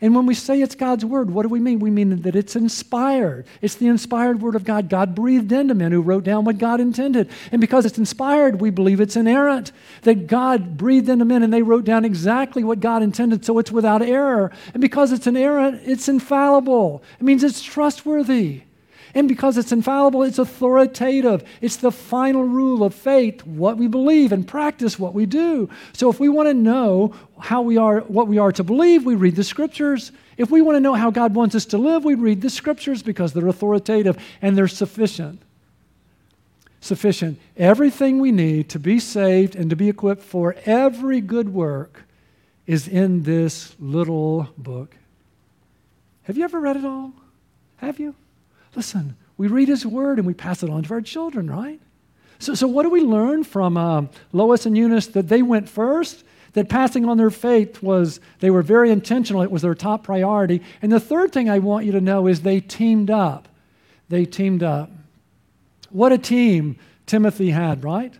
And 0.00 0.14
when 0.14 0.26
we 0.26 0.34
say 0.34 0.62
it's 0.62 0.76
God's 0.76 1.04
word, 1.04 1.28
what 1.28 1.42
do 1.42 1.48
we 1.48 1.58
mean? 1.58 1.80
We 1.80 1.90
mean 1.90 2.22
that 2.22 2.36
it's 2.36 2.54
inspired. 2.54 3.46
It's 3.60 3.74
the 3.74 3.88
inspired 3.88 4.40
word 4.40 4.54
of 4.54 4.62
God. 4.62 4.88
God 4.88 5.12
breathed 5.12 5.50
into 5.50 5.74
men 5.74 5.90
who 5.90 6.02
wrote 6.02 6.22
down 6.22 6.44
what 6.44 6.58
God 6.58 6.80
intended. 6.80 7.28
And 7.50 7.60
because 7.60 7.84
it's 7.84 7.98
inspired, 7.98 8.60
we 8.60 8.70
believe 8.70 9.00
it's 9.00 9.16
inerrant. 9.16 9.72
That 10.02 10.28
God 10.28 10.76
breathed 10.76 11.08
into 11.08 11.24
men 11.24 11.42
and 11.42 11.52
they 11.52 11.62
wrote 11.62 11.84
down 11.84 12.04
exactly 12.04 12.62
what 12.62 12.78
God 12.78 13.02
intended, 13.02 13.44
so 13.44 13.58
it's 13.58 13.72
without 13.72 14.00
error. 14.00 14.52
And 14.72 14.80
because 14.80 15.10
it's 15.10 15.26
inerrant, 15.26 15.80
it's 15.84 16.08
infallible. 16.08 17.02
It 17.18 17.24
means 17.24 17.42
it's 17.42 17.62
trustworthy. 17.62 18.62
And 19.14 19.28
because 19.28 19.56
it's 19.56 19.72
infallible, 19.72 20.22
it's 20.22 20.38
authoritative. 20.38 21.44
It's 21.60 21.76
the 21.76 21.90
final 21.90 22.44
rule 22.44 22.82
of 22.82 22.94
faith, 22.94 23.44
what 23.46 23.76
we 23.76 23.86
believe 23.86 24.32
and 24.32 24.46
practice 24.46 24.98
what 24.98 25.14
we 25.14 25.26
do. 25.26 25.70
So 25.92 26.10
if 26.10 26.20
we 26.20 26.28
want 26.28 26.48
to 26.48 26.54
know 26.54 27.14
how 27.38 27.62
we 27.62 27.76
are, 27.76 28.00
what 28.00 28.28
we 28.28 28.38
are 28.38 28.52
to 28.52 28.64
believe, 28.64 29.04
we 29.04 29.14
read 29.14 29.36
the 29.36 29.44
scriptures. 29.44 30.12
If 30.36 30.50
we 30.50 30.60
want 30.60 30.76
to 30.76 30.80
know 30.80 30.94
how 30.94 31.10
God 31.10 31.34
wants 31.34 31.54
us 31.54 31.66
to 31.66 31.78
live, 31.78 32.04
we 32.04 32.14
read 32.14 32.42
the 32.42 32.50
scriptures 32.50 33.02
because 33.02 33.32
they're 33.32 33.48
authoritative 33.48 34.18
and 34.42 34.56
they're 34.56 34.68
sufficient. 34.68 35.42
Sufficient. 36.80 37.40
Everything 37.56 38.20
we 38.20 38.30
need 38.30 38.68
to 38.70 38.78
be 38.78 39.00
saved 39.00 39.56
and 39.56 39.70
to 39.70 39.76
be 39.76 39.88
equipped 39.88 40.22
for 40.22 40.54
every 40.64 41.20
good 41.20 41.52
work 41.52 42.04
is 42.66 42.86
in 42.86 43.22
this 43.22 43.74
little 43.80 44.48
book. 44.56 44.94
Have 46.24 46.36
you 46.36 46.44
ever 46.44 46.60
read 46.60 46.76
it 46.76 46.84
all? 46.84 47.12
Have 47.78 47.98
you? 47.98 48.14
Listen, 48.74 49.16
we 49.36 49.46
read 49.46 49.68
his 49.68 49.86
word 49.86 50.18
and 50.18 50.26
we 50.26 50.34
pass 50.34 50.62
it 50.62 50.70
on 50.70 50.82
to 50.82 50.94
our 50.94 51.00
children, 51.00 51.50
right? 51.50 51.80
So, 52.38 52.54
so 52.54 52.66
what 52.66 52.84
do 52.84 52.90
we 52.90 53.00
learn 53.00 53.44
from 53.44 53.76
um, 53.76 54.10
Lois 54.32 54.66
and 54.66 54.76
Eunice 54.76 55.08
that 55.08 55.28
they 55.28 55.42
went 55.42 55.68
first? 55.68 56.24
That 56.54 56.68
passing 56.68 57.04
on 57.04 57.18
their 57.18 57.30
faith 57.30 57.82
was, 57.82 58.20
they 58.40 58.50
were 58.50 58.62
very 58.62 58.90
intentional, 58.90 59.42
it 59.42 59.50
was 59.50 59.62
their 59.62 59.74
top 59.74 60.02
priority. 60.02 60.62
And 60.80 60.90
the 60.90 60.98
third 60.98 61.30
thing 61.30 61.48
I 61.48 61.58
want 61.58 61.84
you 61.84 61.92
to 61.92 62.00
know 62.00 62.26
is 62.26 62.40
they 62.40 62.60
teamed 62.60 63.10
up. 63.10 63.48
They 64.08 64.24
teamed 64.24 64.62
up. 64.62 64.90
What 65.90 66.10
a 66.10 66.18
team 66.18 66.76
Timothy 67.06 67.50
had, 67.50 67.84
right? 67.84 68.14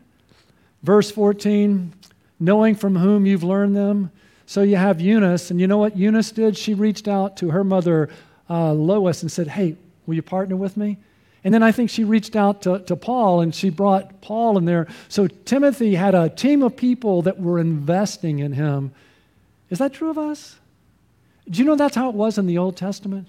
Verse 0.82 1.10
14, 1.10 1.92
knowing 2.38 2.74
from 2.74 2.96
whom 2.96 3.26
you've 3.26 3.42
learned 3.42 3.74
them. 3.74 4.10
So 4.46 4.62
you 4.62 4.76
have 4.76 5.00
Eunice, 5.00 5.50
and 5.50 5.60
you 5.60 5.66
know 5.66 5.78
what 5.78 5.96
Eunice 5.96 6.30
did? 6.30 6.56
She 6.56 6.74
reached 6.74 7.08
out 7.08 7.36
to 7.38 7.50
her 7.50 7.64
mother, 7.64 8.08
uh, 8.48 8.72
Lois, 8.72 9.22
and 9.22 9.32
said, 9.32 9.48
Hey, 9.48 9.76
Will 10.08 10.14
you 10.14 10.22
partner 10.22 10.56
with 10.56 10.78
me? 10.78 10.96
And 11.44 11.52
then 11.52 11.62
I 11.62 11.70
think 11.70 11.90
she 11.90 12.02
reached 12.02 12.34
out 12.34 12.62
to, 12.62 12.78
to 12.78 12.96
Paul 12.96 13.42
and 13.42 13.54
she 13.54 13.68
brought 13.68 14.22
Paul 14.22 14.56
in 14.56 14.64
there. 14.64 14.88
So 15.08 15.28
Timothy 15.28 15.94
had 15.94 16.14
a 16.14 16.30
team 16.30 16.62
of 16.62 16.76
people 16.76 17.20
that 17.22 17.38
were 17.38 17.58
investing 17.58 18.38
in 18.38 18.54
him. 18.54 18.92
Is 19.68 19.78
that 19.80 19.92
true 19.92 20.08
of 20.08 20.16
us? 20.16 20.56
Do 21.48 21.58
you 21.58 21.66
know 21.66 21.76
that's 21.76 21.94
how 21.94 22.08
it 22.08 22.14
was 22.14 22.38
in 22.38 22.46
the 22.46 22.56
Old 22.56 22.74
Testament? 22.74 23.28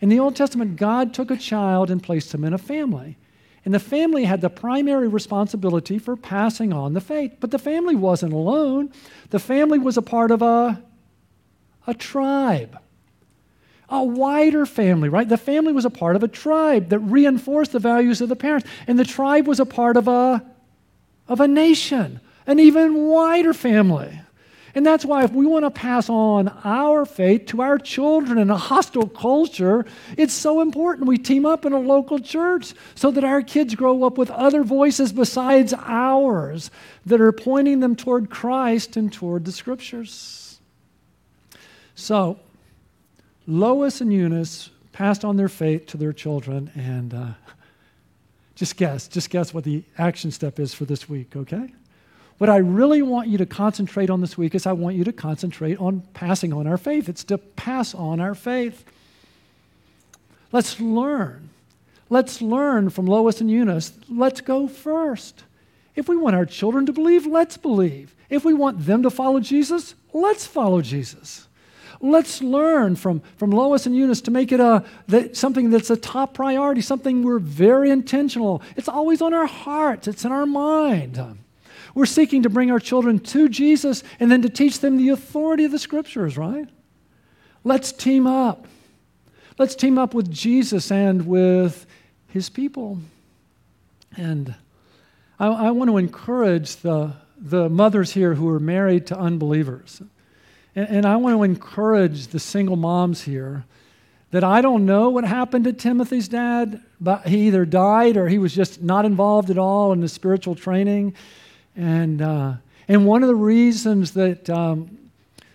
In 0.00 0.08
the 0.08 0.18
Old 0.18 0.36
Testament, 0.36 0.76
God 0.76 1.12
took 1.12 1.30
a 1.30 1.36
child 1.36 1.90
and 1.90 2.02
placed 2.02 2.32
him 2.34 2.44
in 2.44 2.54
a 2.54 2.58
family. 2.58 3.18
And 3.66 3.74
the 3.74 3.78
family 3.78 4.24
had 4.24 4.40
the 4.40 4.48
primary 4.48 5.08
responsibility 5.08 5.98
for 5.98 6.16
passing 6.16 6.72
on 6.72 6.94
the 6.94 7.00
faith. 7.02 7.36
But 7.40 7.50
the 7.50 7.58
family 7.58 7.94
wasn't 7.94 8.32
alone, 8.32 8.90
the 9.28 9.38
family 9.38 9.78
was 9.78 9.98
a 9.98 10.02
part 10.02 10.30
of 10.30 10.40
a, 10.40 10.82
a 11.86 11.92
tribe 11.92 12.78
a 13.88 14.02
wider 14.02 14.66
family, 14.66 15.08
right? 15.08 15.28
The 15.28 15.36
family 15.36 15.72
was 15.72 15.84
a 15.84 15.90
part 15.90 16.16
of 16.16 16.22
a 16.22 16.28
tribe 16.28 16.88
that 16.88 16.98
reinforced 16.98 17.72
the 17.72 17.78
values 17.78 18.20
of 18.20 18.28
the 18.28 18.36
parents. 18.36 18.68
And 18.86 18.98
the 18.98 19.04
tribe 19.04 19.46
was 19.46 19.60
a 19.60 19.66
part 19.66 19.96
of 19.96 20.08
a, 20.08 20.44
of 21.28 21.40
a 21.40 21.48
nation, 21.48 22.20
an 22.46 22.58
even 22.58 23.06
wider 23.06 23.54
family. 23.54 24.20
And 24.76 24.84
that's 24.84 25.06
why, 25.06 25.24
if 25.24 25.32
we 25.32 25.46
want 25.46 25.64
to 25.64 25.70
pass 25.70 26.10
on 26.10 26.48
our 26.62 27.06
faith 27.06 27.46
to 27.46 27.62
our 27.62 27.78
children 27.78 28.36
in 28.36 28.50
a 28.50 28.58
hostile 28.58 29.08
culture, 29.08 29.86
it's 30.18 30.34
so 30.34 30.60
important 30.60 31.08
we 31.08 31.16
team 31.16 31.46
up 31.46 31.64
in 31.64 31.72
a 31.72 31.78
local 31.78 32.18
church 32.18 32.74
so 32.94 33.10
that 33.12 33.24
our 33.24 33.40
kids 33.40 33.74
grow 33.74 34.04
up 34.04 34.18
with 34.18 34.30
other 34.30 34.62
voices 34.62 35.14
besides 35.14 35.72
ours 35.78 36.70
that 37.06 37.22
are 37.22 37.32
pointing 37.32 37.80
them 37.80 37.96
toward 37.96 38.28
Christ 38.28 38.98
and 38.98 39.10
toward 39.10 39.46
the 39.46 39.52
scriptures. 39.52 40.58
So, 41.94 42.38
Lois 43.46 44.00
and 44.00 44.12
Eunice 44.12 44.70
passed 44.92 45.24
on 45.24 45.36
their 45.36 45.48
faith 45.48 45.86
to 45.86 45.96
their 45.96 46.12
children, 46.12 46.70
and 46.74 47.14
uh, 47.14 47.26
just 48.54 48.76
guess, 48.76 49.06
just 49.06 49.30
guess 49.30 49.54
what 49.54 49.64
the 49.64 49.84
action 49.98 50.30
step 50.30 50.58
is 50.58 50.74
for 50.74 50.84
this 50.84 51.08
week, 51.08 51.36
okay? 51.36 51.72
What 52.38 52.50
I 52.50 52.58
really 52.58 53.02
want 53.02 53.28
you 53.28 53.38
to 53.38 53.46
concentrate 53.46 54.10
on 54.10 54.20
this 54.20 54.36
week 54.36 54.54
is 54.54 54.66
I 54.66 54.72
want 54.72 54.96
you 54.96 55.04
to 55.04 55.12
concentrate 55.12 55.78
on 55.78 56.02
passing 56.12 56.52
on 56.52 56.66
our 56.66 56.76
faith. 56.76 57.08
It's 57.08 57.24
to 57.24 57.38
pass 57.38 57.94
on 57.94 58.20
our 58.20 58.34
faith. 58.34 58.84
Let's 60.52 60.80
learn. 60.80 61.50
Let's 62.10 62.42
learn 62.42 62.90
from 62.90 63.06
Lois 63.06 63.40
and 63.40 63.50
Eunice. 63.50 63.92
Let's 64.08 64.40
go 64.40 64.68
first. 64.68 65.44
If 65.94 66.08
we 66.08 66.16
want 66.16 66.36
our 66.36 66.44
children 66.44 66.84
to 66.86 66.92
believe, 66.92 67.26
let's 67.26 67.56
believe. 67.56 68.14
If 68.28 68.44
we 68.44 68.54
want 68.54 68.84
them 68.84 69.02
to 69.02 69.10
follow 69.10 69.40
Jesus, 69.40 69.94
let's 70.12 70.46
follow 70.46 70.82
Jesus. 70.82 71.48
Let's 72.00 72.42
learn 72.42 72.96
from, 72.96 73.22
from 73.36 73.50
Lois 73.50 73.86
and 73.86 73.96
Eunice 73.96 74.20
to 74.22 74.30
make 74.30 74.52
it 74.52 74.60
a, 74.60 74.84
that, 75.08 75.36
something 75.36 75.70
that's 75.70 75.90
a 75.90 75.96
top 75.96 76.34
priority, 76.34 76.80
something 76.80 77.22
we're 77.22 77.38
very 77.38 77.90
intentional. 77.90 78.62
It's 78.76 78.88
always 78.88 79.22
on 79.22 79.32
our 79.32 79.46
hearts, 79.46 80.08
it's 80.08 80.24
in 80.24 80.32
our 80.32 80.46
mind. 80.46 81.20
We're 81.94 82.06
seeking 82.06 82.42
to 82.42 82.50
bring 82.50 82.70
our 82.70 82.78
children 82.78 83.18
to 83.20 83.48
Jesus 83.48 84.02
and 84.20 84.30
then 84.30 84.42
to 84.42 84.50
teach 84.50 84.80
them 84.80 84.98
the 84.98 85.08
authority 85.08 85.64
of 85.64 85.72
the 85.72 85.78
scriptures, 85.78 86.36
right? 86.36 86.68
Let's 87.64 87.90
team 87.90 88.26
up. 88.26 88.66
Let's 89.58 89.74
team 89.74 89.96
up 89.96 90.12
with 90.12 90.30
Jesus 90.30 90.90
and 90.90 91.26
with 91.26 91.86
his 92.28 92.50
people. 92.50 92.98
And 94.16 94.54
I, 95.38 95.46
I 95.46 95.70
want 95.70 95.90
to 95.90 95.96
encourage 95.96 96.76
the, 96.76 97.14
the 97.38 97.70
mothers 97.70 98.12
here 98.12 98.34
who 98.34 98.48
are 98.50 98.60
married 98.60 99.06
to 99.06 99.18
unbelievers. 99.18 100.02
And, 100.76 100.88
and 100.88 101.06
I 101.06 101.16
want 101.16 101.36
to 101.36 101.42
encourage 101.42 102.28
the 102.28 102.38
single 102.38 102.76
moms 102.76 103.22
here 103.22 103.64
that 104.30 104.44
I 104.44 104.60
don't 104.60 104.84
know 104.84 105.08
what 105.08 105.24
happened 105.24 105.64
to 105.64 105.72
Timothy's 105.72 106.28
dad, 106.28 106.82
but 107.00 107.26
he 107.26 107.46
either 107.46 107.64
died 107.64 108.16
or 108.16 108.28
he 108.28 108.38
was 108.38 108.54
just 108.54 108.82
not 108.82 109.04
involved 109.04 109.50
at 109.50 109.58
all 109.58 109.92
in 109.92 110.00
the 110.00 110.08
spiritual 110.08 110.54
training. 110.54 111.14
And, 111.76 112.20
uh, 112.20 112.54
and 112.88 113.06
one 113.06 113.22
of 113.22 113.28
the 113.28 113.34
reasons 113.34 114.12
that, 114.12 114.50
um, 114.50 114.98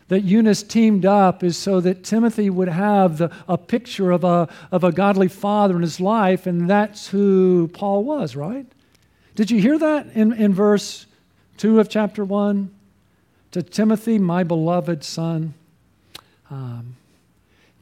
that 0.08 0.22
Eunice 0.22 0.64
teamed 0.64 1.06
up 1.06 1.44
is 1.44 1.58
so 1.58 1.80
that 1.82 2.04
Timothy 2.04 2.50
would 2.50 2.70
have 2.70 3.18
the, 3.18 3.32
a 3.48 3.58
picture 3.58 4.12
of 4.12 4.24
a, 4.24 4.50
of 4.72 4.84
a 4.84 4.92
godly 4.92 5.28
father 5.28 5.76
in 5.76 5.82
his 5.82 6.00
life, 6.00 6.48
and 6.48 6.70
that's 6.70 7.08
who 7.08 7.70
Paul 7.74 8.04
was, 8.04 8.36
right? 8.36 8.66
Did 9.36 9.52
you 9.52 9.60
hear 9.62 9.78
that 9.78 10.08
in, 10.14 10.34
in 10.34 10.54
verse 10.54 11.06
2 11.58 11.80
of 11.80 11.90
chapter 11.90 12.26
1? 12.26 12.74
To 13.52 13.62
Timothy, 13.62 14.18
my 14.18 14.44
beloved 14.44 15.04
son. 15.04 15.54
Um, 16.50 16.96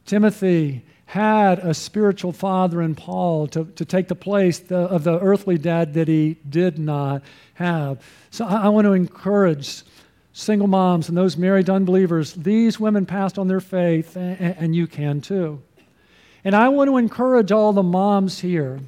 Timothy 0.04 0.82
had 1.06 1.58
a 1.60 1.74
spiritual 1.74 2.32
father 2.32 2.82
in 2.82 2.94
Paul 2.94 3.46
to, 3.48 3.64
to 3.64 3.84
take 3.84 4.08
the 4.08 4.14
place 4.14 4.58
the, 4.60 4.76
of 4.76 5.04
the 5.04 5.18
earthly 5.18 5.58
dad 5.58 5.94
that 5.94 6.08
he 6.08 6.36
did 6.48 6.78
not 6.78 7.22
have. 7.54 8.00
So 8.30 8.44
I, 8.44 8.62
I 8.62 8.68
want 8.68 8.84
to 8.86 8.92
encourage 8.92 9.82
single 10.32 10.68
moms 10.68 11.08
and 11.08 11.18
those 11.18 11.36
married 11.36 11.68
unbelievers. 11.68 12.32
These 12.34 12.78
women 12.78 13.06
passed 13.06 13.38
on 13.38 13.48
their 13.48 13.60
faith, 13.60 14.16
and, 14.16 14.40
and 14.40 14.74
you 14.76 14.86
can 14.86 15.20
too. 15.20 15.60
And 16.44 16.54
I 16.54 16.68
want 16.68 16.88
to 16.88 16.96
encourage 16.96 17.52
all 17.52 17.72
the 17.72 17.82
moms 17.82 18.40
here. 18.40 18.80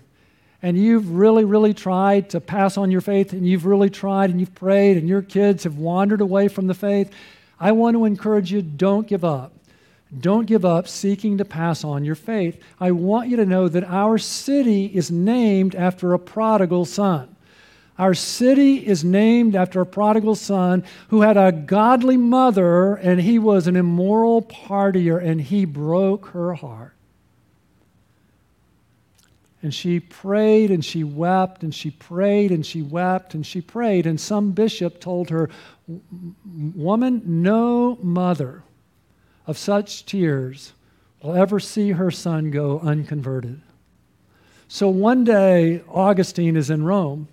And 0.62 0.78
you've 0.78 1.10
really, 1.10 1.44
really 1.44 1.74
tried 1.74 2.30
to 2.30 2.40
pass 2.40 2.76
on 2.78 2.90
your 2.90 3.00
faith, 3.00 3.32
and 3.32 3.46
you've 3.46 3.66
really 3.66 3.90
tried 3.90 4.30
and 4.30 4.38
you've 4.38 4.54
prayed, 4.54 4.96
and 4.96 5.08
your 5.08 5.22
kids 5.22 5.64
have 5.64 5.76
wandered 5.76 6.20
away 6.20 6.48
from 6.48 6.68
the 6.68 6.74
faith. 6.74 7.10
I 7.58 7.72
want 7.72 7.96
to 7.96 8.04
encourage 8.04 8.52
you 8.52 8.62
don't 8.62 9.06
give 9.06 9.24
up. 9.24 9.52
Don't 10.20 10.46
give 10.46 10.64
up 10.64 10.88
seeking 10.88 11.38
to 11.38 11.44
pass 11.44 11.84
on 11.84 12.04
your 12.04 12.14
faith. 12.14 12.60
I 12.78 12.90
want 12.90 13.28
you 13.28 13.36
to 13.38 13.46
know 13.46 13.68
that 13.68 13.84
our 13.84 14.18
city 14.18 14.86
is 14.86 15.10
named 15.10 15.74
after 15.74 16.12
a 16.12 16.18
prodigal 16.18 16.84
son. 16.84 17.34
Our 17.98 18.14
city 18.14 18.86
is 18.86 19.04
named 19.04 19.54
after 19.54 19.80
a 19.80 19.86
prodigal 19.86 20.34
son 20.34 20.84
who 21.08 21.22
had 21.22 21.36
a 21.36 21.52
godly 21.52 22.16
mother 22.16 22.94
and 22.94 23.20
he 23.20 23.38
was 23.38 23.66
an 23.66 23.76
immoral 23.76 24.42
partier 24.42 25.22
and 25.22 25.40
he 25.40 25.64
broke 25.64 26.26
her 26.28 26.54
heart. 26.54 26.94
And 29.62 29.72
she 29.72 30.00
prayed 30.00 30.70
and 30.70 30.84
she 30.84 31.04
wept 31.04 31.62
and 31.62 31.72
she 31.72 31.90
prayed 31.90 32.50
and 32.50 32.66
she 32.66 32.82
wept 32.82 33.34
and 33.34 33.46
she 33.46 33.60
prayed. 33.60 34.06
And 34.06 34.20
some 34.20 34.52
bishop 34.52 35.00
told 35.00 35.30
her, 35.30 35.48
Woman, 36.74 37.22
no 37.24 37.96
mother 38.02 38.64
of 39.46 39.56
such 39.56 40.04
tears 40.04 40.72
will 41.22 41.34
ever 41.34 41.60
see 41.60 41.92
her 41.92 42.10
son 42.10 42.50
go 42.50 42.80
unconverted. 42.80 43.60
So 44.66 44.88
one 44.88 45.22
day, 45.22 45.82
Augustine 45.88 46.56
is 46.56 46.70
in 46.70 46.84
Rome 46.84 47.28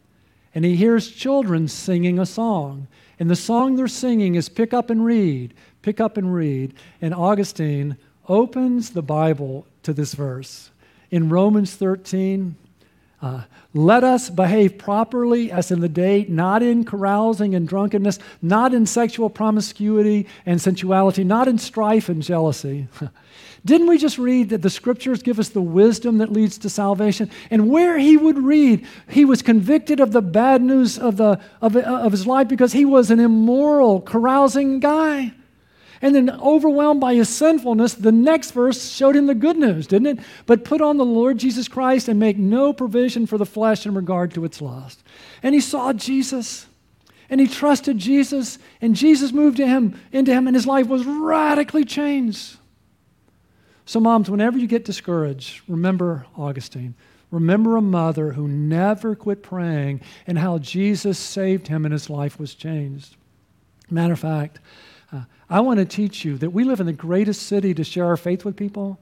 and 0.53 0.65
he 0.65 0.75
hears 0.75 1.09
children 1.09 1.67
singing 1.67 2.19
a 2.19 2.25
song. 2.25 2.87
And 3.19 3.29
the 3.29 3.35
song 3.35 3.75
they're 3.75 3.87
singing 3.87 4.35
is 4.35 4.49
Pick 4.49 4.73
Up 4.73 4.89
and 4.89 5.03
Read, 5.03 5.53
Pick 5.81 5.99
Up 5.99 6.17
and 6.17 6.33
Read. 6.33 6.73
And 7.01 7.13
Augustine 7.13 7.97
opens 8.27 8.91
the 8.91 9.01
Bible 9.01 9.65
to 9.83 9.93
this 9.93 10.13
verse. 10.13 10.71
In 11.11 11.29
Romans 11.29 11.75
13, 11.75 12.55
uh, 13.21 13.41
let 13.73 14.03
us 14.03 14.29
behave 14.29 14.77
properly 14.77 15.51
as 15.51 15.71
in 15.71 15.81
the 15.81 15.89
day, 15.89 16.25
not 16.29 16.63
in 16.63 16.85
carousing 16.85 17.53
and 17.53 17.67
drunkenness, 17.67 18.17
not 18.41 18.73
in 18.73 18.85
sexual 18.85 19.29
promiscuity 19.29 20.27
and 20.45 20.61
sensuality, 20.61 21.23
not 21.23 21.47
in 21.47 21.57
strife 21.57 22.09
and 22.09 22.23
jealousy. 22.23 22.87
Didn't 23.65 23.87
we 23.87 23.97
just 23.97 24.17
read 24.17 24.49
that 24.49 24.61
the 24.61 24.69
scriptures 24.69 25.21
give 25.21 25.37
us 25.37 25.49
the 25.49 25.61
wisdom 25.61 26.19
that 26.19 26.31
leads 26.31 26.57
to 26.59 26.69
salvation? 26.69 27.29
And 27.51 27.69
where 27.69 27.99
he 27.99 28.15
would 28.15 28.37
read, 28.37 28.87
he 29.09 29.25
was 29.25 29.41
convicted 29.41 29.99
of 29.99 30.13
the 30.13 30.21
bad 30.21 30.61
news 30.61 30.97
of, 30.97 31.17
the, 31.17 31.41
of, 31.61 31.75
of 31.75 32.11
his 32.13 32.25
life 32.25 32.47
because 32.47 32.71
he 32.71 32.85
was 32.85 33.11
an 33.11 33.19
immoral, 33.19 33.99
carousing 33.99 34.79
guy. 34.79 35.33
And 36.01 36.15
then, 36.15 36.29
overwhelmed 36.29 37.01
by 37.01 37.15
his 37.15 37.29
sinfulness, 37.29 37.93
the 37.93 38.11
next 38.11 38.51
verse 38.51 38.89
showed 38.89 39.15
him 39.15 39.27
the 39.27 39.35
good 39.35 39.57
news, 39.57 39.85
didn't 39.85 40.19
it? 40.19 40.25
But 40.45 40.63
put 40.63 40.81
on 40.81 40.97
the 40.97 41.05
Lord 41.05 41.37
Jesus 41.37 41.67
Christ 41.67 42.07
and 42.07 42.19
make 42.19 42.37
no 42.37 42.71
provision 42.71 43.25
for 43.25 43.37
the 43.37 43.45
flesh 43.45 43.85
in 43.85 43.93
regard 43.93 44.33
to 44.33 44.45
its 44.45 44.61
lust. 44.61 45.03
And 45.43 45.53
he 45.53 45.61
saw 45.61 45.91
Jesus 45.91 46.67
and 47.29 47.39
he 47.39 47.47
trusted 47.47 47.97
Jesus, 47.97 48.57
and 48.81 48.95
Jesus 48.95 49.31
moved 49.31 49.57
to 49.57 49.67
him, 49.67 49.99
into 50.11 50.33
him, 50.33 50.47
and 50.47 50.55
his 50.55 50.65
life 50.65 50.87
was 50.87 51.05
radically 51.05 51.85
changed. 51.85 52.57
So, 53.85 53.99
moms, 53.99 54.29
whenever 54.29 54.57
you 54.57 54.67
get 54.67 54.85
discouraged, 54.85 55.61
remember 55.67 56.25
Augustine. 56.35 56.95
Remember 57.31 57.77
a 57.77 57.81
mother 57.81 58.31
who 58.31 58.47
never 58.47 59.15
quit 59.15 59.43
praying 59.43 60.01
and 60.25 60.39
how 60.39 60.57
Jesus 60.57 61.19
saved 61.19 61.67
him 61.67 61.85
and 61.85 61.93
his 61.93 62.09
life 62.09 62.39
was 62.39 62.55
changed. 62.55 63.15
Matter 63.91 64.13
of 64.13 64.19
fact, 64.19 64.59
uh, 65.11 65.21
I 65.49 65.61
want 65.61 65.79
to 65.79 65.85
teach 65.85 66.23
you 66.23 66.37
that 66.37 66.51
we 66.51 66.63
live 66.63 66.79
in 66.79 66.85
the 66.85 66.93
greatest 66.93 67.43
city 67.43 67.73
to 67.73 67.83
share 67.83 68.05
our 68.05 68.17
faith 68.17 68.45
with 68.45 68.55
people. 68.55 68.99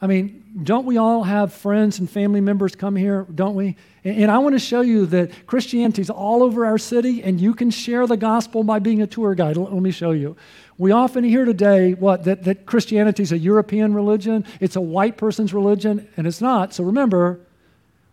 I 0.00 0.06
mean, 0.06 0.44
don't 0.62 0.86
we 0.86 0.96
all 0.96 1.24
have 1.24 1.52
friends 1.52 1.98
and 1.98 2.08
family 2.08 2.40
members 2.40 2.76
come 2.76 2.94
here, 2.94 3.26
don't 3.34 3.56
we? 3.56 3.76
And, 4.04 4.22
and 4.22 4.30
I 4.30 4.38
want 4.38 4.54
to 4.54 4.60
show 4.60 4.80
you 4.80 5.06
that 5.06 5.46
Christianity 5.46 6.02
is 6.02 6.10
all 6.10 6.42
over 6.42 6.64
our 6.66 6.78
city, 6.78 7.22
and 7.22 7.40
you 7.40 7.52
can 7.52 7.70
share 7.70 8.06
the 8.06 8.16
gospel 8.16 8.62
by 8.62 8.78
being 8.78 9.02
a 9.02 9.06
tour 9.06 9.34
guide. 9.34 9.56
Let, 9.56 9.72
me 9.72 9.90
show 9.90 10.12
you. 10.12 10.36
We 10.76 10.92
often 10.92 11.24
hear 11.24 11.44
today 11.44 11.94
what 11.94 12.24
that, 12.24 12.44
that 12.44 12.64
Christianity 12.64 13.24
is 13.24 13.32
a 13.32 13.38
European 13.38 13.92
religion, 13.92 14.44
it's 14.60 14.76
a 14.76 14.80
white 14.80 15.16
person's 15.16 15.52
religion, 15.52 16.08
and 16.16 16.26
it's 16.26 16.40
not. 16.40 16.74
So 16.74 16.84
remember, 16.84 17.40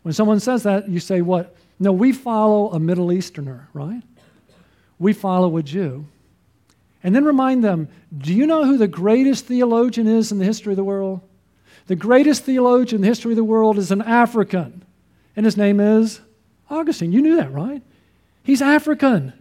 when 0.01 0.13
someone 0.13 0.39
says 0.39 0.63
that, 0.63 0.89
you 0.89 0.99
say, 0.99 1.21
What? 1.21 1.55
No, 1.77 1.91
we 1.91 2.13
follow 2.13 2.71
a 2.71 2.79
Middle 2.79 3.11
Easterner, 3.11 3.67
right? 3.73 4.01
We 4.97 5.11
follow 5.11 5.57
a 5.57 5.63
Jew. 5.63 6.05
And 7.05 7.15
then 7.15 7.23
remind 7.23 7.63
them 7.63 7.87
do 8.17 8.33
you 8.33 8.47
know 8.47 8.65
who 8.65 8.79
the 8.79 8.87
greatest 8.87 9.45
theologian 9.45 10.07
is 10.07 10.31
in 10.31 10.39
the 10.39 10.43
history 10.43 10.73
of 10.73 10.77
the 10.77 10.83
world? 10.83 11.21
The 11.85 11.95
greatest 11.95 12.45
theologian 12.45 12.95
in 12.95 13.01
the 13.01 13.07
history 13.07 13.31
of 13.33 13.35
the 13.35 13.43
world 13.43 13.77
is 13.77 13.91
an 13.91 14.01
African, 14.01 14.83
and 15.35 15.45
his 15.45 15.55
name 15.55 15.79
is 15.79 16.19
Augustine. 16.67 17.11
You 17.11 17.21
knew 17.21 17.35
that, 17.35 17.53
right? 17.53 17.83
He's 18.41 18.59
African. 18.59 19.33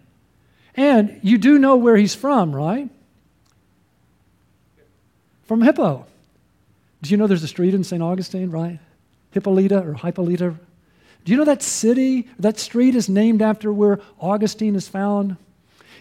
And 0.77 1.19
you 1.23 1.39
do 1.39 1.59
know 1.59 1.77
where 1.77 1.97
he's 1.97 2.15
from, 2.15 2.55
right? 2.55 2.91
From 5.45 5.63
Hippo. 5.63 6.05
Do 7.01 7.11
you 7.11 7.17
know 7.17 7.27
there's 7.27 7.45
a 7.45 7.49
street 7.49 7.73
in 7.73 7.83
St. 7.83 8.03
Augustine, 8.03 8.51
right? 8.51 8.79
Hypolita 9.35 9.83
or 9.83 9.95
Hypolita. 9.95 10.55
Do 11.25 11.33
you 11.33 11.39
know 11.39 11.47
that 11.47 11.63
city, 11.63 12.29
that 12.39 12.59
street 12.59 12.95
is 12.95 13.09
named 13.09 13.41
after 13.41 13.73
where 13.73 14.01
Augustine 14.21 14.77
is 14.77 14.87
found? 14.87 15.39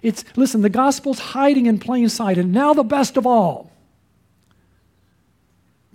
It's 0.03 0.25
listen, 0.35 0.61
the 0.61 0.69
gospel's 0.69 1.17
hiding 1.17 1.65
in 1.65 1.79
plain 1.79 2.09
sight, 2.09 2.37
and 2.37 2.51
now 2.51 2.73
the 2.73 2.83
best 2.83 3.17
of 3.17 3.25
all. 3.25 3.71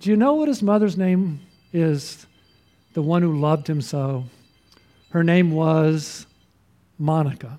Do 0.01 0.11
you 0.11 0.17
know 0.17 0.35
what 0.35 0.49
his 0.49 0.63
mother's 0.63 0.97
name 0.97 1.41
is? 1.73 2.27
The 2.95 3.03
one 3.03 3.23
who 3.23 3.39
loved 3.39 3.69
him 3.69 3.83
so. 3.83 4.25
Her 5.11 5.23
name 5.23 5.51
was 5.51 6.27
Monica. 6.99 7.59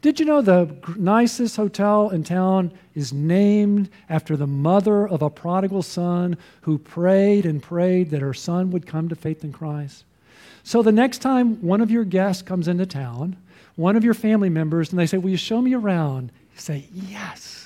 Did 0.00 0.18
you 0.18 0.26
know 0.26 0.42
the 0.42 0.74
nicest 0.96 1.56
hotel 1.56 2.10
in 2.10 2.24
town 2.24 2.72
is 2.94 3.12
named 3.12 3.88
after 4.08 4.36
the 4.36 4.48
mother 4.48 5.06
of 5.06 5.22
a 5.22 5.30
prodigal 5.30 5.82
son 5.82 6.36
who 6.62 6.78
prayed 6.78 7.46
and 7.46 7.62
prayed 7.62 8.10
that 8.10 8.20
her 8.20 8.34
son 8.34 8.70
would 8.72 8.86
come 8.86 9.08
to 9.08 9.14
faith 9.14 9.44
in 9.44 9.52
Christ? 9.52 10.04
So 10.64 10.82
the 10.82 10.90
next 10.90 11.18
time 11.18 11.60
one 11.62 11.80
of 11.80 11.90
your 11.90 12.04
guests 12.04 12.42
comes 12.42 12.66
into 12.66 12.86
town, 12.86 13.36
one 13.76 13.96
of 13.96 14.04
your 14.04 14.14
family 14.14 14.48
members, 14.48 14.90
and 14.90 14.98
they 14.98 15.06
say, 15.06 15.18
Will 15.18 15.30
you 15.30 15.36
show 15.36 15.60
me 15.60 15.74
around? 15.74 16.32
You 16.54 16.60
say, 16.60 16.88
Yes. 16.92 17.62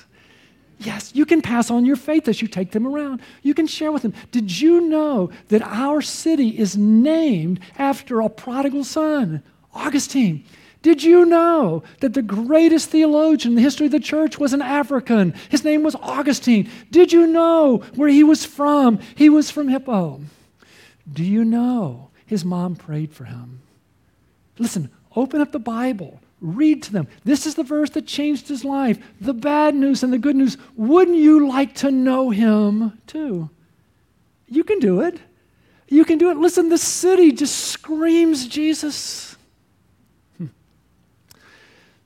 Yes, 0.79 1.11
you 1.15 1.25
can 1.25 1.41
pass 1.41 1.71
on 1.71 1.85
your 1.85 1.95
faith 1.95 2.27
as 2.27 2.39
you 2.39 2.47
take 2.47 2.71
them 2.71 2.85
around. 2.85 3.21
You 3.41 3.55
can 3.55 3.65
share 3.65 3.91
with 3.91 4.03
them. 4.03 4.13
Did 4.31 4.61
you 4.61 4.81
know 4.81 5.31
that 5.47 5.63
our 5.63 6.01
city 6.01 6.49
is 6.49 6.77
named 6.77 7.61
after 7.79 8.21
a 8.21 8.29
prodigal 8.29 8.83
son, 8.83 9.41
Augustine? 9.73 10.45
Did 10.83 11.01
you 11.01 11.25
know 11.25 11.83
that 12.01 12.13
the 12.13 12.21
greatest 12.21 12.91
theologian 12.91 13.53
in 13.53 13.55
the 13.55 13.61
history 13.61 13.87
of 13.87 13.91
the 13.91 13.99
church 13.99 14.37
was 14.37 14.53
an 14.53 14.61
African? 14.61 15.33
His 15.49 15.63
name 15.63 15.81
was 15.81 15.95
Augustine. 15.95 16.69
Did 16.91 17.11
you 17.11 17.25
know 17.25 17.77
where 17.95 18.09
he 18.09 18.23
was 18.23 18.45
from? 18.45 18.99
He 19.15 19.29
was 19.29 19.49
from 19.49 19.69
Hippo. 19.69 20.21
Do 21.11 21.23
you 21.23 21.43
know 21.43 22.11
his 22.25 22.45
mom 22.45 22.75
prayed 22.75 23.13
for 23.13 23.23
him? 23.23 23.61
Listen, 24.59 24.91
open 25.17 25.41
up 25.41 25.51
the 25.51 25.59
Bible, 25.59 26.19
read 26.39 26.83
to 26.83 26.93
them. 26.93 27.07
This 27.25 27.45
is 27.45 27.55
the 27.55 27.63
verse 27.63 27.89
that 27.91 28.05
changed 28.05 28.47
his 28.47 28.63
life. 28.63 28.99
The 29.19 29.33
bad 29.33 29.75
news 29.75 30.03
and 30.03 30.13
the 30.13 30.17
good 30.17 30.35
news. 30.35 30.57
Wouldn't 30.75 31.17
you 31.17 31.47
like 31.47 31.73
to 31.75 31.91
know 31.91 32.29
him 32.29 33.01
too? 33.07 33.49
You 34.47 34.63
can 34.63 34.79
do 34.79 35.01
it. 35.01 35.19
You 35.89 36.05
can 36.05 36.17
do 36.17 36.29
it. 36.29 36.37
Listen, 36.37 36.69
the 36.69 36.77
city 36.77 37.31
just 37.31 37.55
screams 37.55 38.47
Jesus. 38.47 39.35
Hmm. 40.37 40.47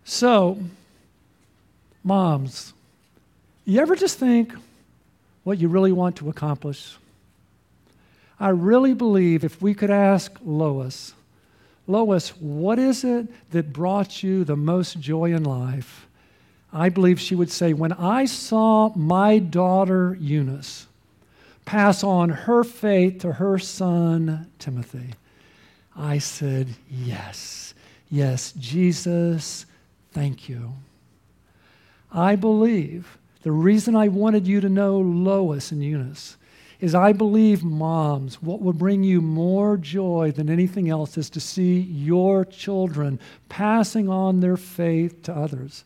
So, 0.05 0.59
moms, 2.03 2.73
you 3.65 3.79
ever 3.81 3.95
just 3.95 4.17
think 4.17 4.53
what 5.43 5.57
you 5.57 5.67
really 5.67 5.91
want 5.91 6.15
to 6.17 6.29
accomplish? 6.29 6.97
I 8.39 8.49
really 8.49 8.93
believe 8.93 9.43
if 9.43 9.61
we 9.61 9.73
could 9.73 9.91
ask 9.91 10.31
Lois, 10.43 11.13
Lois, 11.87 12.29
what 12.39 12.79
is 12.79 13.03
it 13.03 13.27
that 13.51 13.73
brought 13.73 14.23
you 14.23 14.43
the 14.43 14.55
most 14.55 14.99
joy 14.99 15.33
in 15.33 15.43
life? 15.43 16.07
I 16.71 16.89
believe 16.89 17.19
she 17.19 17.35
would 17.35 17.51
say, 17.51 17.73
When 17.73 17.91
I 17.93 18.25
saw 18.25 18.95
my 18.95 19.39
daughter 19.39 20.17
Eunice 20.19 20.87
pass 21.65 22.03
on 22.03 22.29
her 22.29 22.63
faith 22.63 23.19
to 23.21 23.33
her 23.33 23.59
son 23.59 24.49
Timothy, 24.57 25.15
I 25.95 26.19
said, 26.19 26.69
Yes, 26.89 27.73
yes, 28.09 28.53
Jesus 28.53 29.65
Thank 30.11 30.49
you. 30.49 30.73
I 32.11 32.35
believe 32.35 33.17
the 33.43 33.51
reason 33.51 33.95
I 33.95 34.09
wanted 34.09 34.45
you 34.45 34.59
to 34.61 34.69
know 34.69 34.99
Lois 34.99 35.71
and 35.71 35.83
Eunice 35.83 36.37
is 36.81 36.95
I 36.95 37.13
believe, 37.13 37.63
moms, 37.63 38.41
what 38.41 38.59
will 38.59 38.73
bring 38.73 39.03
you 39.03 39.21
more 39.21 39.77
joy 39.77 40.33
than 40.35 40.49
anything 40.49 40.89
else 40.89 41.17
is 41.17 41.29
to 41.29 41.39
see 41.39 41.79
your 41.79 42.43
children 42.43 43.19
passing 43.49 44.09
on 44.09 44.39
their 44.39 44.57
faith 44.57 45.21
to 45.23 45.33
others. 45.33 45.85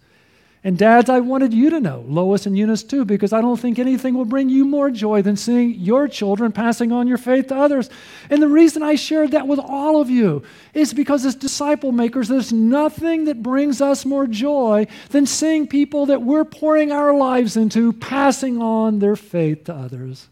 And 0.64 0.80
dads, 0.80 1.12
I 1.12 1.20
wanted 1.20 1.54
you 1.54 1.70
to 1.70 1.80
know, 1.80 2.04
Lois 2.08 2.48
and 2.48 2.58
Eunice 2.58 2.82
too, 2.82 3.06
because 3.06 3.34
I 3.34 3.41
don't 3.41 3.60
think 3.60 3.78
anything 3.78 4.16
will 4.16 4.26
bring 4.26 4.50
you 4.50 4.66
more 4.66 4.89
joy 4.89 5.22
than 5.22 5.38
seeing 5.38 5.76
your 5.76 6.08
children 6.08 6.52
passing 6.52 6.91
on 6.91 7.08
your 7.08 7.20
faith 7.20 7.50
to 7.50 7.56
others. 7.56 7.88
And 8.32 8.41
the 8.41 8.48
reason 8.48 8.82
I 8.82 8.96
shared 8.96 9.30
that 9.32 9.48
with 9.48 9.60
all 9.60 10.02
of 10.02 10.10
you 10.10 10.41
is 10.74 10.91
because 10.91 11.24
as 11.24 11.36
disciple 11.36 11.91
makers, 11.91 12.30
there's 12.30 12.52
nothing 12.52 13.26
that 13.26 13.43
brings 13.43 13.80
us 13.80 14.06
more 14.06 14.26
joy 14.26 14.88
than 15.10 15.28
seeing 15.28 15.68
people 15.68 16.08
that 16.08 16.24
we're 16.24 16.46
pouring 16.46 16.91
our 16.91 17.16
lives 17.16 17.56
into 17.56 17.93
passing 17.93 18.60
on 18.60 18.98
their 18.98 19.16
faith 19.16 19.66
to 19.66 19.76
others. 19.76 20.30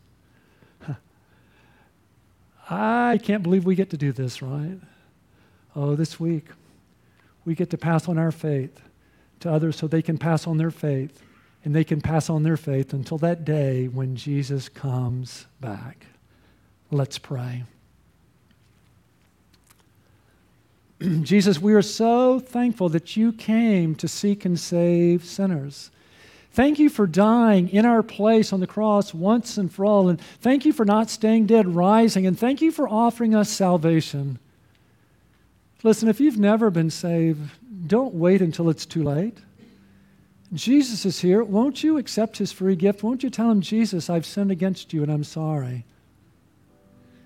I 2.70 3.20
can't 3.22 3.44
believe 3.44 3.66
we 3.66 3.76
get 3.76 3.90
to 3.92 3.98
do 3.98 4.12
this, 4.12 4.42
right? 4.42 4.80
Oh, 5.76 5.96
this 5.96 6.20
week, 6.20 6.46
we 7.46 7.56
get 7.56 7.70
to 7.72 7.78
pass 7.78 8.08
on 8.08 8.18
our 8.18 8.32
faith 8.32 8.82
to 9.42 9.52
others 9.52 9.76
so 9.76 9.88
they 9.88 10.02
can 10.02 10.18
pass 10.18 10.48
on 10.48 10.58
their 10.58 10.72
faith. 10.72 11.22
And 11.66 11.74
they 11.74 11.86
can 11.86 12.02
pass 12.02 12.30
on 12.30 12.44
their 12.44 12.58
faith 12.58 12.92
until 12.92 13.18
that 13.20 13.46
day 13.46 13.88
when 13.88 14.18
Jesus 14.18 14.68
comes 14.68 15.46
back. 15.62 16.06
Let's 16.92 17.18
pray. 17.18 17.64
Jesus, 21.22 21.60
we 21.62 21.74
are 21.74 21.82
so 21.82 22.40
thankful 22.40 22.90
that 22.90 23.16
you 23.16 23.32
came 23.32 23.96
to 23.96 24.08
seek 24.10 24.44
and 24.44 24.60
save 24.60 25.24
sinners. 25.24 25.90
Thank 26.54 26.78
you 26.78 26.90
for 26.90 27.08
dying 27.08 27.70
in 27.70 27.84
our 27.84 28.04
place 28.04 28.54
on 28.54 28.60
the 28.60 28.68
cross 28.68 29.12
once 29.12 29.58
and 29.58 29.72
for 29.74 29.86
all. 29.86 30.08
And 30.08 30.22
thank 30.40 30.66
you 30.66 30.72
for 30.72 30.86
not 30.86 31.10
staying 31.10 31.48
dead, 31.48 31.68
rising. 31.68 32.28
And 32.28 32.38
thank 32.38 32.62
you 32.62 32.72
for 32.72 32.88
offering 32.88 33.34
us 33.34 33.50
salvation. 33.50 34.38
Listen, 35.82 36.10
if 36.10 36.20
you've 36.20 36.38
never 36.38 36.70
been 36.70 36.92
saved, 36.92 37.42
don't 37.88 38.14
wait 38.14 38.40
until 38.40 38.70
it's 38.70 38.86
too 38.86 39.04
late. 39.04 39.40
Jesus 40.54 41.08
is 41.08 41.20
here. 41.20 41.44
Won't 41.44 41.84
you 41.84 41.98
accept 41.98 42.38
his 42.38 42.52
free 42.52 42.76
gift? 42.76 43.02
Won't 43.02 43.24
you 43.24 43.32
tell 43.32 43.50
him, 43.50 43.62
Jesus, 43.62 44.08
I've 44.08 44.26
sinned 44.26 44.52
against 44.52 44.94
you 44.94 45.02
and 45.02 45.12
I'm 45.12 45.24
sorry? 45.24 45.86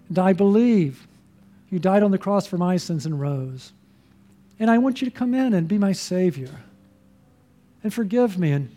And 0.07 0.17
I 0.17 0.32
believe 0.32 1.05
you 1.69 1.80
died 1.80 2.01
on 2.01 2.11
the 2.11 2.17
cross 2.17 2.47
for 2.47 2.57
my 2.57 2.78
sins 2.78 3.05
and 3.05 3.19
rose. 3.19 3.73
And 4.57 4.71
I 4.71 4.78
want 4.78 5.01
you 5.01 5.09
to 5.09 5.15
come 5.15 5.34
in 5.34 5.53
and 5.53 5.67
be 5.67 5.78
my 5.78 5.91
Savior 5.91 6.61
and 7.84 7.93
forgive 7.93 8.39
me 8.39 8.53
and 8.53 8.76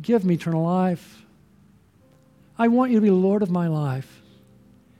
give 0.00 0.24
me 0.24 0.34
eternal 0.34 0.62
life. 0.62 1.22
I 2.58 2.68
want 2.68 2.92
you 2.92 2.98
to 2.98 3.02
be 3.02 3.10
Lord 3.10 3.42
of 3.42 3.50
my 3.50 3.68
life. 3.68 4.22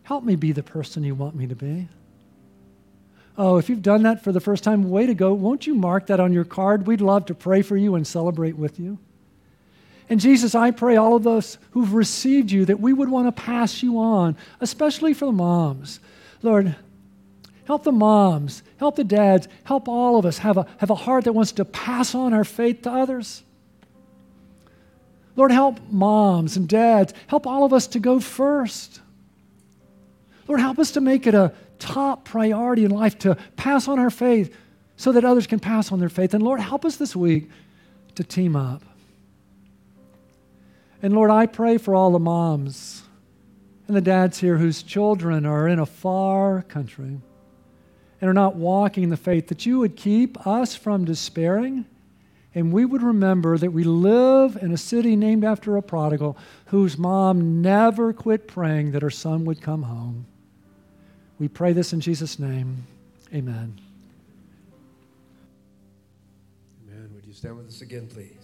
Help 0.03 0.25
me 0.25 0.37
be 0.37 0.53
the 0.53 0.63
person 0.63 1.05
you 1.05 1.15
want 1.15 1.35
me 1.35 1.47
to 1.47 1.55
be. 1.55 1.89
Oh, 3.37 3.57
if 3.57 3.69
you've 3.69 3.83
done 3.83 4.03
that 4.05 4.23
for 4.23 4.33
the 4.33 4.41
first 4.41 4.63
time, 4.63 4.91
way 4.91 5.07
to 5.07 5.15
go. 5.15 5.33
Won't 5.33 5.67
you 5.67 5.75
mark 5.75 6.07
that 6.07 6.21
on 6.21 6.33
your 6.33 6.45
card? 6.45 6.87
We'd 6.87 7.01
love 7.01 7.27
to 7.27 7.35
pray 7.35 7.63
for 7.63 7.77
you 7.77 7.95
and 7.95 8.07
celebrate 8.07 8.57
with 8.57 8.79
you. 8.79 8.99
And 10.09 10.21
Jesus, 10.21 10.55
I 10.55 10.71
pray 10.71 10.97
all 10.97 11.17
of 11.17 11.27
us 11.27 11.59
who've 11.71 11.95
received 11.95 12.51
you 12.51 12.65
that 12.67 12.81
we 12.81 12.93
would 12.93 13.09
want 13.09 13.27
to 13.27 13.43
pass 13.43 13.83
you 13.83 13.99
on, 13.99 14.37
especially 14.61 15.15
for 15.15 15.25
the 15.25 15.33
moms. 15.33 15.99
Lord, 16.43 16.77
help 17.65 17.85
the 17.85 17.93
moms, 17.93 18.63
help 18.77 18.97
the 18.97 19.05
dads, 19.05 19.49
help 19.65 19.89
all 19.89 20.19
of 20.19 20.27
us 20.27 20.39
have 20.39 20.59
a, 20.59 20.67
have 20.79 20.91
a 20.91 20.95
heart 20.95 21.25
that 21.25 21.33
wants 21.33 21.53
to 21.53 21.65
pass 21.65 22.15
on 22.15 22.35
our 22.35 22.45
faith 22.45 22.83
to 22.83 22.93
others. 22.93 23.43
Lord, 25.37 25.51
help 25.51 25.81
moms 25.91 26.57
and 26.57 26.69
dads, 26.69 27.13
help 27.27 27.47
all 27.47 27.65
of 27.65 27.73
us 27.73 27.87
to 27.89 27.99
go 27.99 28.21
first. 28.21 29.01
Lord, 30.47 30.61
help 30.61 30.79
us 30.79 30.93
to 30.93 31.01
make 31.01 31.27
it 31.27 31.35
a 31.35 31.53
top 31.79 32.25
priority 32.25 32.85
in 32.85 32.91
life 32.91 33.19
to 33.21 33.37
pass 33.57 33.89
on 33.89 33.99
our 33.99 34.11
faith 34.11 34.55
so 34.97 35.13
that 35.13 35.25
others 35.25 35.47
can 35.47 35.59
pass 35.59 35.91
on 35.91 35.99
their 35.99 36.09
faith. 36.09 36.35
And 36.35 36.43
Lord, 36.43 36.61
help 36.61 36.85
us 36.85 36.97
this 36.97 37.17
week 37.17 37.51
to 38.15 38.23
team 38.23 38.55
up. 38.55 38.83
And 41.03 41.15
Lord, 41.15 41.31
I 41.31 41.47
pray 41.47 41.79
for 41.79 41.95
all 41.95 42.13
the 42.13 42.19
moms 42.19 43.03
and 43.89 43.97
the 43.97 44.01
dads 44.01 44.39
here 44.39 44.57
whose 44.57 44.83
children 44.83 45.45
are 45.45 45.69
in 45.69 45.79
a 45.79 45.87
far 45.87 46.63
country 46.63 47.21
and 48.21 48.31
are 48.31 48.35
not 48.35 48.57
walking 48.57 49.03
in 49.03 49.11
the 49.11 49.17
faith, 49.17 49.49
that 49.49 49.67
you 49.67 49.81
would 49.81 49.97
keep 49.97 50.47
us 50.47 50.75
from 50.75 51.05
despairing 51.05 51.85
and 52.55 52.73
we 52.73 52.85
would 52.85 53.03
remember 53.03 53.59
that 53.59 53.73
we 53.73 53.83
live 53.83 54.57
in 54.61 54.73
a 54.73 54.77
city 54.77 55.17
named 55.17 55.45
after 55.45 55.77
a 55.77 55.83
prodigal 55.83 56.37
whose 56.67 56.97
mom 56.97 57.61
never 57.61 58.13
quit 58.13 58.47
praying 58.47 58.93
that 58.93 59.03
her 59.03 59.11
son 59.11 59.45
would 59.45 59.61
come 59.61 59.83
home. 59.83 60.27
We 61.39 61.49
pray 61.49 61.73
this 61.73 61.93
in 61.93 62.01
Jesus' 62.01 62.39
name. 62.39 62.87
Amen. 63.35 63.81
Amen. 66.89 67.11
Would 67.15 67.27
you 67.27 67.33
stand 67.33 67.57
with 67.57 67.67
us 67.67 67.81
again, 67.81 68.07
please? 68.07 68.44